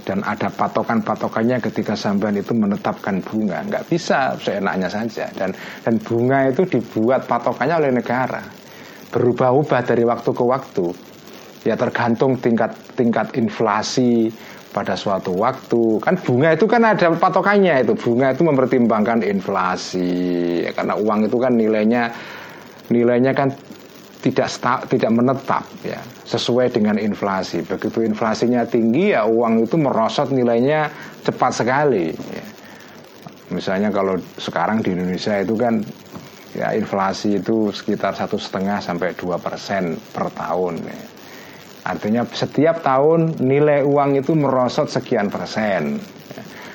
dan 0.04 0.20
ada 0.20 0.52
patokan-patokannya 0.52 1.64
ketika 1.64 1.96
sampean 1.96 2.36
itu 2.36 2.52
menetapkan 2.52 3.24
bunga. 3.24 3.64
Nggak 3.64 3.88
bisa 3.88 4.36
seenaknya 4.36 4.90
saja. 4.90 5.30
Dan 5.32 5.56
dan 5.80 5.96
bunga 6.02 6.50
itu 6.52 6.66
dibuat 6.68 7.24
patokannya 7.24 7.88
oleh 7.88 7.92
negara. 7.94 8.42
Berubah-ubah 9.14 9.80
dari 9.86 10.04
waktu 10.04 10.30
ke 10.34 10.44
waktu. 10.44 10.86
Ya 11.64 11.80
tergantung 11.80 12.36
tingkat 12.36 12.76
tingkat 12.92 13.32
inflasi 13.40 14.28
pada 14.74 14.98
suatu 14.98 15.30
waktu. 15.38 16.02
Kan 16.02 16.18
bunga 16.18 16.58
itu 16.58 16.66
kan 16.66 16.82
ada 16.82 17.14
patokannya 17.14 17.86
itu. 17.86 17.94
Bunga 17.94 18.34
itu 18.34 18.42
mempertimbangkan 18.42 19.22
inflasi. 19.22 20.10
Ya, 20.66 20.74
karena 20.74 20.98
uang 20.98 21.30
itu 21.30 21.38
kan 21.38 21.54
nilainya 21.54 22.10
nilainya 22.90 23.30
kan 23.30 23.54
tidak 24.18 24.50
tidak 24.90 25.10
menetap 25.14 25.62
ya. 25.86 26.02
Sesuai 26.26 26.74
dengan 26.74 26.98
inflasi. 26.98 27.62
Begitu 27.62 28.02
inflasinya 28.02 28.66
tinggi 28.66 29.14
ya 29.14 29.22
uang 29.22 29.62
itu 29.62 29.78
merosot 29.78 30.34
nilainya 30.34 30.90
cepat 31.22 31.52
sekali 31.54 32.12
ya. 32.12 32.44
misalnya 33.48 33.88
kalau 33.88 34.18
sekarang 34.36 34.82
di 34.82 34.92
Indonesia 34.92 35.40
itu 35.40 35.54
kan 35.56 35.80
ya 36.52 36.76
inflasi 36.76 37.40
itu 37.40 37.72
sekitar 37.72 38.12
satu 38.12 38.36
setengah 38.36 38.82
sampai 38.82 39.16
dua 39.16 39.40
persen 39.40 39.96
per 40.12 40.28
tahun 40.34 40.84
ya 40.84 41.13
Artinya 41.84 42.24
setiap 42.32 42.80
tahun 42.80 43.44
nilai 43.44 43.84
uang 43.84 44.16
itu 44.16 44.32
merosot 44.32 44.88
sekian 44.88 45.28
persen. 45.28 46.00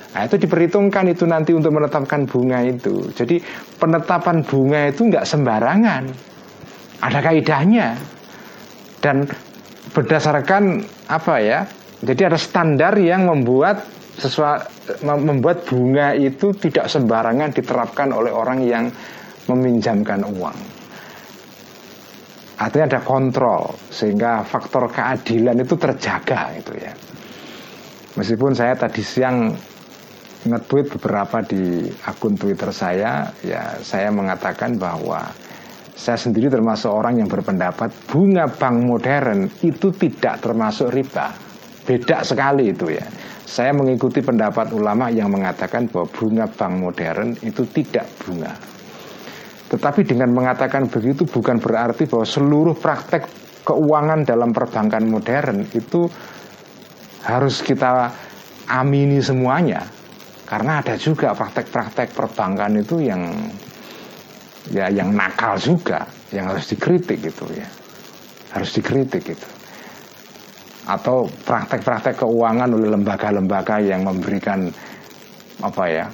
Nah 0.10 0.22
itu 0.26 0.38
diperhitungkan 0.42 1.06
itu 1.10 1.26
nanti 1.26 1.54
untuk 1.54 1.74
menetapkan 1.74 2.30
bunga 2.30 2.62
itu. 2.66 3.10
Jadi 3.14 3.42
penetapan 3.78 4.46
bunga 4.46 4.90
itu 4.90 5.10
nggak 5.10 5.26
sembarangan. 5.26 6.04
Ada 7.02 7.20
kaidahnya. 7.26 7.98
Dan 9.02 9.26
berdasarkan 9.94 10.86
apa 11.10 11.36
ya? 11.42 11.60
Jadi 12.06 12.22
ada 12.30 12.38
standar 12.38 12.94
yang 13.02 13.26
membuat 13.26 13.86
sesuatu 14.20 14.68
membuat 15.04 15.64
bunga 15.64 16.12
itu 16.18 16.52
tidak 16.58 16.92
sembarangan 16.92 17.56
diterapkan 17.56 18.12
oleh 18.12 18.34
orang 18.34 18.60
yang 18.62 18.86
meminjamkan 19.48 20.22
uang. 20.28 20.79
Artinya 22.60 22.92
ada 22.92 23.02
kontrol 23.08 23.72
sehingga 23.88 24.44
faktor 24.44 24.92
keadilan 24.92 25.64
itu 25.64 25.80
terjaga 25.80 26.52
itu 26.60 26.76
ya. 26.76 26.92
Meskipun 28.20 28.52
saya 28.52 28.76
tadi 28.76 29.00
siang 29.00 29.56
nge-tweet 30.44 30.92
beberapa 31.00 31.40
di 31.44 31.88
akun 32.04 32.36
Twitter 32.36 32.72
saya, 32.76 33.32
ya 33.44 33.80
saya 33.80 34.12
mengatakan 34.12 34.76
bahwa 34.76 35.24
saya 35.96 36.20
sendiri 36.20 36.48
termasuk 36.52 36.92
orang 36.92 37.20
yang 37.20 37.28
berpendapat 37.32 37.92
bunga 38.08 38.48
bank 38.48 38.76
modern 38.88 39.52
itu 39.64 39.92
tidak 39.96 40.40
termasuk 40.44 40.92
riba. 40.92 41.32
Beda 41.84 42.24
sekali 42.24 42.72
itu 42.76 42.92
ya. 42.92 43.04
Saya 43.44 43.76
mengikuti 43.76 44.20
pendapat 44.24 44.72
ulama 44.76 45.12
yang 45.12 45.28
mengatakan 45.32 45.88
bahwa 45.92 46.08
bunga 46.12 46.46
bank 46.48 46.74
modern 46.76 47.30
itu 47.44 47.64
tidak 47.72 48.08
bunga. 48.24 48.52
Tetapi 49.70 50.02
dengan 50.02 50.34
mengatakan 50.34 50.90
begitu 50.90 51.30
bukan 51.30 51.62
berarti 51.62 52.10
bahwa 52.10 52.26
seluruh 52.26 52.74
praktek 52.74 53.30
keuangan 53.62 54.26
dalam 54.26 54.50
perbankan 54.50 55.06
modern 55.06 55.62
itu 55.78 56.10
harus 57.22 57.62
kita 57.62 58.10
amini 58.66 59.22
semuanya. 59.22 59.86
Karena 60.50 60.82
ada 60.82 60.98
juga 60.98 61.38
praktek-praktek 61.38 62.18
perbankan 62.18 62.82
itu 62.82 62.98
yang 63.06 63.22
ya 64.74 64.90
yang 64.90 65.14
nakal 65.14 65.62
juga 65.62 66.10
yang 66.34 66.50
harus 66.50 66.74
dikritik 66.74 67.22
gitu 67.22 67.46
ya. 67.54 67.70
Harus 68.50 68.74
dikritik 68.74 69.22
gitu. 69.22 69.50
Atau 70.90 71.30
praktek-praktek 71.46 72.26
keuangan 72.26 72.74
oleh 72.74 72.90
lembaga-lembaga 72.90 73.78
yang 73.78 74.02
memberikan 74.02 74.74
apa 75.62 75.86
ya 75.86 76.10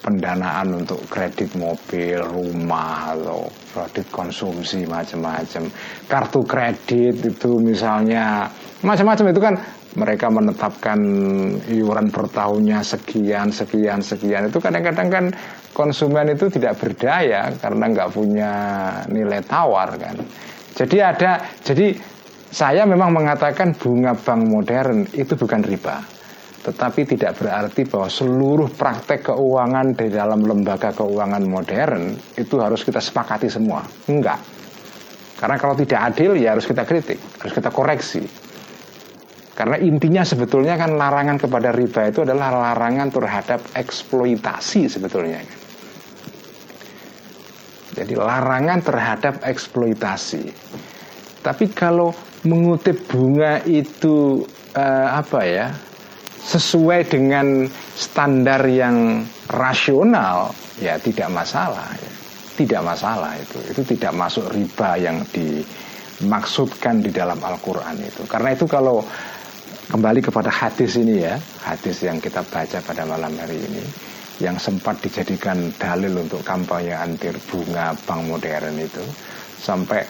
pendanaan 0.00 0.84
untuk 0.84 1.04
kredit 1.06 1.52
mobil, 1.54 2.18
rumah 2.24 3.14
atau 3.14 3.46
kredit 3.72 4.08
konsumsi 4.08 4.88
macam-macam. 4.88 5.68
Kartu 6.08 6.40
kredit 6.48 7.20
itu 7.22 7.60
misalnya 7.60 8.48
macam-macam 8.80 9.26
itu 9.30 9.40
kan 9.40 9.54
mereka 9.94 10.30
menetapkan 10.30 11.00
iuran 11.66 12.14
per 12.14 12.30
tahunnya 12.30 12.78
sekian 12.86 13.50
sekian 13.50 14.00
sekian 14.00 14.46
itu 14.46 14.62
kadang-kadang 14.62 15.08
kan 15.10 15.24
konsumen 15.74 16.30
itu 16.30 16.46
tidak 16.46 16.78
berdaya 16.78 17.50
karena 17.58 17.84
nggak 17.90 18.10
punya 18.14 18.52
nilai 19.10 19.42
tawar 19.44 19.94
kan. 19.98 20.16
Jadi 20.74 20.96
ada 21.02 21.42
jadi 21.66 21.92
saya 22.50 22.82
memang 22.86 23.14
mengatakan 23.14 23.74
bunga 23.78 24.14
bank 24.14 24.42
modern 24.46 25.06
itu 25.14 25.34
bukan 25.38 25.62
riba 25.62 26.19
tetapi 26.60 27.08
tidak 27.08 27.40
berarti 27.40 27.88
bahwa 27.88 28.12
seluruh 28.12 28.68
praktek 28.68 29.32
keuangan 29.32 29.96
di 29.96 30.12
dalam 30.12 30.44
lembaga 30.44 30.92
keuangan 30.92 31.40
modern 31.48 32.12
itu 32.36 32.60
harus 32.60 32.84
kita 32.84 33.00
sepakati 33.00 33.48
semua. 33.48 33.80
Enggak. 34.12 34.36
Karena 35.40 35.56
kalau 35.56 35.72
tidak 35.72 36.12
adil 36.12 36.36
ya 36.36 36.52
harus 36.52 36.68
kita 36.68 36.84
kritik, 36.84 37.16
harus 37.40 37.56
kita 37.56 37.72
koreksi. 37.72 38.20
Karena 39.56 39.80
intinya 39.80 40.20
sebetulnya 40.20 40.76
kan 40.76 41.00
larangan 41.00 41.40
kepada 41.40 41.72
riba 41.72 42.12
itu 42.12 42.28
adalah 42.28 42.52
larangan 42.52 43.08
terhadap 43.08 43.60
eksploitasi 43.72 44.88
sebetulnya. 44.88 45.40
Jadi 47.96 48.14
larangan 48.16 48.84
terhadap 48.84 49.40
eksploitasi. 49.44 50.44
Tapi 51.40 51.72
kalau 51.72 52.12
mengutip 52.44 53.00
bunga 53.08 53.64
itu 53.64 54.44
uh, 54.76 55.08
apa 55.16 55.40
ya? 55.44 55.68
Sesuai 56.40 57.06
dengan 57.08 57.68
standar 57.94 58.64
yang 58.64 59.24
rasional 59.52 60.52
ya 60.80 60.96
tidak 60.96 61.28
masalah 61.28 61.92
ya. 62.00 62.12
tidak 62.56 62.80
masalah 62.84 63.36
itu 63.36 63.58
itu 63.68 63.82
tidak 63.96 64.12
masuk 64.16 64.48
riba 64.48 64.96
yang 64.96 65.20
dimaksudkan 65.30 67.04
di 67.04 67.12
dalam 67.12 67.36
Al-Quran 67.40 68.00
itu 68.00 68.24
karena 68.24 68.56
itu 68.56 68.64
kalau 68.64 69.04
kembali 69.92 70.20
kepada 70.24 70.48
hadis 70.48 70.96
ini 70.96 71.26
ya 71.26 71.36
hadis 71.66 72.00
yang 72.00 72.16
kita 72.22 72.40
baca 72.46 72.78
pada 72.80 73.02
malam 73.04 73.34
hari 73.36 73.60
ini 73.60 73.84
yang 74.40 74.56
sempat 74.56 74.96
dijadikan 75.04 75.68
dalil 75.76 76.24
untuk 76.24 76.40
kampanye 76.40 76.96
anti 76.96 77.28
bunga 77.52 77.92
bank 78.08 78.22
modern 78.24 78.80
itu 78.80 79.04
sampai 79.60 80.00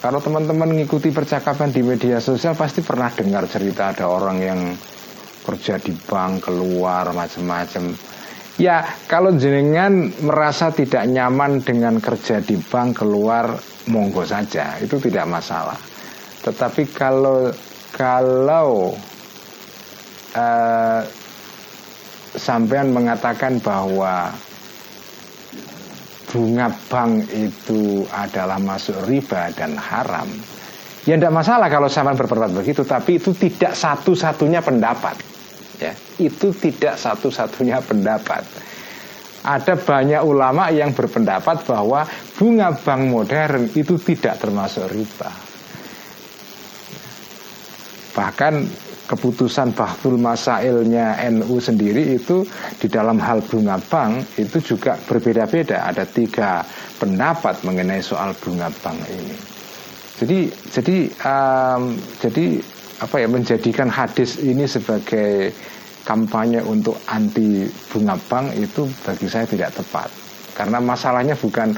kalau 0.00 0.16
teman-teman 0.16 0.72
mengikuti 0.72 1.12
percakapan 1.12 1.68
di 1.68 1.84
media 1.84 2.24
sosial 2.24 2.56
pasti 2.56 2.80
pernah 2.80 3.12
dengar 3.12 3.44
cerita 3.44 3.92
ada 3.92 4.08
orang 4.08 4.38
yang 4.40 4.60
kerja 5.44 5.76
di 5.76 5.92
bank 5.92 6.48
keluar 6.48 7.12
macam-macam. 7.12 7.92
Ya, 8.56 8.84
kalau 9.08 9.36
jenengan 9.36 10.08
merasa 10.24 10.72
tidak 10.72 11.04
nyaman 11.04 11.60
dengan 11.64 12.00
kerja 12.00 12.40
di 12.40 12.56
bank 12.60 13.04
keluar 13.04 13.56
monggo 13.88 14.24
saja, 14.24 14.80
itu 14.80 14.96
tidak 15.00 15.28
masalah. 15.28 15.76
Tetapi 16.44 16.88
kalau 16.96 17.52
kalau 17.92 18.96
uh, 20.32 21.00
sampean 22.36 22.92
mengatakan 22.92 23.60
bahwa 23.60 24.32
bunga 26.30 26.70
bank 26.86 27.26
itu 27.34 28.06
adalah 28.14 28.62
masuk 28.62 28.96
riba 29.10 29.50
dan 29.58 29.74
haram. 29.74 30.30
Ya 31.02 31.18
tidak 31.18 31.34
masalah 31.34 31.66
kalau 31.66 31.88
sama 31.88 32.12
berpendapat 32.12 32.60
begitu 32.60 32.84
Tapi 32.84 33.16
itu 33.16 33.32
tidak 33.34 33.72
satu-satunya 33.72 34.62
pendapat. 34.62 35.16
Ya 35.82 35.96
Itu 36.20 36.54
tidak 36.54 36.94
satu-satunya 37.00 37.82
pendapat. 37.82 38.46
Ada 39.40 39.74
banyak 39.80 40.20
ulama 40.20 40.68
yang 40.68 40.92
berpendapat 40.92 41.64
bahwa 41.64 42.04
Bunga 42.36 42.72
bank 42.72 43.02
modern 43.08 43.68
itu 43.76 44.00
tidak 44.00 44.40
termasuk 44.40 44.88
riba. 44.92 45.28
Bahkan 48.16 48.54
keputusan 49.10 49.74
Bahtul 49.74 50.22
Masailnya 50.22 51.18
NU 51.34 51.58
sendiri 51.58 52.14
itu 52.14 52.46
di 52.78 52.86
dalam 52.86 53.18
hal 53.18 53.42
bunga 53.42 53.74
bank 53.90 54.38
itu 54.38 54.62
juga 54.62 54.94
berbeda-beda. 55.02 55.90
Ada 55.90 56.06
tiga 56.06 56.62
pendapat 57.02 57.66
mengenai 57.66 57.98
soal 57.98 58.30
bunga 58.38 58.70
bank 58.70 59.02
ini. 59.10 59.34
Jadi 60.22 60.38
jadi 60.70 60.96
um, 61.26 61.98
jadi 62.22 62.62
apa 63.02 63.16
ya 63.18 63.26
menjadikan 63.26 63.90
hadis 63.90 64.38
ini 64.38 64.68
sebagai 64.70 65.50
kampanye 66.06 66.62
untuk 66.62 66.94
anti 67.10 67.66
bunga 67.90 68.14
bank 68.30 68.54
itu 68.54 68.86
bagi 69.02 69.26
saya 69.26 69.42
tidak 69.50 69.74
tepat. 69.74 70.06
Karena 70.54 70.78
masalahnya 70.78 71.34
bukan 71.34 71.74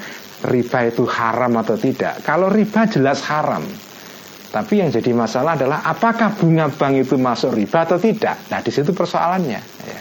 riba 0.53 0.91
itu 0.91 1.07
haram 1.09 1.55
atau 1.57 1.79
tidak. 1.79 2.21
Kalau 2.27 2.51
riba 2.51 2.83
jelas 2.91 3.23
haram, 3.31 3.63
tapi 4.53 4.85
yang 4.85 4.93
jadi 4.93 5.17
masalah 5.17 5.57
adalah 5.57 5.81
apakah 5.81 6.37
bunga 6.37 6.69
bank 6.69 7.09
itu 7.09 7.17
masuk 7.17 7.57
riba 7.57 7.89
atau 7.89 7.97
tidak. 7.97 8.37
Nah 8.53 8.61
di 8.61 8.69
situ 8.69 8.93
persoalannya. 8.93 9.61
Ya. 9.65 10.01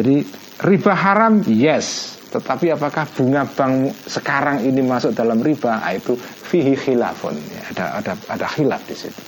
Jadi 0.00 0.24
riba 0.64 0.96
haram 0.96 1.44
yes, 1.44 2.16
tetapi 2.32 2.72
apakah 2.72 3.04
bunga 3.12 3.44
bank 3.44 3.92
sekarang 4.08 4.64
ini 4.64 4.80
masuk 4.80 5.12
dalam 5.12 5.44
riba? 5.44 5.84
Nah, 5.84 5.92
itu 5.92 6.16
fihi 6.18 6.72
khilafun. 6.74 7.36
Ya, 7.36 7.62
ada 7.76 7.84
ada 8.00 8.12
ada 8.26 8.46
khilaf 8.48 8.82
di 8.88 8.96
situ. 8.96 9.22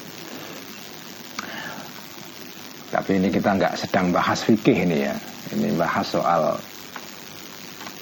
Tapi 2.90 3.20
ini 3.20 3.28
kita 3.28 3.60
nggak 3.60 3.76
sedang 3.76 4.08
bahas 4.08 4.40
fikih 4.40 4.88
ini 4.88 5.04
ya. 5.04 5.14
Ini 5.52 5.76
bahas 5.76 6.08
soal 6.08 6.56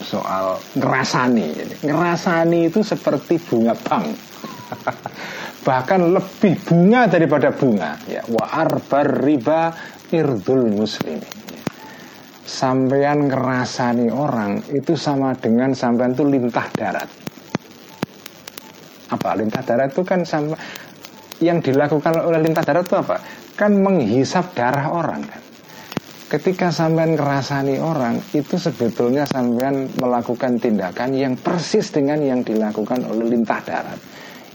soal 0.07 0.57
ngerasani. 0.79 1.83
Ngerasani 1.83 2.71
itu 2.71 2.81
seperti 2.81 3.43
bunga 3.43 3.75
bank. 3.75 4.07
bahkan 5.67 6.13
lebih 6.13 6.55
bunga 6.65 7.09
daripada 7.09 7.53
bunga. 7.53 7.99
Ya 8.09 8.23
wa 8.29 8.45
arbar 8.49 9.25
riba 9.25 9.73
irdul 10.13 10.71
muslim 10.73 11.21
sampean 12.45 13.33
ngerasani 13.33 14.13
orang 14.13 14.61
itu 14.71 14.95
sama 14.95 15.33
dengan 15.35 15.73
sampean 15.73 16.13
itu 16.13 16.25
lintah 16.29 16.69
darat. 16.77 17.09
Apa? 19.11 19.31
Lintah 19.35 19.65
darat 19.65 19.91
itu 19.97 20.05
kan 20.05 20.23
sama 20.23 20.55
yang 21.41 21.59
dilakukan 21.65 22.21
oleh 22.21 22.41
lintah 22.45 22.63
darat 22.63 22.85
itu 22.85 22.97
apa? 23.01 23.17
Kan 23.57 23.81
menghisap 23.81 24.53
darah 24.55 24.93
orang 24.93 25.25
kan? 25.25 25.41
Ketika 26.25 26.69
sampean 26.75 27.15
ngerasani 27.15 27.79
orang 27.79 28.19
itu 28.35 28.59
sebetulnya 28.59 29.25
sampean 29.29 29.89
melakukan 29.99 30.59
tindakan 30.59 31.15
yang 31.15 31.35
persis 31.39 31.95
dengan 31.95 32.19
yang 32.21 32.43
dilakukan 32.43 33.07
oleh 33.07 33.35
lintah 33.35 33.61
darat 33.63 33.99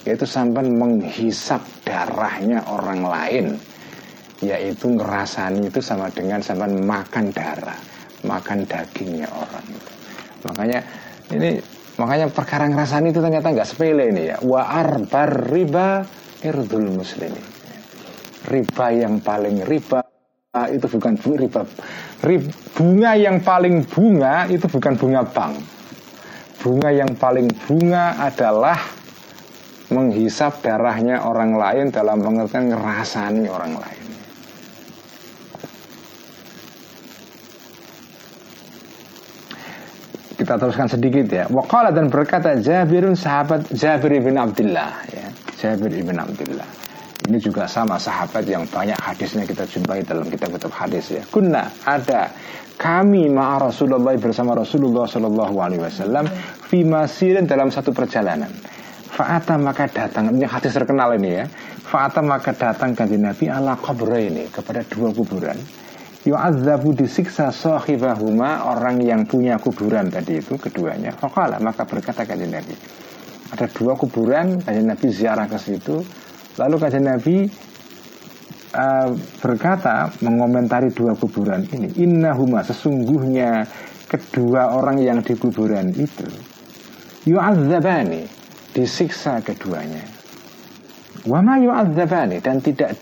yaitu 0.08 0.24
sampai 0.28 0.68
menghisap 0.68 1.60
darahnya 1.84 2.64
orang 2.70 3.04
lain. 3.04 3.48
Yaitu 4.40 4.96
ngerasani 4.96 5.68
itu 5.68 5.84
sama 5.84 6.08
dengan 6.16 6.40
sampai 6.40 6.72
makan 6.72 7.28
darah 7.36 7.76
makan 8.24 8.68
dagingnya 8.68 9.28
orang. 9.32 9.68
Makanya 10.44 10.80
ini 11.36 11.60
makanya 12.00 12.28
perkara 12.32 12.68
ngerasani 12.68 13.12
itu 13.12 13.20
ternyata 13.20 13.52
nggak 13.52 13.68
sepele 13.68 14.12
ini 14.12 14.32
ya. 14.34 14.38
Wa 14.44 14.68
arbar 14.68 15.52
riba 15.52 16.04
irdul 16.44 16.90
muslimin. 16.96 17.44
Riba 18.50 18.86
yang 18.96 19.20
paling 19.20 19.68
riba 19.68 20.00
itu 20.72 20.88
bukan 20.90 21.14
riba 21.22 21.62
bunga 22.74 23.12
yang 23.14 23.38
paling 23.44 23.86
bunga 23.86 24.48
itu 24.50 24.66
bukan 24.66 24.94
bunga 24.96 25.22
bank. 25.28 25.56
Bunga 26.60 26.90
yang 26.92 27.12
paling 27.16 27.48
bunga 27.68 28.20
adalah 28.20 28.76
menghisap 29.90 30.62
darahnya 30.62 31.26
orang 31.26 31.58
lain 31.58 31.86
dalam 31.90 32.22
pengertian 32.22 32.70
ngerasani 32.74 33.46
orang 33.50 33.74
lain. 33.78 34.06
Kita 40.40 40.56
teruskan 40.56 40.88
sedikit 40.88 41.28
ya. 41.28 41.46
Wakala 41.52 41.92
dan 41.92 42.08
berkata 42.08 42.56
Jabirun 42.56 43.12
sahabat 43.18 43.68
Jabir 43.76 44.24
bin 44.24 44.40
Abdullah 44.40 45.04
ya. 45.12 45.28
Jabir 45.60 45.92
bin 45.92 46.16
Abdullah. 46.16 46.70
Ini 47.28 47.38
juga 47.38 47.68
sama 47.68 48.00
sahabat 48.00 48.48
yang 48.48 48.64
banyak 48.66 48.96
hadisnya 48.98 49.44
kita 49.44 49.68
jumpai 49.68 50.02
dalam 50.08 50.26
kitab-kitab 50.32 50.72
hadis 50.72 51.12
ya. 51.12 51.22
Kunna 51.28 51.68
ada 51.84 52.32
kami 52.80 53.28
ma 53.28 53.60
Rasulullah 53.60 54.16
bersama 54.16 54.56
Rasulullah 54.56 55.04
Shallallahu 55.04 55.56
Alaihi 55.60 55.84
Wasallam 55.84 56.26
fimasirin 56.72 57.44
dalam 57.44 57.68
satu 57.68 57.92
perjalanan 57.92 58.50
Fa'ata 59.10 59.58
maka 59.58 59.90
datang 59.90 60.30
ini 60.32 60.46
hadis 60.46 60.72
terkenal 60.72 61.18
ini 61.18 61.42
ya. 61.42 61.46
Fa'ata 61.90 62.22
maka 62.22 62.54
datang 62.54 62.94
kanji 62.94 63.18
Nabi 63.18 63.50
ala 63.50 63.74
kubur 63.76 64.14
ini 64.16 64.46
kepada 64.54 64.86
dua 64.86 65.10
kuburan. 65.10 65.58
Yu'adzabu 66.24 66.94
disiksa 66.94 67.50
sahibahuma 67.50 68.70
orang 68.70 69.02
yang 69.02 69.26
punya 69.26 69.58
kuburan 69.58 70.14
tadi 70.14 70.38
itu 70.38 70.56
keduanya. 70.62 71.16
Faqala 71.18 71.58
maka 71.58 71.84
berkata 71.90 72.24
kanji 72.24 72.46
Nabi. 72.46 72.76
Ada 73.50 73.66
dua 73.74 73.98
kuburan 73.98 74.62
kanji 74.62 74.82
Nabi 74.86 75.06
ziarah 75.10 75.50
ke 75.50 75.58
situ. 75.58 76.06
Lalu 76.62 76.76
kanji 76.78 77.00
Nabi 77.02 77.36
uh, 78.76 79.10
berkata 79.42 80.14
mengomentari 80.22 80.94
dua 80.94 81.18
kuburan 81.18 81.66
ini 81.74 81.90
innahuma 81.98 82.62
sesungguhnya 82.62 83.66
kedua 84.10 84.74
orang 84.74 85.02
yang 85.02 85.22
di 85.22 85.34
kuburan 85.38 85.94
itu 85.94 86.26
yu'adzabani 87.30 88.39
disiksa 88.74 89.42
keduanya. 89.42 90.04
Wama 91.28 91.60
yu'adzabani 91.60 92.40
dan 92.40 92.64
tidak 92.64 92.96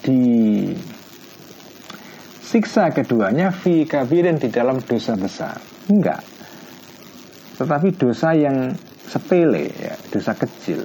disiksa 2.41 2.89
keduanya 2.89 3.53
fi 3.53 3.85
kabirin 3.85 4.41
di 4.41 4.49
dalam 4.49 4.81
dosa 4.81 5.13
besar. 5.13 5.61
Enggak. 5.87 6.25
Tetapi 7.57 7.93
dosa 7.95 8.33
yang 8.33 8.73
sepele 9.05 9.69
ya 9.77 9.95
dosa 10.09 10.33
kecil. 10.33 10.81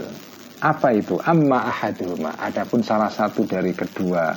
Apa 0.63 0.95
itu? 0.95 1.19
Amma 1.27 1.67
ahaduhuma. 1.67 2.39
Adapun 2.39 2.87
salah 2.87 3.11
satu 3.11 3.43
dari 3.49 3.75
kedua 3.75 4.31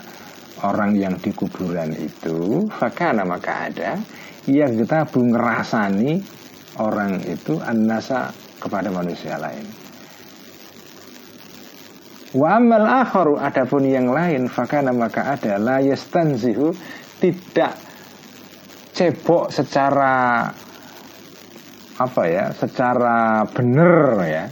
orang 0.63 0.95
yang 0.95 1.13
di 1.19 1.35
kuburan 1.35 1.91
itu 1.93 2.65
fakana 2.71 3.27
maka 3.27 3.69
ada 3.69 3.99
yang 4.49 4.73
kita 4.73 5.05
ngerasani 5.09 6.23
orang 6.79 7.19
itu 7.27 7.59
anasa 7.59 8.31
kepada 8.57 8.87
manusia 8.93 9.35
lain 9.35 9.84
wa 12.35 12.59
amal 12.59 12.83
akharu 12.83 13.39
adapun 13.39 13.87
yang 13.87 14.11
lain 14.11 14.51
fakana 14.51 14.91
maka 14.91 15.39
ada 15.39 15.55
la 15.55 15.79
yastanzihu 15.79 16.75
tidak 17.23 17.79
cebok 18.91 19.51
secara 19.51 20.45
apa 21.95 22.23
ya 22.27 22.51
secara 22.51 23.47
benar 23.47 24.19
ya 24.27 24.43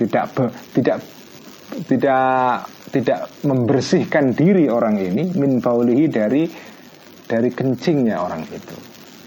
tidak 0.00 0.24
be, 0.32 0.44
tidak 0.72 0.98
tidak 1.84 2.64
tidak 2.88 3.28
membersihkan 3.44 4.32
diri 4.32 4.72
orang 4.72 4.96
ini 4.96 5.28
min 5.36 5.60
baulihi 5.60 6.06
dari 6.08 6.48
dari 7.28 7.52
kencingnya 7.52 8.16
orang 8.16 8.42
itu. 8.48 8.76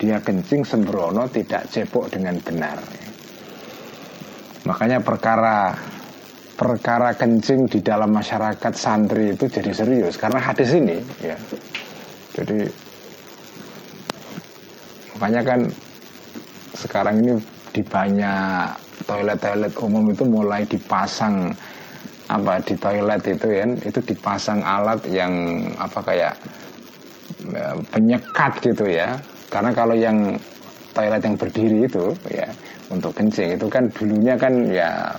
Dia 0.02 0.18
kencing 0.18 0.66
sembrono 0.66 1.30
tidak 1.30 1.70
cepok 1.70 2.10
dengan 2.10 2.42
benar. 2.42 2.82
Makanya 4.66 4.98
perkara 5.06 5.78
perkara 6.62 7.18
kencing 7.18 7.66
di 7.66 7.82
dalam 7.82 8.14
masyarakat 8.14 8.74
santri 8.78 9.34
itu 9.34 9.50
jadi 9.50 9.74
serius 9.74 10.14
karena 10.14 10.38
hadis 10.38 10.70
ini 10.78 11.02
ya. 11.18 11.34
Jadi 12.38 12.70
makanya 15.18 15.42
kan 15.42 15.60
sekarang 16.78 17.26
ini 17.26 17.34
di 17.74 17.82
banyak 17.82 18.78
toilet-toilet 19.10 19.74
umum 19.82 20.14
itu 20.14 20.22
mulai 20.22 20.62
dipasang 20.70 21.50
apa 22.30 22.62
di 22.62 22.78
toilet 22.78 23.26
itu 23.26 23.48
ya 23.50 23.66
itu 23.82 24.00
dipasang 24.00 24.62
alat 24.62 25.02
yang 25.10 25.34
apa 25.82 26.00
kayak 26.06 26.34
ya, 27.50 27.74
penyekat 27.90 28.54
gitu 28.62 28.86
ya 28.86 29.18
karena 29.50 29.74
kalau 29.74 29.98
yang 29.98 30.38
toilet 30.94 31.26
yang 31.26 31.36
berdiri 31.36 31.90
itu 31.90 32.14
ya 32.30 32.48
untuk 32.94 33.18
kencing 33.18 33.58
itu 33.58 33.66
kan 33.66 33.90
dulunya 33.92 34.38
kan 34.38 34.54
ya 34.70 35.18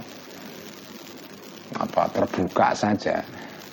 apa 1.76 2.08
terbuka 2.12 2.76
saja. 2.76 3.20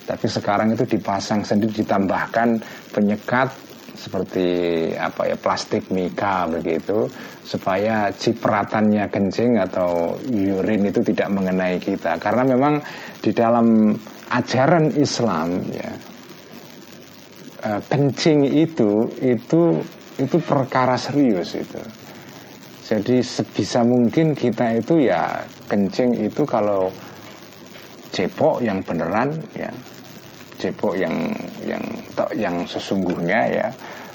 Tapi 0.06 0.26
sekarang 0.26 0.74
itu 0.74 0.82
dipasang 0.86 1.46
sendiri 1.46 1.84
ditambahkan 1.84 2.58
penyekat 2.90 3.48
seperti 4.00 4.48
apa 4.96 5.28
ya 5.28 5.36
plastik 5.36 5.92
mika 5.92 6.48
begitu 6.48 7.04
supaya 7.44 8.08
cipratannya 8.08 9.12
kencing 9.12 9.60
atau 9.60 10.16
urin 10.32 10.88
itu 10.88 11.04
tidak 11.04 11.28
mengenai 11.28 11.76
kita. 11.76 12.16
Karena 12.16 12.42
memang 12.48 12.80
di 13.20 13.30
dalam 13.30 13.92
ajaran 14.32 14.94
Islam 14.96 15.62
ya 15.68 15.90
eh, 17.66 17.80
kencing 17.86 18.46
itu 18.50 19.10
itu 19.20 19.78
itu 20.16 20.36
perkara 20.42 20.96
serius 20.96 21.54
itu. 21.54 21.80
Jadi 22.90 23.22
sebisa 23.22 23.86
mungkin 23.86 24.34
kita 24.34 24.74
itu 24.82 25.06
ya 25.06 25.46
kencing 25.70 26.26
itu 26.26 26.42
kalau 26.42 26.90
cepok 28.10 28.62
yang 28.62 28.82
beneran 28.82 29.34
ya. 29.54 29.70
Cebok 30.60 30.92
yang 30.92 31.32
yang 31.64 31.82
yang 32.36 32.56
sesungguhnya 32.68 33.40
ya. 33.48 33.66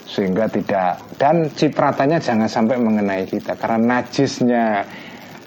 Sehingga 0.05 0.45
tidak 0.45 1.01
dan 1.17 1.49
cipratannya 1.49 2.21
jangan 2.21 2.45
sampai 2.45 2.77
mengenai 2.77 3.25
kita. 3.25 3.57
Karena 3.57 3.97
najisnya 3.97 4.85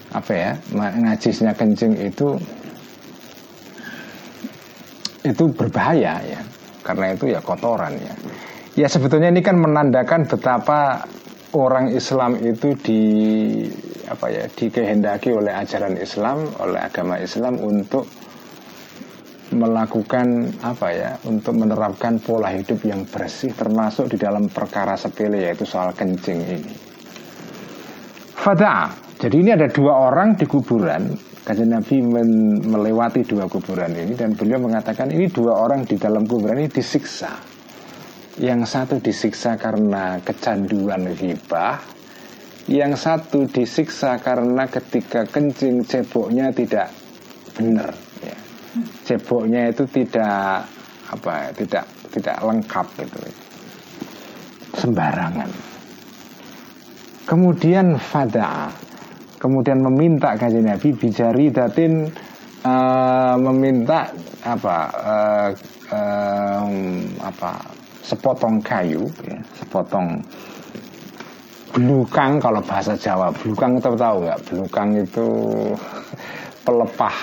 apa 0.09 0.33
ya 0.33 0.51
najisnya 0.75 1.53
kencing 1.55 1.95
itu 2.03 2.35
itu 5.23 5.45
berbahaya 5.55 6.19
ya. 6.27 6.41
Karena 6.83 7.15
itu 7.15 7.31
ya 7.31 7.39
kotoran 7.45 7.95
ya. 8.01 8.15
Ya 8.75 8.87
sebetulnya 8.91 9.31
ini 9.31 9.43
kan 9.43 9.59
menandakan 9.59 10.27
betapa 10.27 11.07
orang 11.55 11.95
Islam 11.95 12.39
itu 12.43 12.75
di 12.79 13.03
apa 14.09 14.27
ya 14.33 14.45
dikehendaki 14.49 15.37
oleh 15.37 15.53
ajaran 15.53 16.01
Islam 16.01 16.49
oleh 16.61 16.81
agama 16.81 17.21
Islam 17.21 17.61
untuk 17.61 18.09
melakukan 19.53 20.53
apa 20.61 20.89
ya 20.93 21.11
untuk 21.25 21.57
menerapkan 21.57 22.21
pola 22.21 22.53
hidup 22.53 22.85
yang 22.85 23.09
bersih 23.09 23.53
termasuk 23.57 24.13
di 24.13 24.21
dalam 24.21 24.53
perkara 24.53 24.93
sepele 24.93 25.49
yaitu 25.49 25.65
soal 25.65 25.97
kencing 25.97 26.41
ini. 26.45 26.75
Fada. 28.37 28.93
Jadi 29.19 29.35
ini 29.43 29.51
ada 29.51 29.67
dua 29.67 30.09
orang 30.11 30.39
di 30.39 30.47
kuburan. 30.47 31.11
Kajian 31.43 31.75
Nabi 31.75 31.99
melewati 32.71 33.27
dua 33.27 33.51
kuburan 33.51 33.91
ini 33.97 34.15
dan 34.15 34.37
beliau 34.37 34.63
mengatakan 34.63 35.11
ini 35.11 35.27
dua 35.33 35.59
orang 35.59 35.89
di 35.89 35.97
dalam 35.97 36.29
kuburan 36.29 36.63
ini 36.63 36.71
disiksa. 36.71 37.33
Yang 38.39 38.71
satu 38.71 39.03
disiksa 39.03 39.59
karena 39.59 40.23
kecanduan 40.23 41.11
hibah, 41.11 41.83
yang 42.71 42.95
satu 42.95 43.51
disiksa 43.51 44.23
karena 44.23 44.71
ketika 44.71 45.27
kencing 45.27 45.83
ceboknya 45.83 46.55
tidak 46.55 46.95
benar 47.59 47.91
ceboknya 49.07 49.71
itu 49.71 49.85
tidak 49.89 50.65
apa 51.09 51.33
ya, 51.49 51.51
tidak 51.57 51.85
tidak 52.13 52.37
lengkap 52.43 52.87
itu 53.05 53.21
sembarangan. 54.77 55.51
Kemudian 57.29 58.01
fada 58.01 58.73
kemudian 59.39 59.79
meminta 59.81 60.35
kajian 60.35 60.67
Nabi 60.67 60.91
bijari 60.97 61.49
datin 61.55 62.11
uh, 62.67 63.37
meminta 63.39 64.11
apa 64.43 64.77
uh, 64.99 65.51
uh, 65.95 66.67
apa 67.23 67.53
sepotong 68.03 68.59
kayu 68.65 69.07
ya, 69.23 69.39
sepotong 69.61 70.19
belukang 71.77 72.41
kalau 72.41 72.59
bahasa 72.65 72.97
Jawa 72.99 73.31
belukang 73.31 73.79
tahu 73.79 73.95
tahu 73.95 74.17
nggak? 74.27 74.41
Belukang 74.51 74.89
itu 74.99 75.29
pelepah 76.67 77.17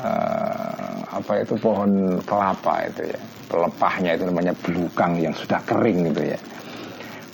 uh, 0.00 0.96
apa 1.12 1.32
itu 1.44 1.54
pohon 1.60 2.18
kelapa 2.24 2.88
itu 2.88 3.12
ya. 3.12 3.20
Pelepahnya 3.50 4.16
itu 4.16 4.24
namanya 4.30 4.54
belukang 4.64 5.18
yang 5.20 5.34
sudah 5.34 5.60
kering 5.68 6.10
itu 6.10 6.22
ya. 6.32 6.38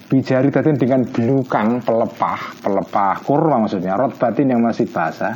Bijari 0.06 0.48
tadi 0.54 0.70
dengan 0.78 1.02
belukang 1.02 1.82
pelepah 1.82 2.62
pelepah 2.62 3.14
kurma 3.26 3.66
maksudnya 3.66 3.98
rot 3.98 4.14
batin 4.18 4.54
yang 4.54 4.62
masih 4.62 4.86
basah. 4.90 5.34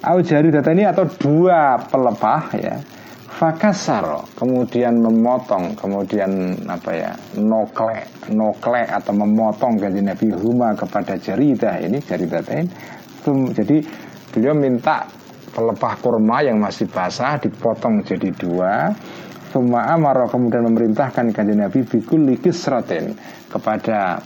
Au 0.00 0.24
jari 0.24 0.48
data 0.48 0.72
ini 0.72 0.88
atau 0.88 1.04
dua 1.04 1.76
pelepah 1.88 2.42
ya. 2.56 2.76
Fakasaro 3.30 4.28
kemudian 4.36 5.00
memotong 5.00 5.72
kemudian 5.72 6.60
apa 6.68 6.90
ya 6.92 7.12
nokle 7.40 8.04
nokle 8.36 8.84
atau 8.84 9.16
memotong 9.16 9.80
gaji 9.80 10.04
Nabi 10.04 10.28
Huma 10.28 10.76
kepada 10.76 11.16
jaridah 11.16 11.80
ini 11.80 12.04
jaridah 12.04 12.44
ini 12.52 12.68
jadi 13.56 13.76
beliau 14.34 14.52
minta 14.52 15.08
pelepah 15.50 15.94
kurma 15.98 16.42
yang 16.42 16.58
masih 16.62 16.86
basah 16.86 17.38
dipotong 17.38 18.02
jadi 18.06 18.30
dua. 18.34 18.94
Suma 19.50 19.82
amaro 19.90 20.30
kemudian 20.30 20.62
memerintahkan 20.62 21.34
kanjeng 21.34 21.58
Nabi 21.58 21.82
bikul 21.82 22.22
kisratin 22.38 23.18
kepada 23.50 24.22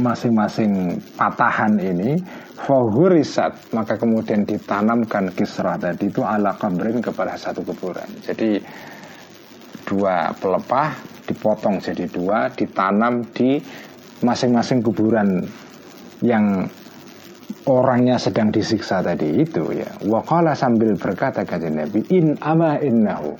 masing-masing 0.00 0.96
patahan 1.16 1.76
ini. 1.76 2.16
Fahurisat 2.62 3.74
maka 3.74 3.98
kemudian 3.98 4.46
ditanamkan 4.46 5.34
kisrah 5.34 5.74
tadi 5.76 6.08
itu 6.08 6.22
ala 6.22 6.54
kabrin 6.54 7.02
kepada 7.02 7.34
satu 7.34 7.66
kuburan. 7.66 8.06
Jadi 8.22 8.62
dua 9.82 10.30
pelepah 10.38 10.94
dipotong 11.26 11.82
jadi 11.82 12.06
dua 12.06 12.48
ditanam 12.54 13.26
di 13.34 13.58
masing-masing 14.22 14.78
kuburan 14.80 15.42
yang 16.22 16.70
orangnya 17.66 18.18
sedang 18.18 18.50
disiksa 18.50 19.00
tadi 19.00 19.42
itu 19.42 19.70
ya. 19.72 19.90
Wakala 20.06 20.52
sambil 20.56 20.98
berkata 20.98 21.46
kata 21.46 21.70
Nabi 21.70 22.02
in 22.10 22.38
ama 22.42 22.78
innahu. 22.82 23.38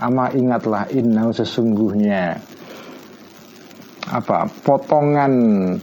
Ama 0.00 0.32
ingatlah 0.32 0.88
innahu 0.90 1.30
sesungguhnya. 1.30 2.40
Apa? 4.10 4.50
Potongan 4.66 5.32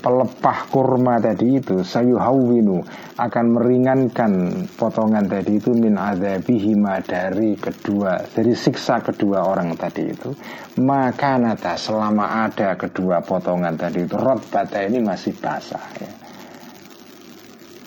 pelepah 0.04 0.60
kurma 0.68 1.16
tadi 1.22 1.64
itu 1.64 1.80
sayuhawinu 1.80 2.84
akan 3.16 3.46
meringankan 3.56 4.34
potongan 4.76 5.32
tadi 5.32 5.62
itu 5.62 5.72
min 5.72 5.96
adzabihima 5.96 7.08
dari 7.08 7.56
kedua 7.56 8.20
dari 8.28 8.52
siksa 8.52 9.00
kedua 9.00 9.48
orang 9.48 9.78
tadi 9.80 10.12
itu. 10.12 10.36
Maka 10.84 11.40
nata 11.40 11.80
selama 11.80 12.50
ada 12.50 12.76
kedua 12.76 13.24
potongan 13.24 13.80
tadi 13.80 14.04
itu 14.04 14.18
rotbata 14.20 14.84
ini 14.84 15.00
masih 15.00 15.32
basah 15.38 15.88
ya 16.02 16.27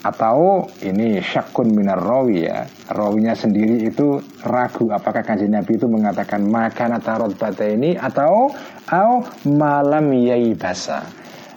atau 0.01 0.65
ini 0.81 1.21
syakun 1.21 1.77
minar 1.77 2.01
rawi 2.01 2.49
ya. 2.49 2.65
Rawinya 2.89 3.37
sendiri 3.37 3.85
itu 3.85 4.17
ragu 4.41 4.89
apakah 4.89 5.21
kanjeng 5.21 5.53
Nabi 5.53 5.77
itu 5.77 5.85
mengatakan 5.85 6.41
makan 6.41 6.97
tarot 6.97 7.37
bata 7.37 7.65
ini 7.69 7.93
atau 7.93 8.49
au 8.89 9.11
malam 9.45 10.09
yai 10.17 10.57
basa 10.57 11.05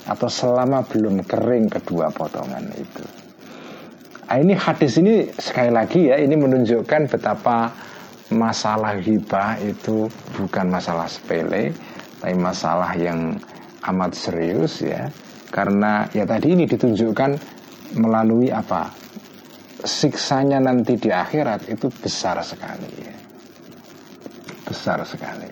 atau 0.05 0.28
selama 0.28 0.84
belum 0.84 1.24
kering 1.24 1.72
kedua 1.72 2.12
potongan 2.12 2.68
itu. 2.76 3.05
Nah, 4.28 4.36
ini 4.42 4.53
hadis 4.59 4.99
ini 4.99 5.30
sekali 5.30 5.70
lagi 5.70 6.11
ya 6.11 6.18
ini 6.18 6.34
menunjukkan 6.36 7.07
betapa 7.07 7.70
masalah 8.34 8.99
hibah 8.99 9.62
itu 9.62 10.11
bukan 10.34 10.74
masalah 10.74 11.07
sepele 11.07 11.70
tapi 12.18 12.34
masalah 12.34 12.92
yang 12.99 13.38
amat 13.88 14.12
serius 14.12 14.84
ya. 14.84 15.09
Karena 15.55 16.03
ya 16.11 16.26
tadi 16.26 16.51
ini 16.51 16.66
ditunjukkan 16.66 17.53
melalui 17.97 18.51
apa? 18.51 18.90
Siksanya 19.84 20.59
nanti 20.62 20.97
di 20.97 21.12
akhirat 21.12 21.68
itu 21.68 21.92
besar 22.01 22.40
sekali. 22.40 22.88
Ya. 23.05 23.14
besar 24.64 25.05
sekali. 25.05 25.47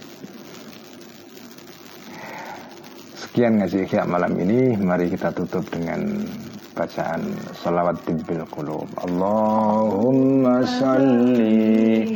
Sekian 3.16 3.60
ngaji 3.60 3.84
ikhya 3.84 4.08
malam 4.08 4.32
ini. 4.40 4.76
Mari 4.80 5.12
kita 5.12 5.30
tutup 5.36 5.68
dengan 5.68 6.24
bacaan 6.72 7.22
salawat 7.60 8.00
bil 8.08 8.44
qulub. 8.48 8.88
Allahumma 8.96 10.64
salli 10.64 12.08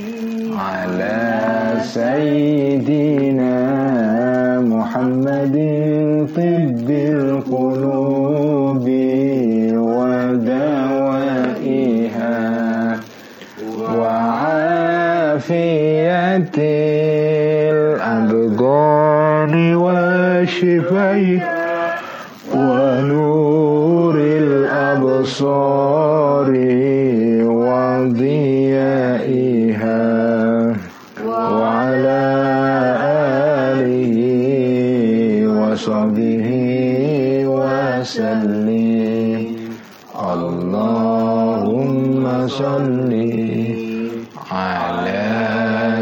ala 0.57 1.77
sayyidina 1.85 3.55
Muhammadin 4.65 6.25
tibbil 6.33 7.45
qulubi 7.45 9.26
عافية 16.37 17.73
الأبدان 17.73 19.55
وشفيها 19.77 21.41
ونور 22.55 24.15
الأبصار 24.45 25.67
وضيائها. 27.57 28.37
وعلى 31.27 32.25
آله 33.73 34.17
وصحبه 35.49 36.47
وسلم. 37.47 38.76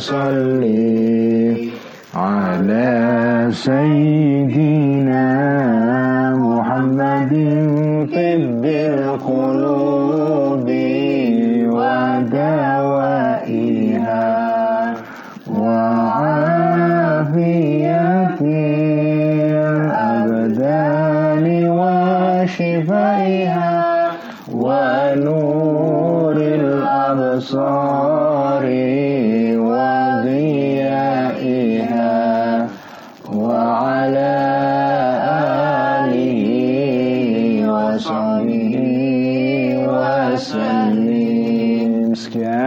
صل 0.00 0.64
على 2.14 2.88
سيدنا 3.52 5.26
محمد 6.36 7.32
طب 8.14 8.64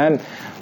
الرحمن 0.04 0.20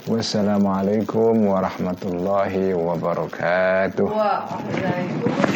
والسلام 0.07 0.67
عليكم 0.67 1.47
ورحمة 1.47 2.01
الله 2.05 2.73
وبركاته. 2.73 4.03
وعليكم 4.03 5.50